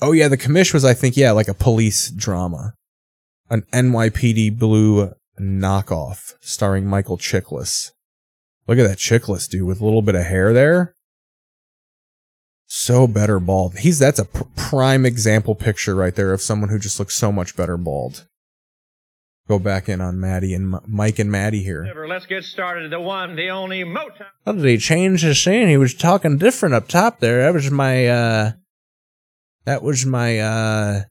[0.00, 2.74] Oh yeah, the Commish was, I think, yeah, like a police drama.
[3.48, 7.92] An NYPD Blue knockoff starring Michael Chiklis.
[8.66, 10.94] Look at that Chiklis dude with a little bit of hair there.
[12.66, 13.78] So better bald.
[13.78, 17.30] He's that's a pr- prime example picture right there of someone who just looks so
[17.30, 18.26] much better bald.
[19.48, 21.86] Go back in on Maty and M- Mike and Maty here.
[22.08, 22.90] Let's get started.
[22.90, 24.26] The one, the only Motown.
[24.44, 25.68] How did he change his scene?
[25.68, 27.42] He was talking different up top there.
[27.42, 28.52] That was my uh
[29.64, 31.02] that was my uh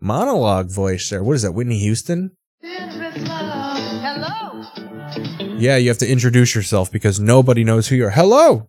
[0.00, 1.24] Monologue voice there.
[1.24, 1.50] What is that?
[1.52, 2.30] Whitney Houston?
[2.62, 4.62] Hello.
[5.58, 8.10] Yeah, you have to introduce yourself because nobody knows who you are.
[8.10, 8.68] Hello!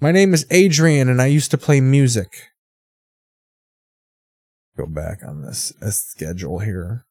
[0.00, 2.50] My name is Adrian and I used to play music.
[4.76, 7.04] Go back on this uh, schedule here.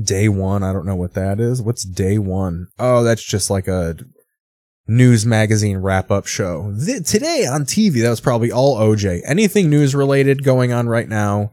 [0.00, 1.60] Day one, I don't know what that is.
[1.60, 2.68] What's day one?
[2.78, 3.96] Oh, that's just like a
[4.86, 6.74] news magazine wrap up show.
[6.84, 9.22] Th- today on TV, that was probably all OJ.
[9.26, 11.52] Anything news related going on right now?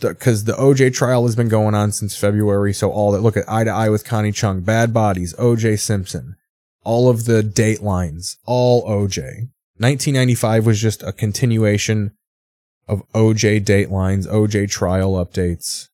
[0.00, 2.72] Because the OJ trial has been going on since February.
[2.72, 6.36] So all that look at eye to eye with Connie Chung, Bad Bodies, OJ Simpson,
[6.84, 9.48] all of the datelines, all OJ.
[9.78, 12.12] 1995 was just a continuation
[12.86, 15.88] of OJ datelines, OJ trial updates.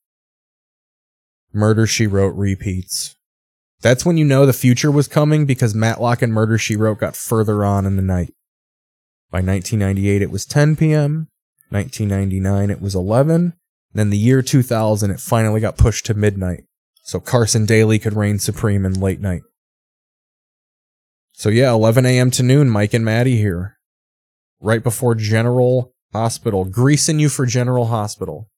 [1.53, 3.17] Murder She Wrote repeats.
[3.83, 7.17] That's when you know the future was coming because Matlock and Murder She Wrote got
[7.17, 8.33] further on in the night.
[9.31, 11.29] By 1998, it was 10 p.m.
[11.71, 13.55] 1999, it was 11.
[13.93, 16.65] Then the year 2000, it finally got pushed to midnight.
[17.03, 19.43] So Carson Daly could reign supreme in late night.
[21.33, 22.31] So yeah, 11 a.m.
[22.33, 23.79] to noon, Mike and Maty here.
[24.61, 26.65] Right before General Hospital.
[26.65, 28.51] Greasing you for General Hospital.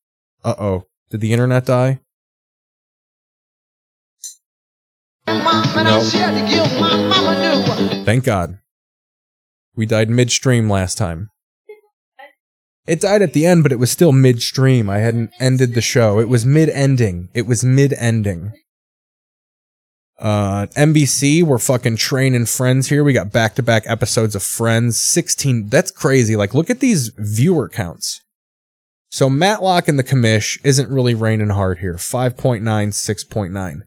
[0.42, 0.86] Uh oh.
[1.10, 2.00] Did the internet die?
[8.04, 8.58] Thank God.
[9.74, 11.30] We died midstream last time.
[12.86, 14.90] It died at the end, but it was still midstream.
[14.90, 16.18] I hadn't ended the show.
[16.18, 17.28] It was mid ending.
[17.32, 18.52] It was mid ending.
[20.18, 23.02] Uh, NBC, we're fucking training friends here.
[23.02, 25.00] We got back to back episodes of Friends.
[25.00, 25.68] 16.
[25.68, 26.36] That's crazy.
[26.36, 28.20] Like, look at these viewer counts.
[29.10, 31.94] So Matlock and the commish isn't really raining hard here.
[31.94, 33.82] 5.9, 6.9.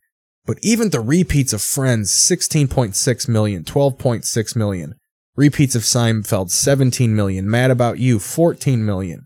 [0.46, 4.96] But even the repeats of Friends, 16.6 million, 12.6 million.
[5.36, 7.50] Repeats of Seinfeld, 17 million.
[7.50, 9.26] Mad About You, 14 million.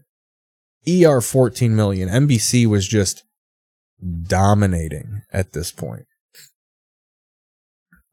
[0.88, 2.10] ER, 14 million.
[2.10, 3.24] NBC was just
[4.24, 6.06] dominating at this point.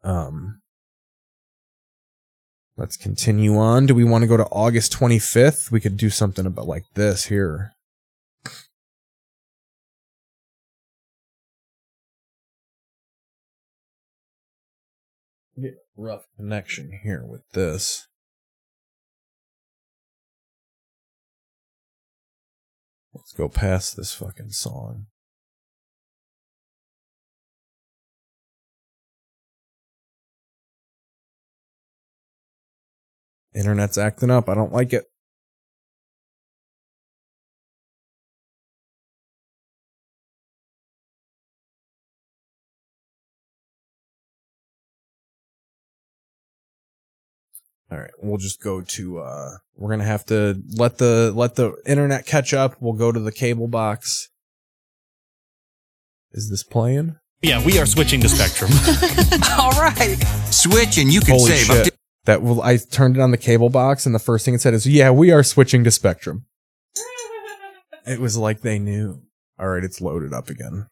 [0.02, 0.60] Um,
[2.76, 3.86] let's continue on.
[3.86, 5.70] Do we want to go to August 25th?
[5.70, 7.72] We could do something about like this here.
[15.96, 18.06] Rough connection here with this.
[23.14, 25.06] Let's go past this fucking song.
[33.54, 34.50] Internet's acting up.
[34.50, 35.06] I don't like it.
[47.90, 51.54] All right, we'll just go to uh we're going to have to let the let
[51.54, 52.76] the internet catch up.
[52.80, 54.28] We'll go to the cable box.
[56.32, 57.16] Is this playing?
[57.42, 58.70] Yeah, we are switching to Spectrum.
[59.58, 60.16] All right.
[60.50, 61.92] Switch and you can Holy save up shit.
[61.92, 64.60] to That will I turned it on the cable box and the first thing it
[64.60, 66.46] said is, "Yeah, we are switching to Spectrum."
[68.08, 69.22] It was like they knew.
[69.58, 70.86] All right, it's loaded up again.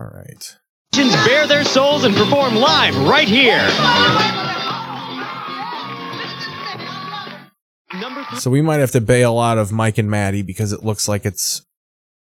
[0.00, 0.56] All right.
[0.92, 3.68] Bare their souls and perform live right here.
[8.38, 11.24] So we might have to bail out of Mike and Maty because it looks like
[11.24, 11.62] it's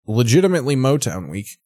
[0.06, 1.58] legitimately Motown week.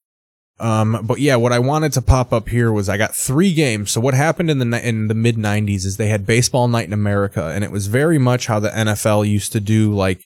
[0.60, 3.92] Um, but yeah, what I wanted to pop up here was I got three games.
[3.92, 6.94] So what happened in the in the mid '90s is they had Baseball Night in
[6.94, 10.26] America, and it was very much how the NFL used to do like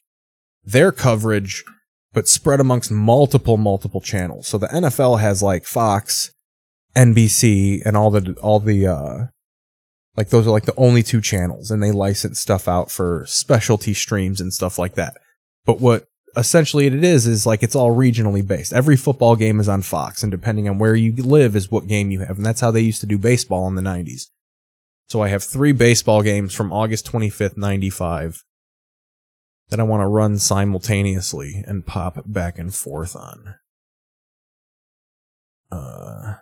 [0.63, 1.63] their coverage,
[2.13, 4.47] but spread amongst multiple multiple channels.
[4.47, 6.31] So the NFL has like Fox,
[6.95, 9.25] NBC, and all the all the uh
[10.17, 13.93] like those are like the only two channels and they license stuff out for specialty
[13.93, 15.17] streams and stuff like that.
[15.65, 16.05] But what
[16.35, 18.73] essentially it is is like it's all regionally based.
[18.73, 22.11] Every football game is on Fox and depending on where you live is what game
[22.11, 22.37] you have.
[22.37, 24.27] And that's how they used to do baseball in the 90s.
[25.07, 28.43] So I have three baseball games from August 25th, 95
[29.71, 33.55] that I want to run simultaneously and pop back and forth on.
[35.71, 36.35] Uh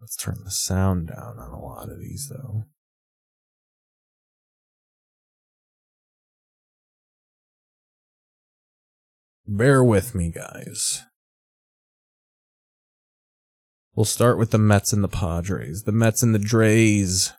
[0.00, 2.64] let's turn the sound down on a lot of these though.
[9.46, 11.02] Bear with me, guys.
[13.94, 15.82] We'll start with the Mets and the Padres.
[15.82, 17.32] The Mets and the Drays.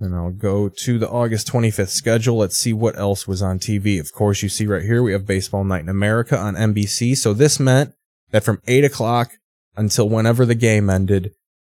[0.00, 2.38] And I'll go to the August 25th schedule.
[2.38, 4.00] Let's see what else was on TV.
[4.00, 7.16] Of course, you see right here, we have Baseball Night in America on NBC.
[7.16, 7.92] So this meant
[8.30, 9.32] that from 8 o'clock
[9.76, 11.32] until whenever the game ended,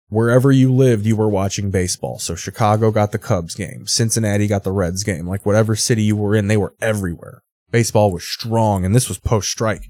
[0.08, 2.18] wherever you lived, you were watching baseball.
[2.20, 5.26] So Chicago got the Cubs game, Cincinnati got the Reds game.
[5.26, 7.42] Like whatever city you were in, they were everywhere.
[7.70, 9.88] Baseball was strong, and this was post strike.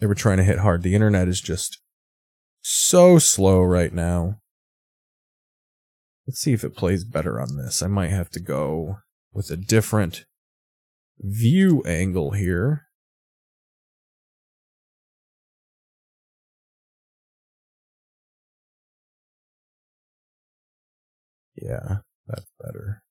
[0.00, 0.82] They were trying to hit hard.
[0.82, 1.78] The internet is just
[2.60, 4.40] so slow right now.
[6.26, 7.82] Let's see if it plays better on this.
[7.82, 8.98] I might have to go
[9.32, 10.24] with a different
[11.18, 12.86] view angle here.
[21.56, 23.02] Yeah, that's better.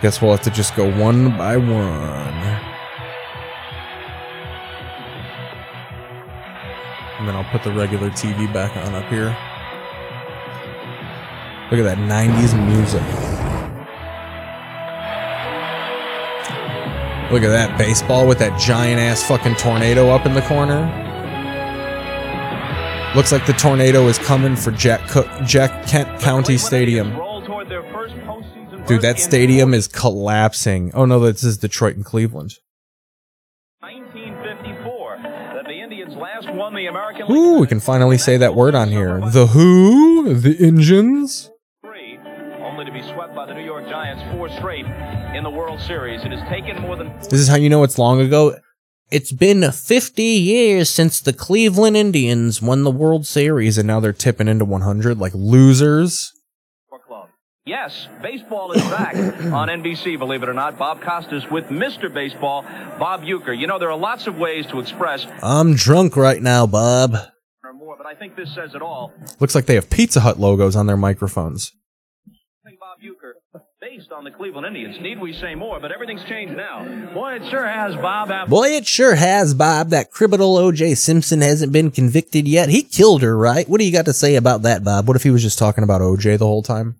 [0.00, 2.67] Guess we'll have to just go one by one.
[7.18, 9.36] And then I'll put the regular TV back on up here.
[11.70, 13.02] Look at that 90s music.
[17.30, 20.86] Look at that baseball with that giant ass fucking tornado up in the corner.
[23.14, 27.10] Looks like the tornado is coming for Jack Cook, Jack Kent County Stadium.
[28.86, 30.92] Dude, that stadium is collapsing.
[30.94, 32.54] Oh no, this is Detroit and Cleveland.
[37.30, 39.20] Ooh, we can finally say that word on here.
[39.20, 41.50] The Who, the Engines.
[41.84, 44.86] only to be swept by the New York Giants four straight
[45.34, 46.22] in the World Series.
[46.24, 48.56] It has taken more than This is how you know it's long ago.
[49.10, 53.78] It's been 50 years since the Cleveland Indians won the World Series.
[53.78, 56.32] And now they're tipping into 100 like losers.
[57.68, 59.14] Yes, baseball is back
[59.52, 60.78] on NBC, believe it or not.
[60.78, 62.12] Bob Costas with Mr.
[62.12, 62.62] Baseball,
[62.98, 63.54] Bob Uecker.
[63.56, 67.14] You know, there are lots of ways to express I'm drunk right now, Bob.
[67.62, 69.12] or more, but I think this says it all.
[69.38, 71.72] Looks like they have Pizza Hut logos on their microphones.
[72.80, 74.98] Bob Uecker, based on the Cleveland Indians.
[75.02, 75.78] Need we say more?
[75.78, 76.86] But everything's changed now.
[77.12, 78.30] Boy, it sure has, Bob.
[78.30, 79.90] After Boy, it sure has, Bob.
[79.90, 80.94] That criminal O.J.
[80.94, 82.70] Simpson hasn't been convicted yet.
[82.70, 83.68] He killed her, right?
[83.68, 85.06] What do you got to say about that, Bob?
[85.06, 86.96] What if he was just talking about OJ the whole time?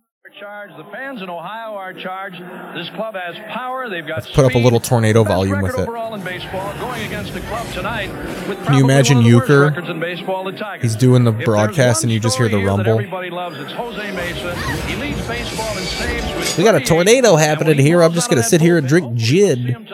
[1.21, 2.41] In Ohio are charged.
[2.75, 3.89] This club has power.
[3.89, 5.87] They've got Put up a little tornado volume with it.
[5.87, 8.09] in baseball, going against a club tonight
[8.47, 9.89] with Can you imagine one of the worst Uecker?
[9.89, 12.77] in baseball, the He's doing the broadcast and you just hear the story here that
[12.77, 12.93] rumble.
[12.93, 13.59] Everybody loves.
[13.59, 14.55] It's Jose Mesa.
[14.87, 18.01] He leads baseball in saves We got a tornado happening here.
[18.01, 19.87] I'm just going to sit here and drink gin.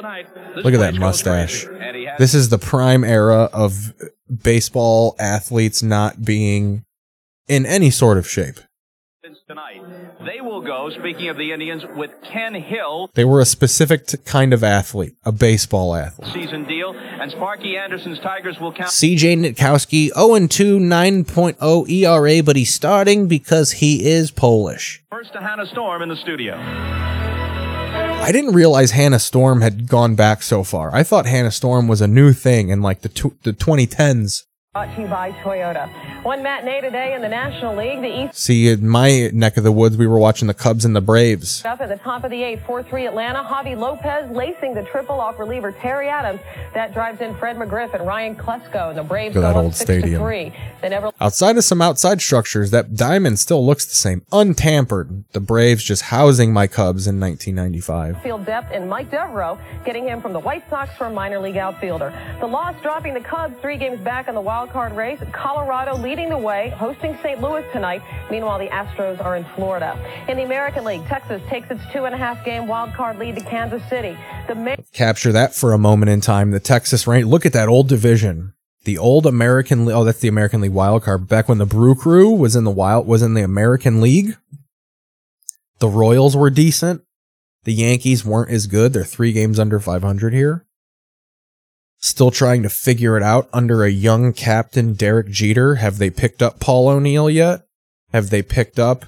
[0.57, 1.65] Look at that mustache.
[2.19, 3.93] This is the prime era of
[4.43, 6.85] baseball athletes not being
[7.47, 8.59] in any sort of shape.
[10.25, 10.89] They will go.
[10.89, 13.11] Speaking of the Indians, with Ken Hill.
[13.13, 16.33] They were a specific kind of athlete, a baseball athlete.
[16.33, 18.89] Season deal, and Sparky Anderson's Tigers will count.
[18.89, 25.03] CJ Nitkowski, 0 2, 9.0 ERA, but he's starting because he is Polish.
[25.11, 26.55] First to Hannah Storm in the studio.
[28.25, 30.93] I didn't realize Hannah Storm had gone back so far.
[30.95, 34.45] I thought Hannah Storm was a new thing in like the tw- the 2010s.
[34.75, 35.87] Brought to you by Toyota.
[36.23, 38.01] One matinee today in the National League.
[38.01, 40.93] The East See, in my neck of the woods, we were watching the Cubs and
[40.93, 41.63] the Braves.
[41.63, 43.41] up at the top of the eighth, 4-3 Atlanta.
[43.41, 46.41] Javi Lopez lacing the triple off reliever Terry Adams.
[46.73, 48.89] That drives in Fred McGriff and Ryan Klesko.
[48.89, 50.19] And the Braves go that old 6 stadium.
[50.19, 50.53] to 3.
[50.81, 55.23] They never Outside of some outside structures, that diamond still looks the same, untampered.
[55.31, 58.21] The Braves just housing my Cubs in 1995.
[58.21, 61.55] field depth and Mike Devereaux getting him from the White Sox for a minor league
[61.55, 62.11] outfielder.
[62.41, 65.19] The loss dropping the Cubs three games back in the wild card race.
[65.31, 67.41] Colorado leading the way, hosting St.
[67.41, 68.01] Louis tonight.
[68.29, 69.97] Meanwhile, the Astros are in Florida.
[70.29, 73.35] In the American League, Texas takes its two and a half game wild card lead
[73.35, 74.17] to Kansas City.
[74.47, 76.51] The Ma- Capture that for a moment in time.
[76.51, 77.25] The Texas Rain.
[77.27, 78.53] Look at that old division.
[78.83, 79.85] The old American.
[79.85, 81.27] Le- Oh, that's the American League wild card.
[81.27, 84.37] Back when the Brew Crew was in the wild, was in the American League.
[85.79, 87.01] The Royals were decent.
[87.63, 88.93] The Yankees weren't as good.
[88.93, 90.65] They're three games under 500 here.
[91.99, 95.75] Still trying to figure it out under a young captain, Derek Jeter.
[95.75, 97.61] Have they picked up Paul O'Neill yet?
[98.13, 99.05] Have they picked up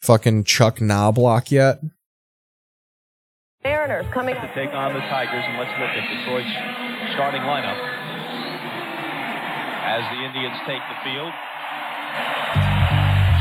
[0.00, 1.80] fucking Chuck Knobloch yet?
[3.64, 7.74] Mariners coming to take on the Tigers, and let's look at Detroit's starting lineup
[9.86, 11.32] as the Indians take the field.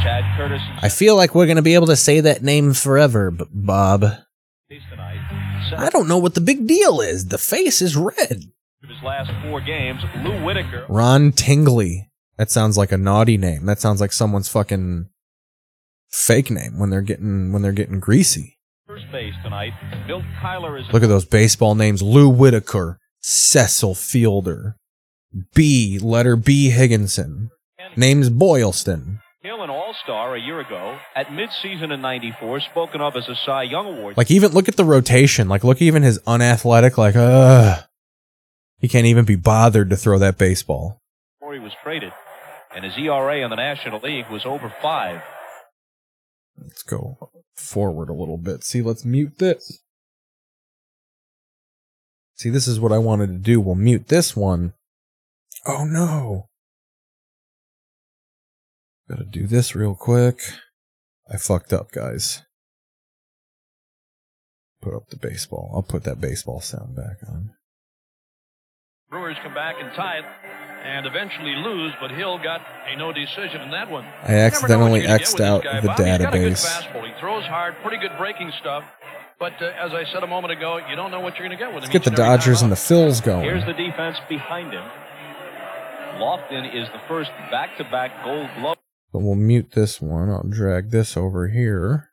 [0.01, 3.31] Chad Curtis I feel like we're going to be able to say that name forever,
[3.31, 4.05] but Bob.
[5.73, 7.27] I don't know what the big deal is.
[7.27, 8.43] The face is red.
[8.81, 10.01] his last four games.
[10.23, 10.85] Lou Whitaker.
[10.89, 12.09] Ron Tingley.
[12.37, 13.65] That sounds like a naughty name.
[13.65, 15.09] That sounds like someone's fucking
[16.09, 18.57] fake name when they're getting when they're getting greasy.
[18.87, 19.73] First base tonight.
[20.07, 24.75] Bill Kyler is Look at those baseball names: Lou Whitaker, Cecil Fielder,
[25.53, 27.49] B letter B Higginson,
[27.95, 29.19] names Boylston.
[29.45, 33.63] Hill, an All-Star a year ago at midseason in '94, spoken of as a Cy
[33.63, 34.17] Young Award.
[34.17, 35.47] Like even look at the rotation.
[35.47, 36.97] Like look even his unathletic.
[36.97, 37.83] Like uh,
[38.79, 40.99] he can't even be bothered to throw that baseball.
[41.39, 42.11] before he was traded,
[42.75, 45.21] and his ERA in the National League was over five.
[46.57, 48.63] Let's go forward a little bit.
[48.63, 49.79] See, let's mute this.
[52.33, 53.61] See, this is what I wanted to do.
[53.61, 54.73] We'll mute this one.
[55.67, 56.47] Oh no.
[59.09, 60.39] Gotta do this real quick.
[61.31, 62.41] I fucked up, guys.
[64.81, 65.71] Put up the baseball.
[65.75, 67.51] I'll put that baseball sound back on.
[69.09, 70.25] Brewers come back and tie it
[70.83, 74.05] and eventually lose, but Hill got a no decision in that one.
[74.23, 75.97] I accidentally You never know what you're gonna get X'd out guy, the Bob.
[75.97, 76.65] He's got a good database.
[76.65, 77.13] fastball.
[77.13, 78.83] He throws hard, pretty good breaking stuff.
[79.39, 81.63] But uh, as I said a moment ago, you don't know what you're going to
[81.63, 81.89] get with him.
[81.89, 83.43] Let's get the each and every Dodgers and the Phils going.
[83.43, 84.83] Here's the defense behind him.
[86.21, 88.77] Lofton is the first back-to-back Gold Glove.
[89.15, 90.29] But we'll mute this one.
[90.29, 92.09] I'll drag this over here.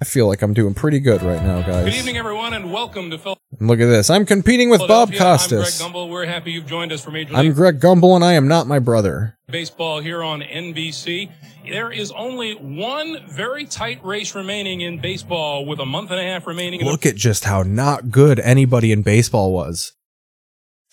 [0.00, 1.86] I feel like I'm doing pretty good right now, guys.
[1.86, 4.08] Good evening, everyone, and welcome to Phil- And look at this.
[4.08, 5.18] I'm competing with Bob Philadelphia.
[5.18, 5.82] I'm Greg Costas.
[5.82, 6.08] Gumbel.
[6.08, 8.68] We're happy you've joined us for Major League I'm Greg Gumbel, and I am not
[8.68, 9.38] my brother.
[9.48, 11.30] Baseball here on NBC.
[11.68, 16.22] There is only one very tight race remaining in baseball with a month and a
[16.22, 16.84] half remaining.
[16.84, 19.94] Look at just how not good anybody in baseball was.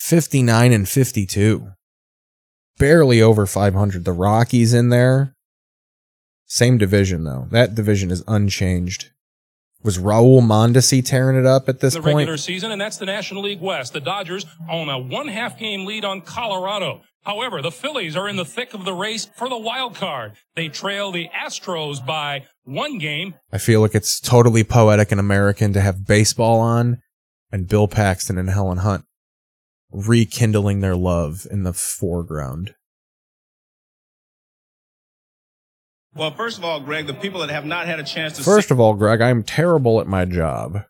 [0.00, 1.68] 59 and 52.
[2.78, 4.04] Barely over 500.
[4.04, 5.34] The Rockies in there.
[6.46, 7.48] Same division, though.
[7.50, 9.10] That division is unchanged.
[9.82, 12.14] Was Raul Mondesi tearing it up at this the point?
[12.14, 13.92] The regular season, and that's the National League West.
[13.92, 17.02] The Dodgers own a one half game lead on Colorado.
[17.22, 20.32] However, the Phillies are in the thick of the race for the wild card.
[20.56, 23.34] They trail the Astros by one game.
[23.52, 27.00] I feel like it's totally poetic and American to have baseball on
[27.50, 29.04] and Bill Paxton and Helen Hunt
[29.94, 32.74] rekindling their love in the foreground.
[36.14, 38.70] Well, first of all, Greg, the people that have not had a chance to First
[38.70, 40.82] of all, Greg, I'm terrible at my job.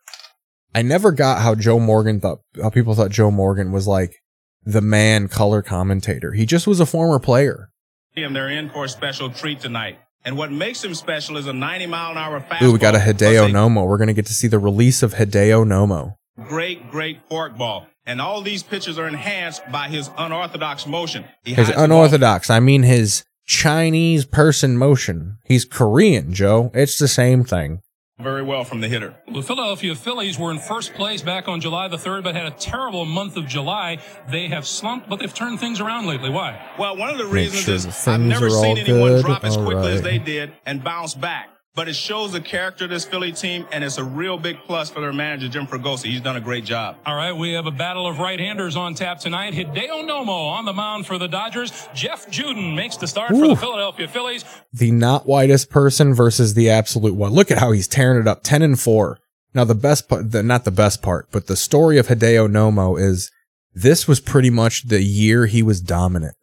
[0.73, 4.17] I never got how Joe Morgan thought, how people thought Joe Morgan was like
[4.63, 6.33] the man color commentator.
[6.33, 7.69] He just was a former player.
[8.13, 9.97] see him, they're in for a special treat tonight.
[10.25, 12.63] And what makes him special is a 90 mile an hour fastball.
[12.63, 13.87] Ooh, we got a Hideo Nomo.
[13.87, 16.15] We're going to get to see the release of Hideo Nomo.
[16.47, 17.85] Great, great forkball.
[18.05, 21.25] And all these pitches are enhanced by his unorthodox motion.
[21.43, 25.37] He His hides the ball unorthodox, I mean his Chinese person motion.
[25.43, 26.71] He's Korean, Joe.
[26.73, 27.81] It's the same thing.
[28.19, 29.15] very well from the hitter.
[29.33, 32.51] The Philadelphia Phillies were in first place back on July the 3rd, but had a
[32.51, 33.99] terrible month of July.
[34.29, 36.29] They have slumped, but they've turned things around lately.
[36.29, 36.59] Why?
[36.79, 39.25] Well, one of the Make reasons sure is the I've never seen anyone good.
[39.25, 41.49] drop as All quickly as they did and bounce back.
[41.75, 44.89] But it shows the character of this Philly team, and it's a real big plus
[44.89, 46.05] for their manager, Jim Fregosi.
[46.05, 46.95] He's done a great job.
[47.05, 49.53] All right, we have a battle of right-handers on tap tonight.
[49.53, 51.89] Hideo Nomo on the mound for the Dodgers.
[51.93, 54.45] Jeff Juden makes the start for the Philadelphia Phillies.
[54.71, 57.33] The not whitest person versus the absolute one.
[57.33, 59.19] Look at how he's tearing it up 10 and 4.
[59.53, 62.97] Now, the best part, the, not the best part, but the story of Hideo Nomo
[62.97, 63.31] is
[63.73, 66.35] this was pretty much the year he was dominant.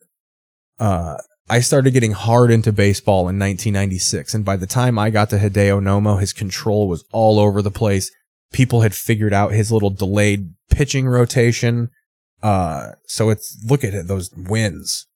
[0.78, 1.16] Uh,
[1.53, 5.37] I started getting hard into baseball in 1996, and by the time I got to
[5.37, 8.11] Hideo Nomo, his control was all over the place.
[8.55, 11.91] People had figured out his little delayed pitching rotation.
[12.43, 15.07] Uh, so it's look at it, those wins.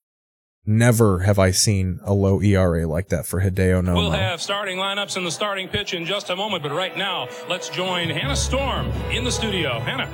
[0.66, 3.94] Never have I seen a low ERA like that for Hideo Nomo.
[3.94, 7.28] We'll have starting lineups and the starting pitch in just a moment, but right now,
[7.48, 9.80] let's join Hannah Storm in the studio.
[9.80, 10.12] Hannah.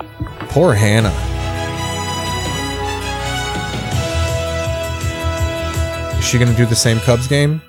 [0.50, 1.51] Poor Hannah.
[6.22, 7.60] Is she going to do the same Cubs game?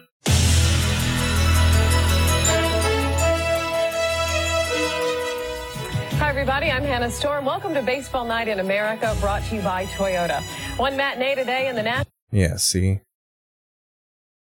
[6.20, 6.70] Hi, everybody.
[6.70, 7.46] I'm Hannah Storm.
[7.46, 10.44] Welcome to Baseball Night in America, brought to you by Toyota.
[10.78, 12.12] One matinee today in the National.
[12.32, 13.00] Yeah, see.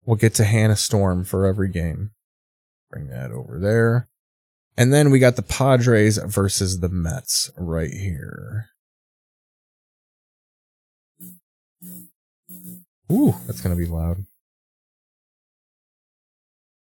[0.04, 2.10] We'll get to Hannah Storm for every game.
[2.90, 4.10] Bring that over there.
[4.76, 8.66] And then we got the Padres versus the Mets right here.
[13.10, 14.24] Ooh, that's going to be loud.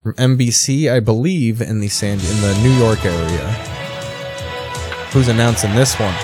[0.03, 3.53] From NBC, I believe, in the San in the New York area.
[5.13, 6.15] Who's announcing this one?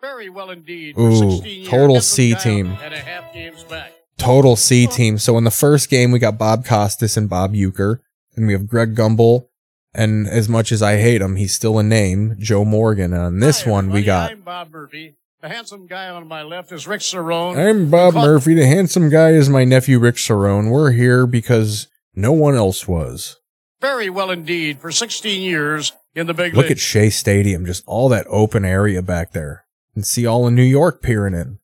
[0.00, 0.98] Very well indeed.
[0.98, 2.76] Ooh, total C team.
[2.82, 3.92] And a half games back.
[4.18, 5.18] Total C team.
[5.18, 8.00] So in the first game, we got Bob Costas and Bob Uecker.
[8.34, 9.48] And we have Greg Gumbel.
[9.94, 13.12] And as much as I hate him, he's still a name, Joe Morgan.
[13.12, 15.16] And on this one, we got I'm Bob Murphy.
[15.42, 17.58] The handsome guy on my left is Rick Cerrone.
[17.58, 18.54] I'm Bob Murphy.
[18.54, 20.70] The handsome guy is my nephew, Rick Cerrone.
[20.70, 23.36] We're here because no one else was.
[23.82, 26.78] Very well indeed for 16 years in the big Look at league.
[26.78, 29.66] Shea Stadium, just all that open area back there.
[29.94, 31.58] And see all of New York peering in.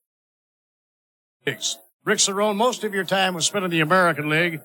[1.47, 4.61] Rick Cerrone, most of your time was spent in the American League.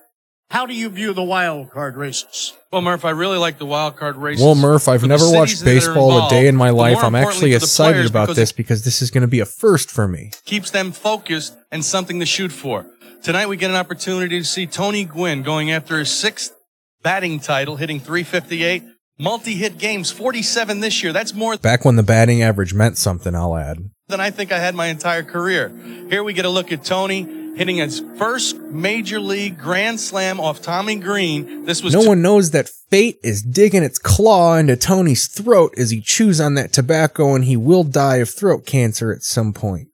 [0.50, 2.54] How do you view the wild card races?
[2.72, 4.42] Well, Murph, I really like the wild card races.
[4.42, 6.96] Well, Murph, I've For never watched that are baseball a day in my life.
[7.02, 9.40] I'm actually importantly for the excited about because this because this is going to be
[9.40, 10.30] a first for me.
[10.46, 12.86] keeps them focused and something to shoot for.
[13.22, 16.54] Tonight we get an opportunity to see Tony Gwynn going after his sixth
[17.02, 18.84] batting title, hitting 358.
[19.20, 21.12] Multi-hit games, 47 this year.
[21.12, 23.78] That's more Back when the batting average meant something, I'll add.
[24.06, 25.72] than I think I had my entire career.
[26.08, 30.62] Here we get a look at Tony hitting his first major league grand slam off
[30.62, 31.64] Tommy Greene.
[31.64, 35.90] This was No one knows that fate is digging its claw into Tony's throat as
[35.90, 39.88] he chews on that tobacco and he will die of throat cancer at some point.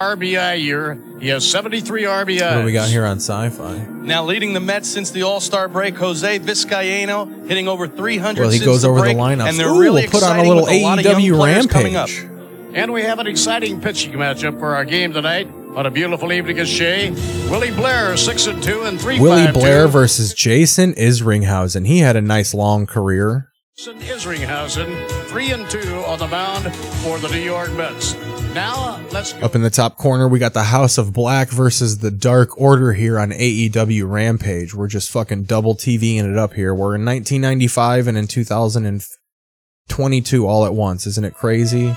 [0.00, 0.98] RBI year.
[1.20, 2.54] He has 73 RBI.
[2.54, 3.76] What do we got here on sci-fi?
[3.86, 8.58] Now leading the Mets since the All-Star break, Jose Vizcaino hitting over 300 Well, he
[8.58, 9.46] since goes the over the lineup.
[9.48, 11.36] and they're Ooh, really we'll put on a little with a lot of young AEW
[11.36, 12.08] players coming up.
[12.08, 12.39] rampage.
[12.72, 15.48] And we have an exciting pitching matchup for our game tonight.
[15.74, 17.10] On a beautiful evening at Shea,
[17.50, 19.92] Willie Blair, 6 and 2 and 3 Willie 5 Blair 2.
[19.92, 21.84] versus Jason Isringhausen.
[21.86, 23.48] He had a nice long career.
[23.76, 26.72] Jason Isringhausen, 3 and 2 on the mound
[27.02, 28.14] for the New York Mets.
[28.54, 29.40] Now, let's go.
[29.46, 32.92] Up in the top corner, we got the House of Black versus the Dark Order
[32.92, 34.74] here on AEW Rampage.
[34.74, 36.74] We're just fucking double TVing it up here.
[36.74, 41.06] We're in 1995 and in 2022 all at once.
[41.06, 41.94] Isn't it crazy?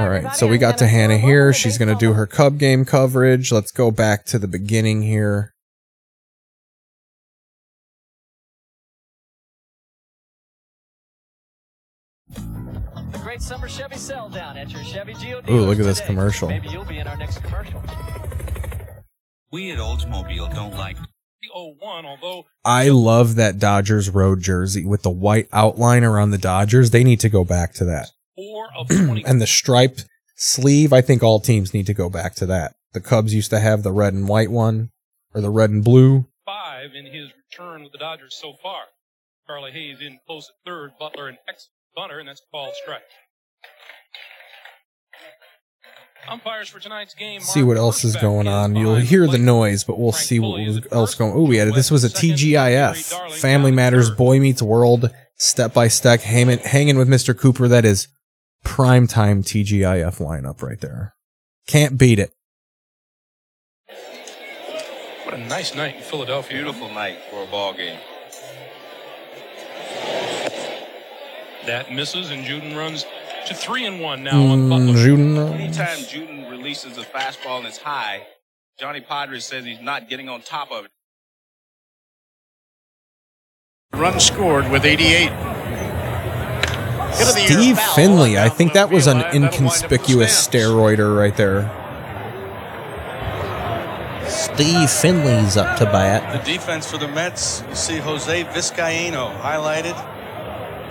[0.00, 1.52] All right, so we got to Hannah here.
[1.52, 3.52] She's going to do her Cub game coverage.
[3.52, 5.52] Let's go back to the beginning here.
[12.34, 16.48] The great summer Chevy sell down at your Chevy Geo Ooh, look at this commercial.
[16.48, 17.82] Maybe you'll be in our next commercial.
[19.52, 20.96] We at Oldsmobile don't like
[22.64, 26.90] I love that Dodgers road jersey with the white outline around the Dodgers.
[26.90, 28.12] They need to go back to that.
[28.40, 30.06] Four of 20 and the striped
[30.36, 32.72] sleeve, I think all teams need to go back to that.
[32.92, 34.90] The Cubs used to have the red and white one,
[35.34, 36.26] or the red and blue.
[36.44, 38.82] five in his return with the Dodgers so far.
[39.46, 43.02] Charlie Hayes in close at third, Butler an excellent bunter, and that's called strike.
[46.28, 47.40] Umpires for tonight's game.
[47.40, 48.76] See what else is going on.
[48.76, 50.60] You'll hear the noise, but we'll see what
[50.92, 51.32] else going.
[51.34, 53.32] Oh, yeah, this was a TGIF.
[53.40, 57.36] Family Matters, Boy Meets World, step by step, hanging with Mr.
[57.36, 57.68] Cooper.
[57.68, 58.06] That is
[58.64, 61.14] primetime TGIF lineup right there.
[61.66, 62.32] Can't beat it.
[65.24, 66.56] What a nice night in Philadelphia.
[66.62, 67.98] Beautiful night for a ball game.
[71.66, 73.04] That misses, and Juden runs
[73.46, 74.94] to three and one now on Mm, Butler.
[74.94, 75.54] Juden.
[75.54, 78.26] Anytime Juden releases a fastball and it's high,
[78.78, 80.90] Johnny Podres says he's not getting on top of it.
[83.92, 85.30] Run scored with 88.
[87.12, 87.78] Steve.
[87.94, 88.38] Finley.
[88.38, 91.70] I think that was an That'll wind up in the inconspicuous steroider right there.
[94.28, 96.44] Steve Finley's up to bat.
[96.44, 99.96] The defense for the Mets, you see Jose Vizcaino highlighted.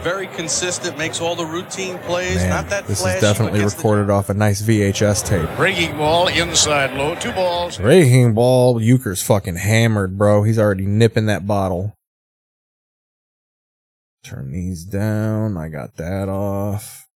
[0.01, 2.37] Very consistent, makes all the routine plays.
[2.37, 5.25] Man, not that this flashy, is definitely but gets the recorded off a nice VHS
[5.25, 5.49] tape.
[5.57, 7.15] Breaking ball inside low.
[7.15, 7.77] Two balls.
[7.77, 10.43] Breaking ball, Uecker's fucking hammered, bro.
[10.43, 11.97] He's already nipping that bottle.
[14.30, 15.57] Turn these down.
[15.57, 17.07] I got that off.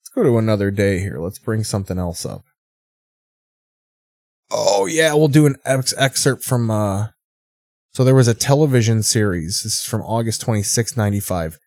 [0.00, 1.18] Let's go to another day here.
[1.18, 2.44] Let's bring something else up.
[4.50, 7.08] Oh yeah, we'll do an ex- excerpt from uh
[7.94, 9.62] so there was a television series.
[9.62, 11.58] This is from August 26, 95.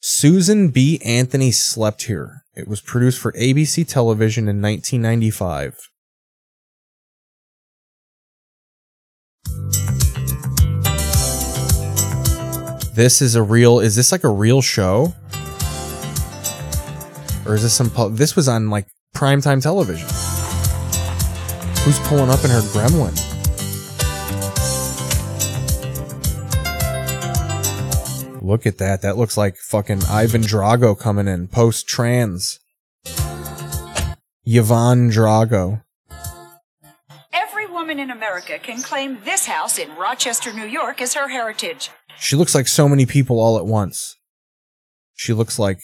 [0.00, 1.00] Susan B.
[1.02, 2.42] Anthony slept here.
[2.54, 5.78] It was produced for ABC television in 1995.
[12.96, 13.78] This is a real.
[13.80, 15.12] Is this like a real show?
[17.44, 17.92] Or is this some?
[18.16, 20.08] This was on like primetime television.
[21.84, 23.12] Who's pulling up in her gremlin?
[28.40, 29.02] Look at that.
[29.02, 32.60] That looks like fucking Ivan Drago coming in post trans.
[34.46, 35.82] Yvonne Drago.
[37.30, 41.90] Every woman in America can claim this house in Rochester, New York as her heritage.
[42.18, 44.16] She looks like so many people all at once.
[45.14, 45.80] She looks like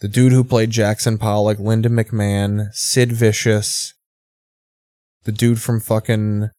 [0.00, 3.94] the dude who played Jackson Pollock, Linda McMahon, Sid Vicious,
[5.24, 6.50] the dude from fucking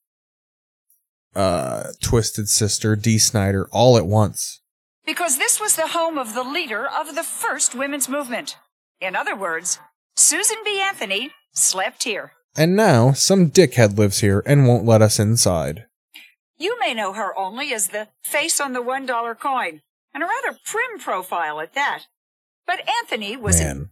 [1.35, 4.61] uh Twisted Sister, Dee Snider, all at once.
[5.05, 8.57] Because this was the home of the leader of the first women's movement.
[9.01, 9.79] In other words,
[10.15, 10.81] Susan B.
[10.81, 12.33] Anthony slept here.
[12.55, 15.85] And now some dickhead lives here and won't let us inside.
[16.59, 19.81] You may know her only as the face on the $1 coin,
[20.13, 22.03] and a rather prim profile at that.
[22.67, 23.89] But Anthony was Man.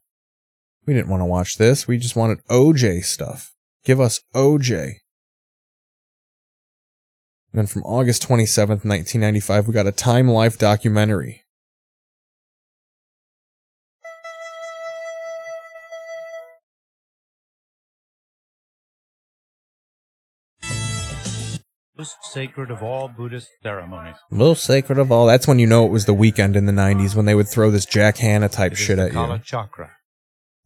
[0.85, 1.87] We didn't want to watch this.
[1.87, 3.53] We just wanted OJ stuff.
[3.83, 4.99] Give us OJ.
[7.51, 11.43] And then from August 27th, 1995, we got a Time Life documentary.
[21.97, 24.15] Most sacred of all Buddhist ceremonies.
[24.29, 25.25] Most sacred of all.
[25.25, 27.71] That's when you know it was the weekend in the 90s when they would throw
[27.71, 29.39] this Jack Hanna type It shit at you.
[29.43, 29.91] Chakra,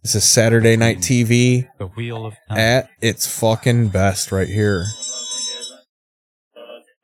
[0.03, 2.57] This is Saturday Night TV the wheel of time.
[2.57, 4.85] at its fucking best right here.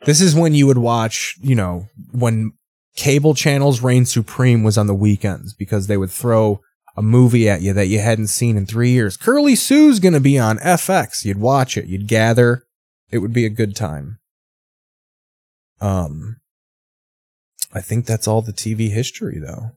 [0.06, 2.52] This is when you would watch, you know, when
[2.95, 6.60] cable channels reign supreme was on the weekends because they would throw
[6.98, 9.16] a movie at you that you hadn't seen in three years.
[9.16, 11.24] Curly Sue's gonna be on FX.
[11.24, 11.86] You'd watch it.
[11.86, 12.64] You'd gather.
[13.09, 14.19] It would be a good time.
[15.79, 16.38] Um,
[17.73, 19.71] I think that's all the TV history though.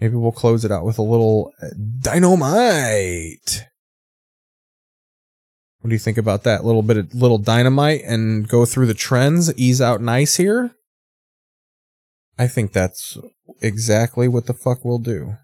[0.00, 1.68] Maybe we'll close it out with a little uh,
[2.00, 3.66] dynamite.
[5.80, 6.64] What do you think about that?
[6.64, 10.76] little bit of little dynamite and go through the trends, ease out nice here?
[12.38, 13.18] I think that's
[13.60, 15.36] exactly what the fuck we'll do.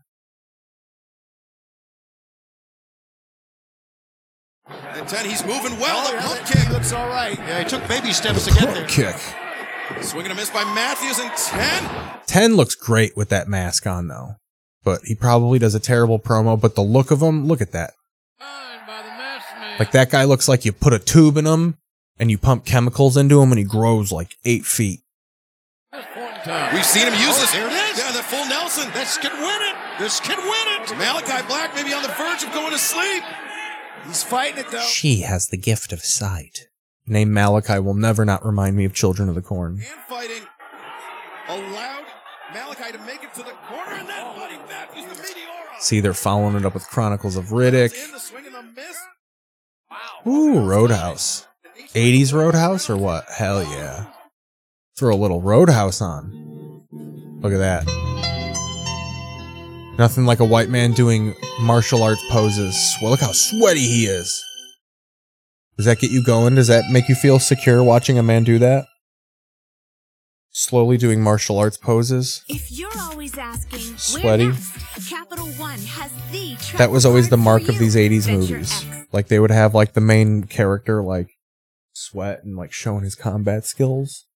[4.98, 6.04] And 10, he's moving well.
[6.06, 6.66] Oh, the yeah, pump that- kick.
[6.66, 7.38] he looks all right.
[7.38, 8.86] Yeah, he took baby steps to get there.
[8.86, 9.16] Kick.
[10.02, 12.20] Swinging and a miss by Matthews and 10.
[12.26, 14.36] 10 looks great with that mask on though.
[14.84, 17.92] But he probably does a terrible promo, but the look of him, look at that.
[19.78, 21.76] Like that guy looks like you put a tube in him
[22.18, 25.00] and you pump chemicals into him and he grows like eight feet.
[25.92, 27.52] We've seen him use Oh, this.
[27.52, 27.98] there it is.
[27.98, 28.90] Yeah, the full Nelson.
[28.92, 29.76] This can win it.
[30.00, 30.96] This can win it.
[30.98, 33.22] Malachi Black maybe on the verge of going to sleep.
[34.06, 34.80] He's fighting it though.
[34.80, 36.68] She has the gift of sight.
[37.06, 39.74] Name Malachi will never not remind me of Children of the Corn.
[39.78, 40.42] And fighting.
[41.48, 42.04] Allowed
[42.52, 45.48] Malachi to make it to the corner and then Buddy Matthews the meteor.
[45.80, 47.94] See, they're following it up with Chronicles of Riddick.
[48.04, 48.98] In the swing and the miss.
[50.26, 51.46] Ooh, Roadhouse.
[51.94, 53.24] 80s Roadhouse or what?
[53.30, 54.06] Hell yeah.
[54.98, 56.84] Throw a little Roadhouse on.
[57.40, 58.37] Look at that.
[59.98, 62.96] Nothing like a white man doing martial arts poses.
[63.02, 64.44] Well, look how sweaty he is.
[65.76, 66.54] Does that get you going?
[66.54, 68.86] Does that make you feel secure watching a man do that?
[70.50, 72.44] Slowly doing martial arts poses.
[72.48, 74.52] If you're always asking, Sweaty.
[75.08, 78.84] Capital One has the That was always the mark of these 80s Venture movies.
[79.12, 81.30] Like they would have like the main character like
[81.92, 84.26] sweat and like showing his combat skills.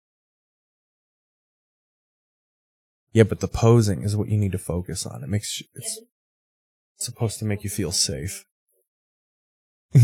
[3.12, 5.22] Yeah, but the posing is what you need to focus on.
[5.22, 6.00] It makes you, it's
[6.96, 8.44] supposed to make you feel safe.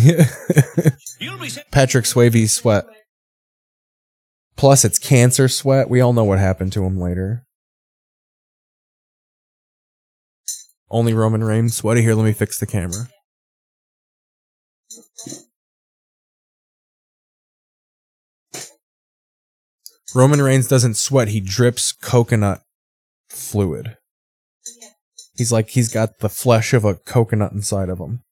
[1.70, 2.84] Patrick Swayze sweat.
[4.56, 5.88] Plus, it's cancer sweat.
[5.88, 7.46] We all know what happened to him later.
[10.90, 12.02] Only Roman Reigns sweaty.
[12.02, 13.08] Here, let me fix the camera.
[20.14, 21.28] Roman Reigns doesn't sweat.
[21.28, 22.62] He drips coconut
[23.38, 23.96] fluid.
[25.36, 28.24] He's like, he's got the flesh of a coconut inside of him.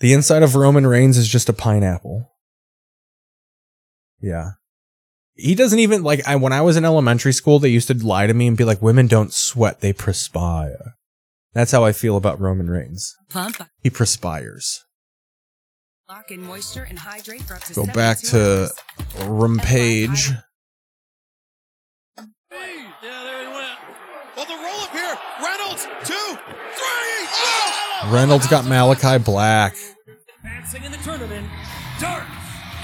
[0.00, 2.30] The inside of Roman Reigns is just a pineapple.
[4.20, 4.50] Yeah.
[5.34, 8.26] He doesn't even like I when I was in elementary school they used to lie
[8.26, 10.94] to me and be like women don't sweat they perspire.
[11.54, 13.14] That's how I feel about Roman Reigns.
[13.30, 13.56] Pump.
[13.80, 14.84] He perspires.
[16.08, 18.70] Lock in moisture and hydrate for up to Go back to.
[19.24, 20.30] Rampage.
[22.18, 22.24] Yeah,
[23.02, 23.78] there he went.
[24.36, 25.16] Well, the roll up here.
[25.74, 27.28] Reynolds, two, three.
[27.32, 28.10] Oh!
[28.12, 29.76] Reynolds got Malachi Black.
[30.38, 31.48] Advancing in the tournament,
[32.00, 32.24] Dark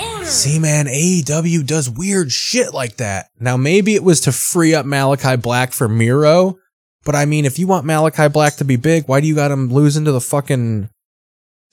[0.00, 0.24] Order.
[0.24, 3.28] See, man, AEW does weird shit like that.
[3.38, 6.58] Now, maybe it was to free up Malachi Black for Miro,
[7.04, 9.50] but I mean, if you want Malachi Black to be big, why do you got
[9.50, 10.88] him losing to the fucking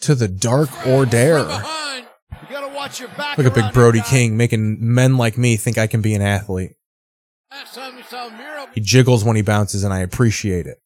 [0.01, 1.39] to the Dark Order?
[1.39, 3.37] You gotta watch your back.
[3.37, 4.01] Look at Big Brody.
[4.01, 6.73] King making men like me think I can be an athlete.
[7.49, 10.77] Last time we saw Miro, He jiggles when he bounces, and I appreciate it.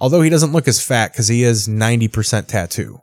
[0.00, 3.02] Although he doesn't look as fat because he is 90% tattoo.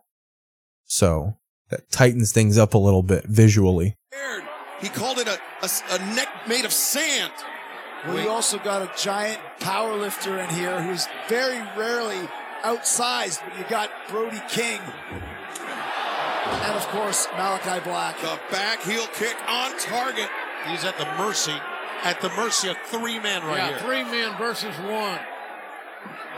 [0.85, 1.37] So
[1.69, 3.95] that tightens things up a little bit visually.
[4.81, 7.33] He called it a, a, a neck made of sand.
[8.05, 12.27] well, you also got a giant power lifter in here who's very rarely
[12.63, 14.79] outsized, but you got Brody King.
[16.47, 18.19] And of course, Malachi Black.
[18.21, 20.29] The back heel kick on target.
[20.67, 21.55] He's at the mercy,
[22.03, 23.79] at the mercy of three men right yeah, here.
[23.79, 25.19] three men versus one.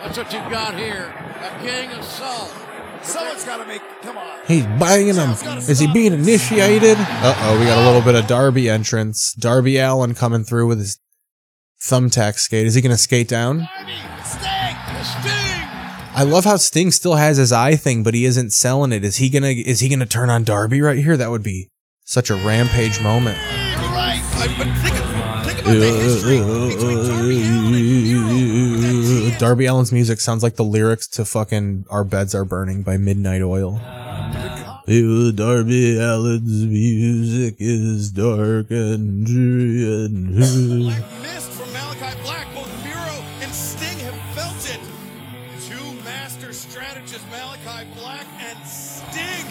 [0.02, 1.14] That's what you've got here.
[1.38, 2.54] A gang of salt.
[3.02, 3.82] Someone's got to make.
[4.02, 4.40] Come on.
[4.48, 5.32] He's banging him.
[5.70, 6.98] Is he being initiated?
[7.00, 9.34] Uh oh, we got a little bit of Darby entrance.
[9.34, 11.00] Darby Allin coming through with his
[11.82, 12.66] thumbtack skate.
[12.68, 13.68] Is he going to skate down?
[16.20, 19.06] I love how Sting still has his eye thing, but he isn't selling it.
[19.06, 19.48] Is he gonna?
[19.48, 21.16] Is he gonna turn on Darby right here?
[21.16, 21.70] That would be
[22.04, 23.38] such a rampage moment.
[23.38, 24.20] Right.
[24.34, 25.06] I, but think, of,
[25.46, 25.66] think
[29.38, 33.42] Darby Allin's music sounds like the lyrics to fucking "Our Beds Are Burning" by Midnight
[33.42, 33.80] Oil.
[34.88, 40.36] Ew, Darby Allin's music is dark and dreary and.
[40.36, 42.48] missed from Malachi Black.
[42.56, 44.80] Both Miro and Sting have felt it.
[45.62, 49.46] Two master strategists, Malachi Black and Sting.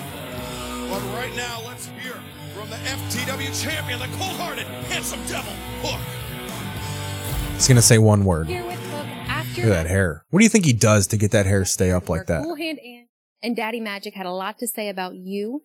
[0.91, 2.17] But right now, let's hear
[2.55, 5.53] from the FTW champion, the cold-hearted, handsome devil,
[5.83, 6.01] Hook.
[7.55, 8.49] He's gonna say one word.
[9.59, 10.25] Look at that hair.
[10.31, 12.45] What do you think he does to get that hair stay up like that?
[12.45, 13.07] Cool Hand and,
[13.43, 15.63] and Daddy Magic had a lot to say about you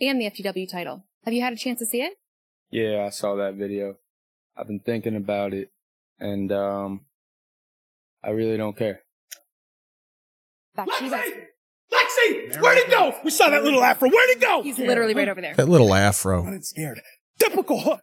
[0.00, 1.04] and the FTW title.
[1.24, 2.14] Have you had a chance to see it?
[2.70, 3.96] Yeah, I saw that video.
[4.56, 5.70] I've been thinking about it,
[6.18, 7.02] and um,
[8.22, 9.00] I really don't care.
[10.76, 11.30] Back to you guys.
[11.92, 12.60] Lexi!
[12.60, 13.14] Where'd he go?
[13.24, 14.08] We saw that little afro.
[14.08, 14.62] Where'd he go?
[14.62, 15.54] He's literally right over there.
[15.54, 16.46] That little afro.
[16.46, 17.00] I'm scared.
[17.38, 18.00] Typical hook.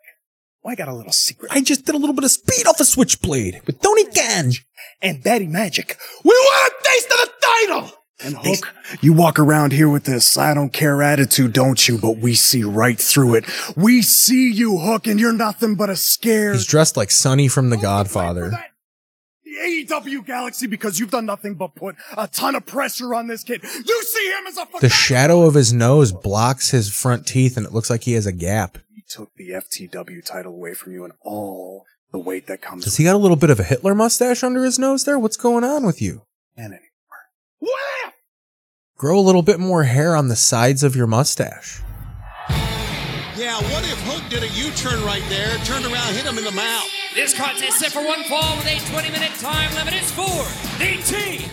[0.64, 1.52] Well, I got a little secret.
[1.54, 4.60] I just did a little bit of speed off a switchblade with Tony Ganj
[5.02, 5.98] and Daddy Magic.
[6.24, 7.92] We want a taste of the title!
[8.22, 11.98] And Hook, you walk around here with this I don't care attitude, don't you?
[11.98, 13.46] But we see right through it.
[13.78, 17.70] We see you, Hook, and you're nothing but a scared He's dressed like Sonny from
[17.70, 18.52] The Godfather.
[19.46, 23.44] the AEW Galaxy because you've done nothing but put a ton of pressure on this
[23.44, 23.64] kid.
[23.64, 27.66] You see him as a The shadow of his nose blocks his front teeth and
[27.66, 28.78] it looks like he has a gap.
[29.10, 32.98] He took the FTW title away from you and all the weight that comes Does
[32.98, 35.18] he got a little bit of a Hitler mustache under his nose there?
[35.18, 36.24] What's going on with you?
[36.58, 36.82] in it.
[38.98, 41.82] Grow a little bit more hair on the sides of your mustache.
[42.50, 46.52] Yeah, what if Hook did a U-turn right there, turned around, hit him in the
[46.52, 46.86] mouth?
[47.16, 50.44] This contest set for one fall with a 20-minute time limit is for
[50.78, 51.48] the TNT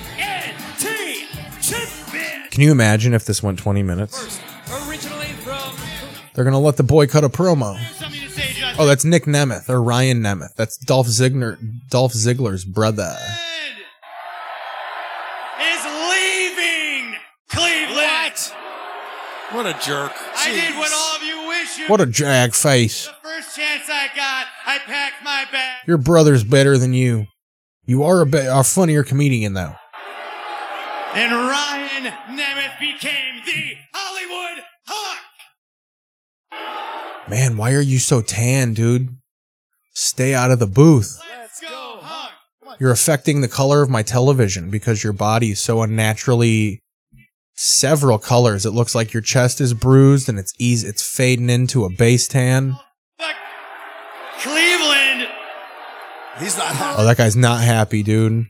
[1.62, 2.48] Champion.
[2.50, 4.40] Can you imagine if this went 20 minutes?
[4.88, 5.15] Originally from
[6.36, 7.78] They're going to let the boy cut a promo.
[8.78, 10.54] Oh, that's Nick Nemeth or Ryan Nemeth.
[10.54, 11.56] That's Dolph Ziggler,
[11.88, 13.16] Dolph Ziggler's brother.
[15.58, 17.14] is leaving
[17.48, 18.52] Cleveland.
[19.52, 20.12] What a jerk.
[20.36, 21.86] I did what all of you wish you.
[21.86, 23.06] What a jag face.
[23.06, 25.86] The First chance I got, I packed my bag.
[25.86, 27.28] Your brother's better than you.
[27.86, 29.74] You are a, be- a funnier comedian, though.
[31.14, 35.25] And Ryan Nemeth became the Hollywood Hawk.
[37.28, 39.16] Man, why are you so tan, dude?
[39.94, 41.18] Stay out of the booth.
[41.40, 42.00] Let's go,
[42.78, 46.80] You're affecting the color of my television because your body is so unnaturally
[47.54, 48.64] several colors.
[48.64, 52.28] It looks like your chest is bruised and it's easy it's fading into a base
[52.28, 52.76] tan.
[54.38, 55.28] Cleveland.
[56.38, 58.46] He's not Oh, that guy's not happy, dude.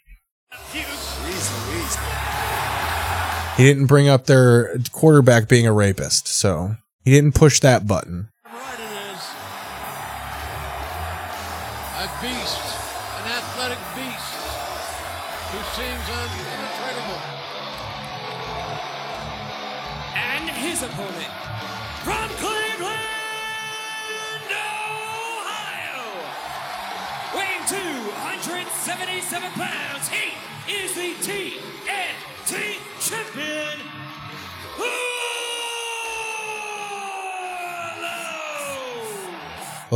[3.57, 8.29] He didn't bring up their quarterback being a rapist, so he didn't push that button.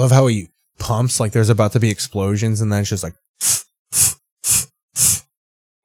[0.01, 0.49] I love how he
[0.79, 3.13] pumps like there's about to be explosions and then it's just like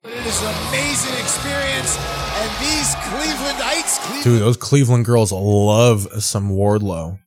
[0.01, 6.07] But it is an amazing experience, and these Clevelandites, Cleveland Dude, those Cleveland girls love
[6.23, 7.19] some Wardlow.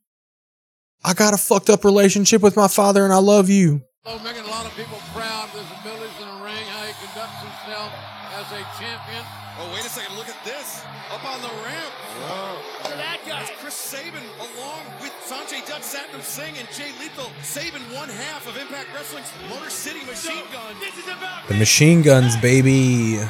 [1.03, 3.83] I got a fucked up relationship with my father and I love you.
[4.07, 4.48] Oh, making
[19.11, 20.75] Wrestling's Motor City Machine Gun.
[20.79, 23.17] This is about The machine guns, baby.
[23.17, 23.29] Wardlow.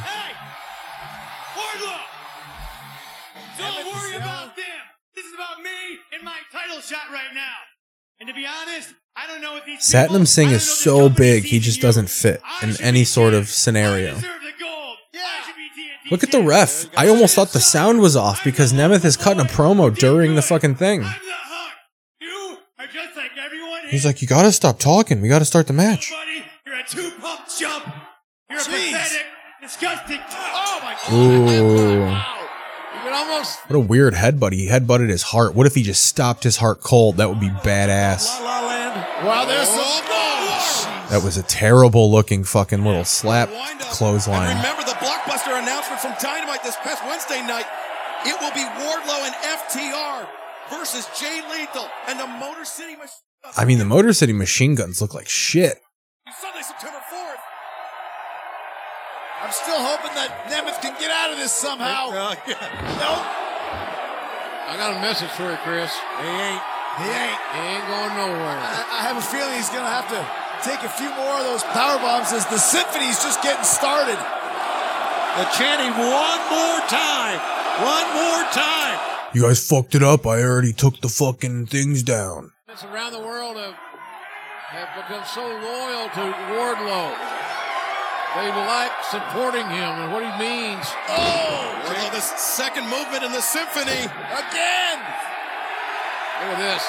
[3.58, 4.66] Don't worry about them.
[5.16, 5.70] This is about me
[6.14, 7.56] and my title shot right now.
[8.20, 11.60] And to be honest, I don't know if these Satnam Singh is so big, he
[11.60, 14.20] just doesn't fit in any sort of scenario.
[16.12, 16.88] Look at the ref.
[16.98, 20.42] I almost thought the sound was off because Nemeth is cutting a promo during the
[20.42, 21.06] fucking thing.
[23.90, 25.22] He's like, You gotta stop talking.
[25.22, 26.12] We gotta start the match.
[26.66, 27.86] You're a two pump jump.
[28.50, 29.26] You're a pathetic,
[29.62, 30.20] disgusting.
[30.30, 31.14] Oh my god.
[31.14, 32.40] Ooh.
[33.12, 34.54] Almost What a weird headbutt.
[34.54, 35.56] He headbutted his heart.
[35.56, 37.18] What if he just stopped his heart cold?
[37.18, 38.28] That would be badass.
[38.40, 40.00] Wow, there's some.
[41.10, 43.50] That was a terrible looking fucking little slap
[43.90, 44.56] clothesline.
[44.56, 47.66] Remember the blockbuster announcement from Dynamite this past Wednesday night.
[48.26, 50.28] It will be Wardlow and FTR
[50.70, 53.29] versus Jay Lethal and the Motor City Machine.
[53.58, 55.78] I mean, the Motor City machine guns look like shit.
[56.40, 57.42] Sunday, September 4th.
[59.44, 62.10] I'm still hoping that Nemeth can get out of this somehow.
[62.14, 62.36] Uh,
[63.00, 63.12] No,
[64.70, 65.90] I got a message for you, Chris.
[66.22, 66.62] he ain't.
[67.02, 67.40] He ain't.
[67.56, 68.60] He ain't going nowhere.
[68.60, 70.22] I, I have a feeling he's going to have to
[70.62, 74.20] take a few more of those power bombs as the symphony's just getting started.
[75.40, 77.40] The chanting one more time.
[77.82, 79.00] One more time.
[79.34, 80.28] You guys fucked it up.
[80.28, 82.52] I already took the fucking things down.
[82.80, 86.24] Fans around the world have, have become so loyal to
[86.54, 87.12] Wardlow.
[88.36, 90.86] They like supporting him and what he means.
[91.08, 94.06] Oh, oh Wardlow, this second movement in the symphony.
[94.06, 94.98] Again.
[96.40, 96.84] Look at this.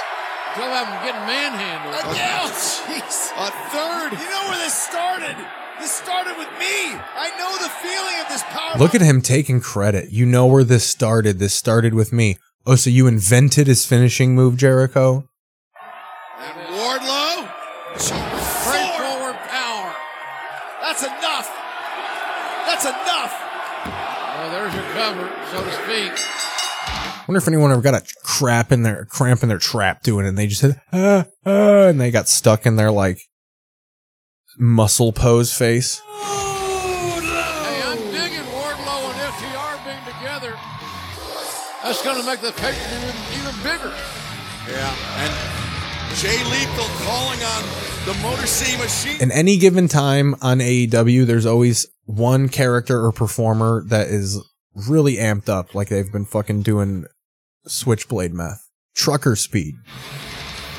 [0.53, 2.13] Still have him getting manhandled.
[2.13, 2.41] Again.
[2.43, 2.51] Oh,
[2.87, 3.33] jeez.
[3.39, 4.13] A third.
[4.13, 5.37] You know where this started.
[5.81, 6.93] This started with me.
[7.17, 8.79] I know the feeling of this power.
[8.79, 10.11] Look at him taking credit.
[10.11, 11.39] You know where this started.
[11.39, 12.37] This started with me.
[12.67, 15.30] Oh, so you invented his finishing move, Jericho?
[16.81, 17.49] And Wardlow.
[17.99, 19.95] Straightforward power.
[20.81, 21.51] That's enough.
[22.67, 23.35] That's enough.
[23.85, 26.13] Well, there's your cover, so to speak.
[27.29, 30.31] wonder if anyone ever got a crap in their cramp in their trap doing it
[30.31, 33.21] and they just said ah, ah, and they got stuck in their like
[34.59, 36.01] muscle pose face.
[36.01, 40.57] Hey, I'm digging Wardlow and FTR being together.
[41.83, 43.95] That's going to make the paper even, even bigger.
[44.69, 45.60] Yeah, and
[46.17, 47.63] Jay Lethal calling on
[48.05, 49.21] the Motor City Machine.
[49.21, 54.43] In any given time on AEW, there's always one character or performer that is
[54.75, 57.07] really amped up, like they've been fucking doing
[57.67, 58.69] switchblade meth.
[58.95, 59.75] Trucker speed.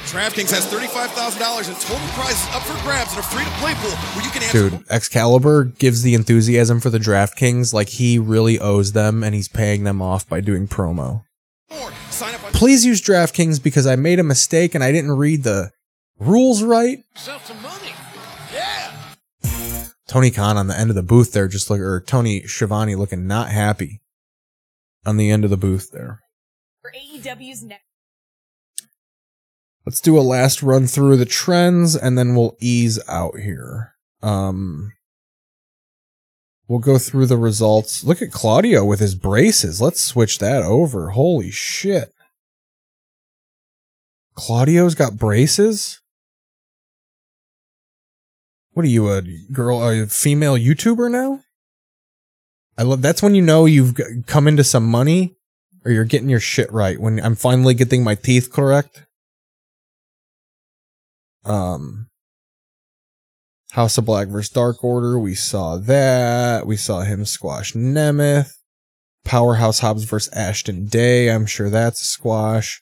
[0.05, 4.31] DraftKings has $35,000 in total prizes up for grabs in a free-to-play pool where you
[4.31, 9.23] can answer Dude, Excalibur gives the enthusiasm for the DraftKings like he really owes them
[9.23, 11.23] and he's paying them off by doing promo.
[11.69, 11.91] more.
[12.21, 15.41] Sign up on Please use DraftKings because I made a mistake and I didn't read
[15.41, 15.71] the
[16.19, 16.99] rules right.
[17.15, 17.93] Sell some money.
[20.07, 23.25] Tony Khan on the end of the booth there, just look, or Tony Schiavone looking
[23.25, 24.01] not happy
[25.03, 26.19] on the end of the booth there.
[26.83, 27.85] For AEW's next.
[29.83, 33.95] Let's do a last run through the trends and then we'll ease out here.
[34.21, 34.93] Um,
[36.71, 38.01] we'll go through the results.
[38.01, 39.81] Look at Claudio with his braces.
[39.81, 41.09] Let's switch that over.
[41.09, 42.13] Holy shit.
[44.35, 45.99] Claudio's got braces?
[48.71, 49.21] What are you, a
[49.51, 51.41] girl, a female YouTuber now?
[52.77, 55.35] I love that's when you know you've come into some money
[55.83, 56.97] or you're getting your shit right.
[56.97, 59.05] When I'm finally getting my teeth correct.
[61.43, 62.07] Um,
[63.71, 65.17] House of Black versus Dark Order.
[65.17, 66.67] We saw that.
[66.67, 68.51] We saw him squash Nemeth.
[69.23, 71.31] Powerhouse Hobbs versus Ashton Day.
[71.31, 72.81] I'm sure that's a squash.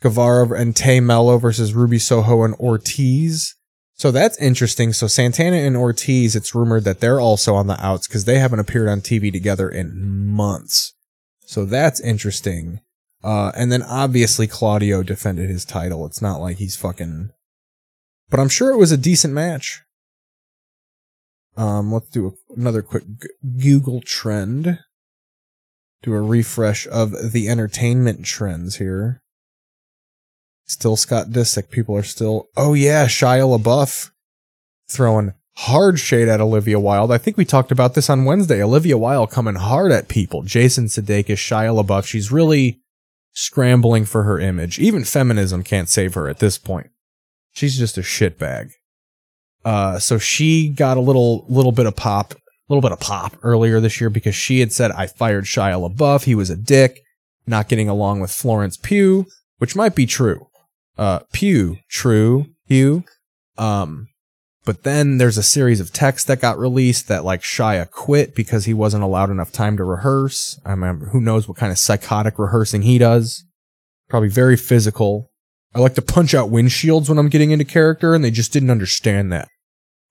[0.00, 3.54] Guevara and Tay Melo versus Ruby Soho and Ortiz.
[3.94, 4.92] So that's interesting.
[4.92, 8.60] So Santana and Ortiz, it's rumored that they're also on the outs because they haven't
[8.60, 10.92] appeared on TV together in months.
[11.46, 12.80] So that's interesting.
[13.24, 16.04] Uh, and then obviously Claudio defended his title.
[16.04, 17.30] It's not like he's fucking,
[18.28, 19.82] but I'm sure it was a decent match.
[21.56, 23.04] Um, let's do another quick
[23.58, 24.78] Google trend.
[26.02, 29.22] Do a refresh of the entertainment trends here.
[30.66, 31.70] Still Scott Disick.
[31.70, 34.10] People are still, oh yeah, Shia LaBeouf
[34.88, 37.10] throwing hard shade at Olivia Wilde.
[37.10, 38.62] I think we talked about this on Wednesday.
[38.62, 40.42] Olivia Wilde coming hard at people.
[40.42, 42.04] Jason Sudeikis, Shia LaBeouf.
[42.04, 42.80] She's really
[43.32, 44.78] scrambling for her image.
[44.78, 46.90] Even feminism can't save her at this point.
[47.52, 48.72] She's just a shitbag.
[49.66, 52.36] Uh, so she got a little, little bit of pop, a
[52.68, 56.22] little bit of pop earlier this year because she had said, I fired Shia LaBeouf.
[56.22, 57.00] He was a dick,
[57.48, 59.26] not getting along with Florence Pugh,
[59.58, 60.46] which might be true.
[60.96, 63.02] Uh, Pugh, true, Pugh.
[63.58, 64.06] Um,
[64.64, 68.66] but then there's a series of texts that got released that like Shia quit because
[68.66, 70.60] he wasn't allowed enough time to rehearse.
[70.64, 73.44] I remember who knows what kind of psychotic rehearsing he does.
[74.08, 75.32] Probably very physical.
[75.74, 78.70] I like to punch out windshields when I'm getting into character and they just didn't
[78.70, 79.48] understand that.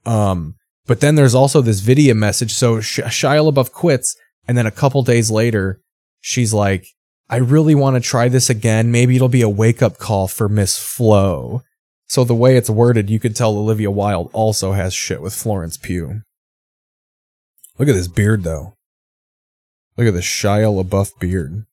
[0.05, 0.55] Um,
[0.87, 2.53] but then there's also this video message.
[2.53, 4.15] So Sh- Shia LaBeouf quits
[4.47, 5.81] and then a couple days later,
[6.21, 6.85] she's like,
[7.29, 8.91] I really want to try this again.
[8.91, 11.63] Maybe it'll be a wake up call for Miss Flo.
[12.07, 15.77] So the way it's worded, you could tell Olivia Wilde also has shit with Florence
[15.77, 16.21] Pugh.
[17.79, 18.73] Look at this beard though.
[19.97, 21.65] Look at this Shia LaBeouf beard.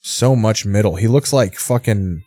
[0.00, 0.96] So much middle.
[0.96, 2.24] He looks like fucking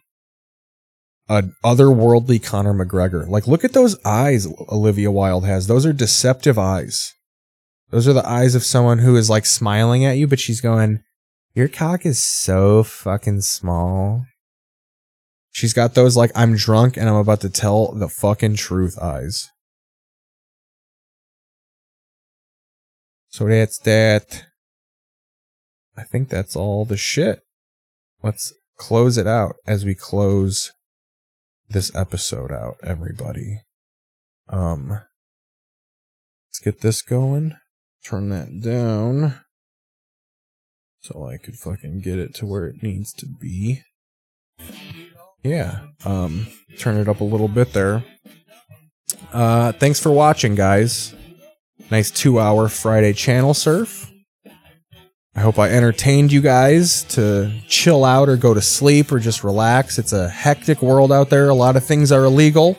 [1.29, 3.27] a otherworldly Conor McGregor.
[3.27, 5.67] Like look at those eyes Olivia Wilde has.
[5.67, 7.13] Those are deceptive eyes.
[7.89, 11.03] Those are the eyes of someone who is like smiling at you, but she's going,
[11.53, 14.25] Your cock is so fucking small.
[15.51, 19.49] She's got those like I'm drunk and I'm about to tell the fucking truth eyes.
[23.29, 24.45] So that's that.
[25.95, 27.41] I think that's all the shit.
[28.23, 30.71] Let's close it out as we close
[31.73, 33.61] this episode out, everybody.
[34.47, 34.89] Um,
[36.49, 37.57] let's get this going.
[38.05, 39.39] Turn that down
[41.01, 43.81] so I could fucking get it to where it needs to be.
[45.43, 45.87] Yeah.
[46.05, 46.47] Um,
[46.77, 48.03] turn it up a little bit there.
[49.33, 51.13] Uh, thanks for watching, guys.
[51.91, 54.12] Nice two hour Friday channel surf.
[55.35, 59.43] I hope I entertained you guys to chill out or go to sleep or just
[59.43, 59.97] relax.
[59.97, 61.49] It's a hectic world out there.
[61.49, 62.77] A lot of things are illegal.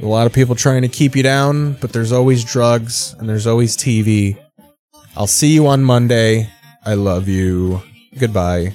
[0.00, 3.46] A lot of people trying to keep you down, but there's always drugs and there's
[3.46, 4.36] always TV.
[5.16, 6.50] I'll see you on Monday.
[6.84, 7.82] I love you.
[8.18, 8.74] Goodbye.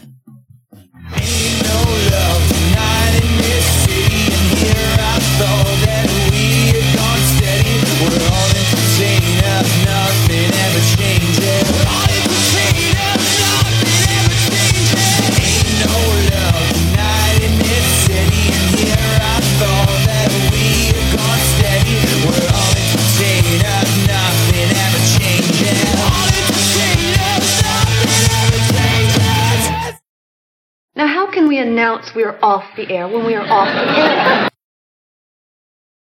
[31.37, 34.49] Can we announce we are off the air when we are off the air?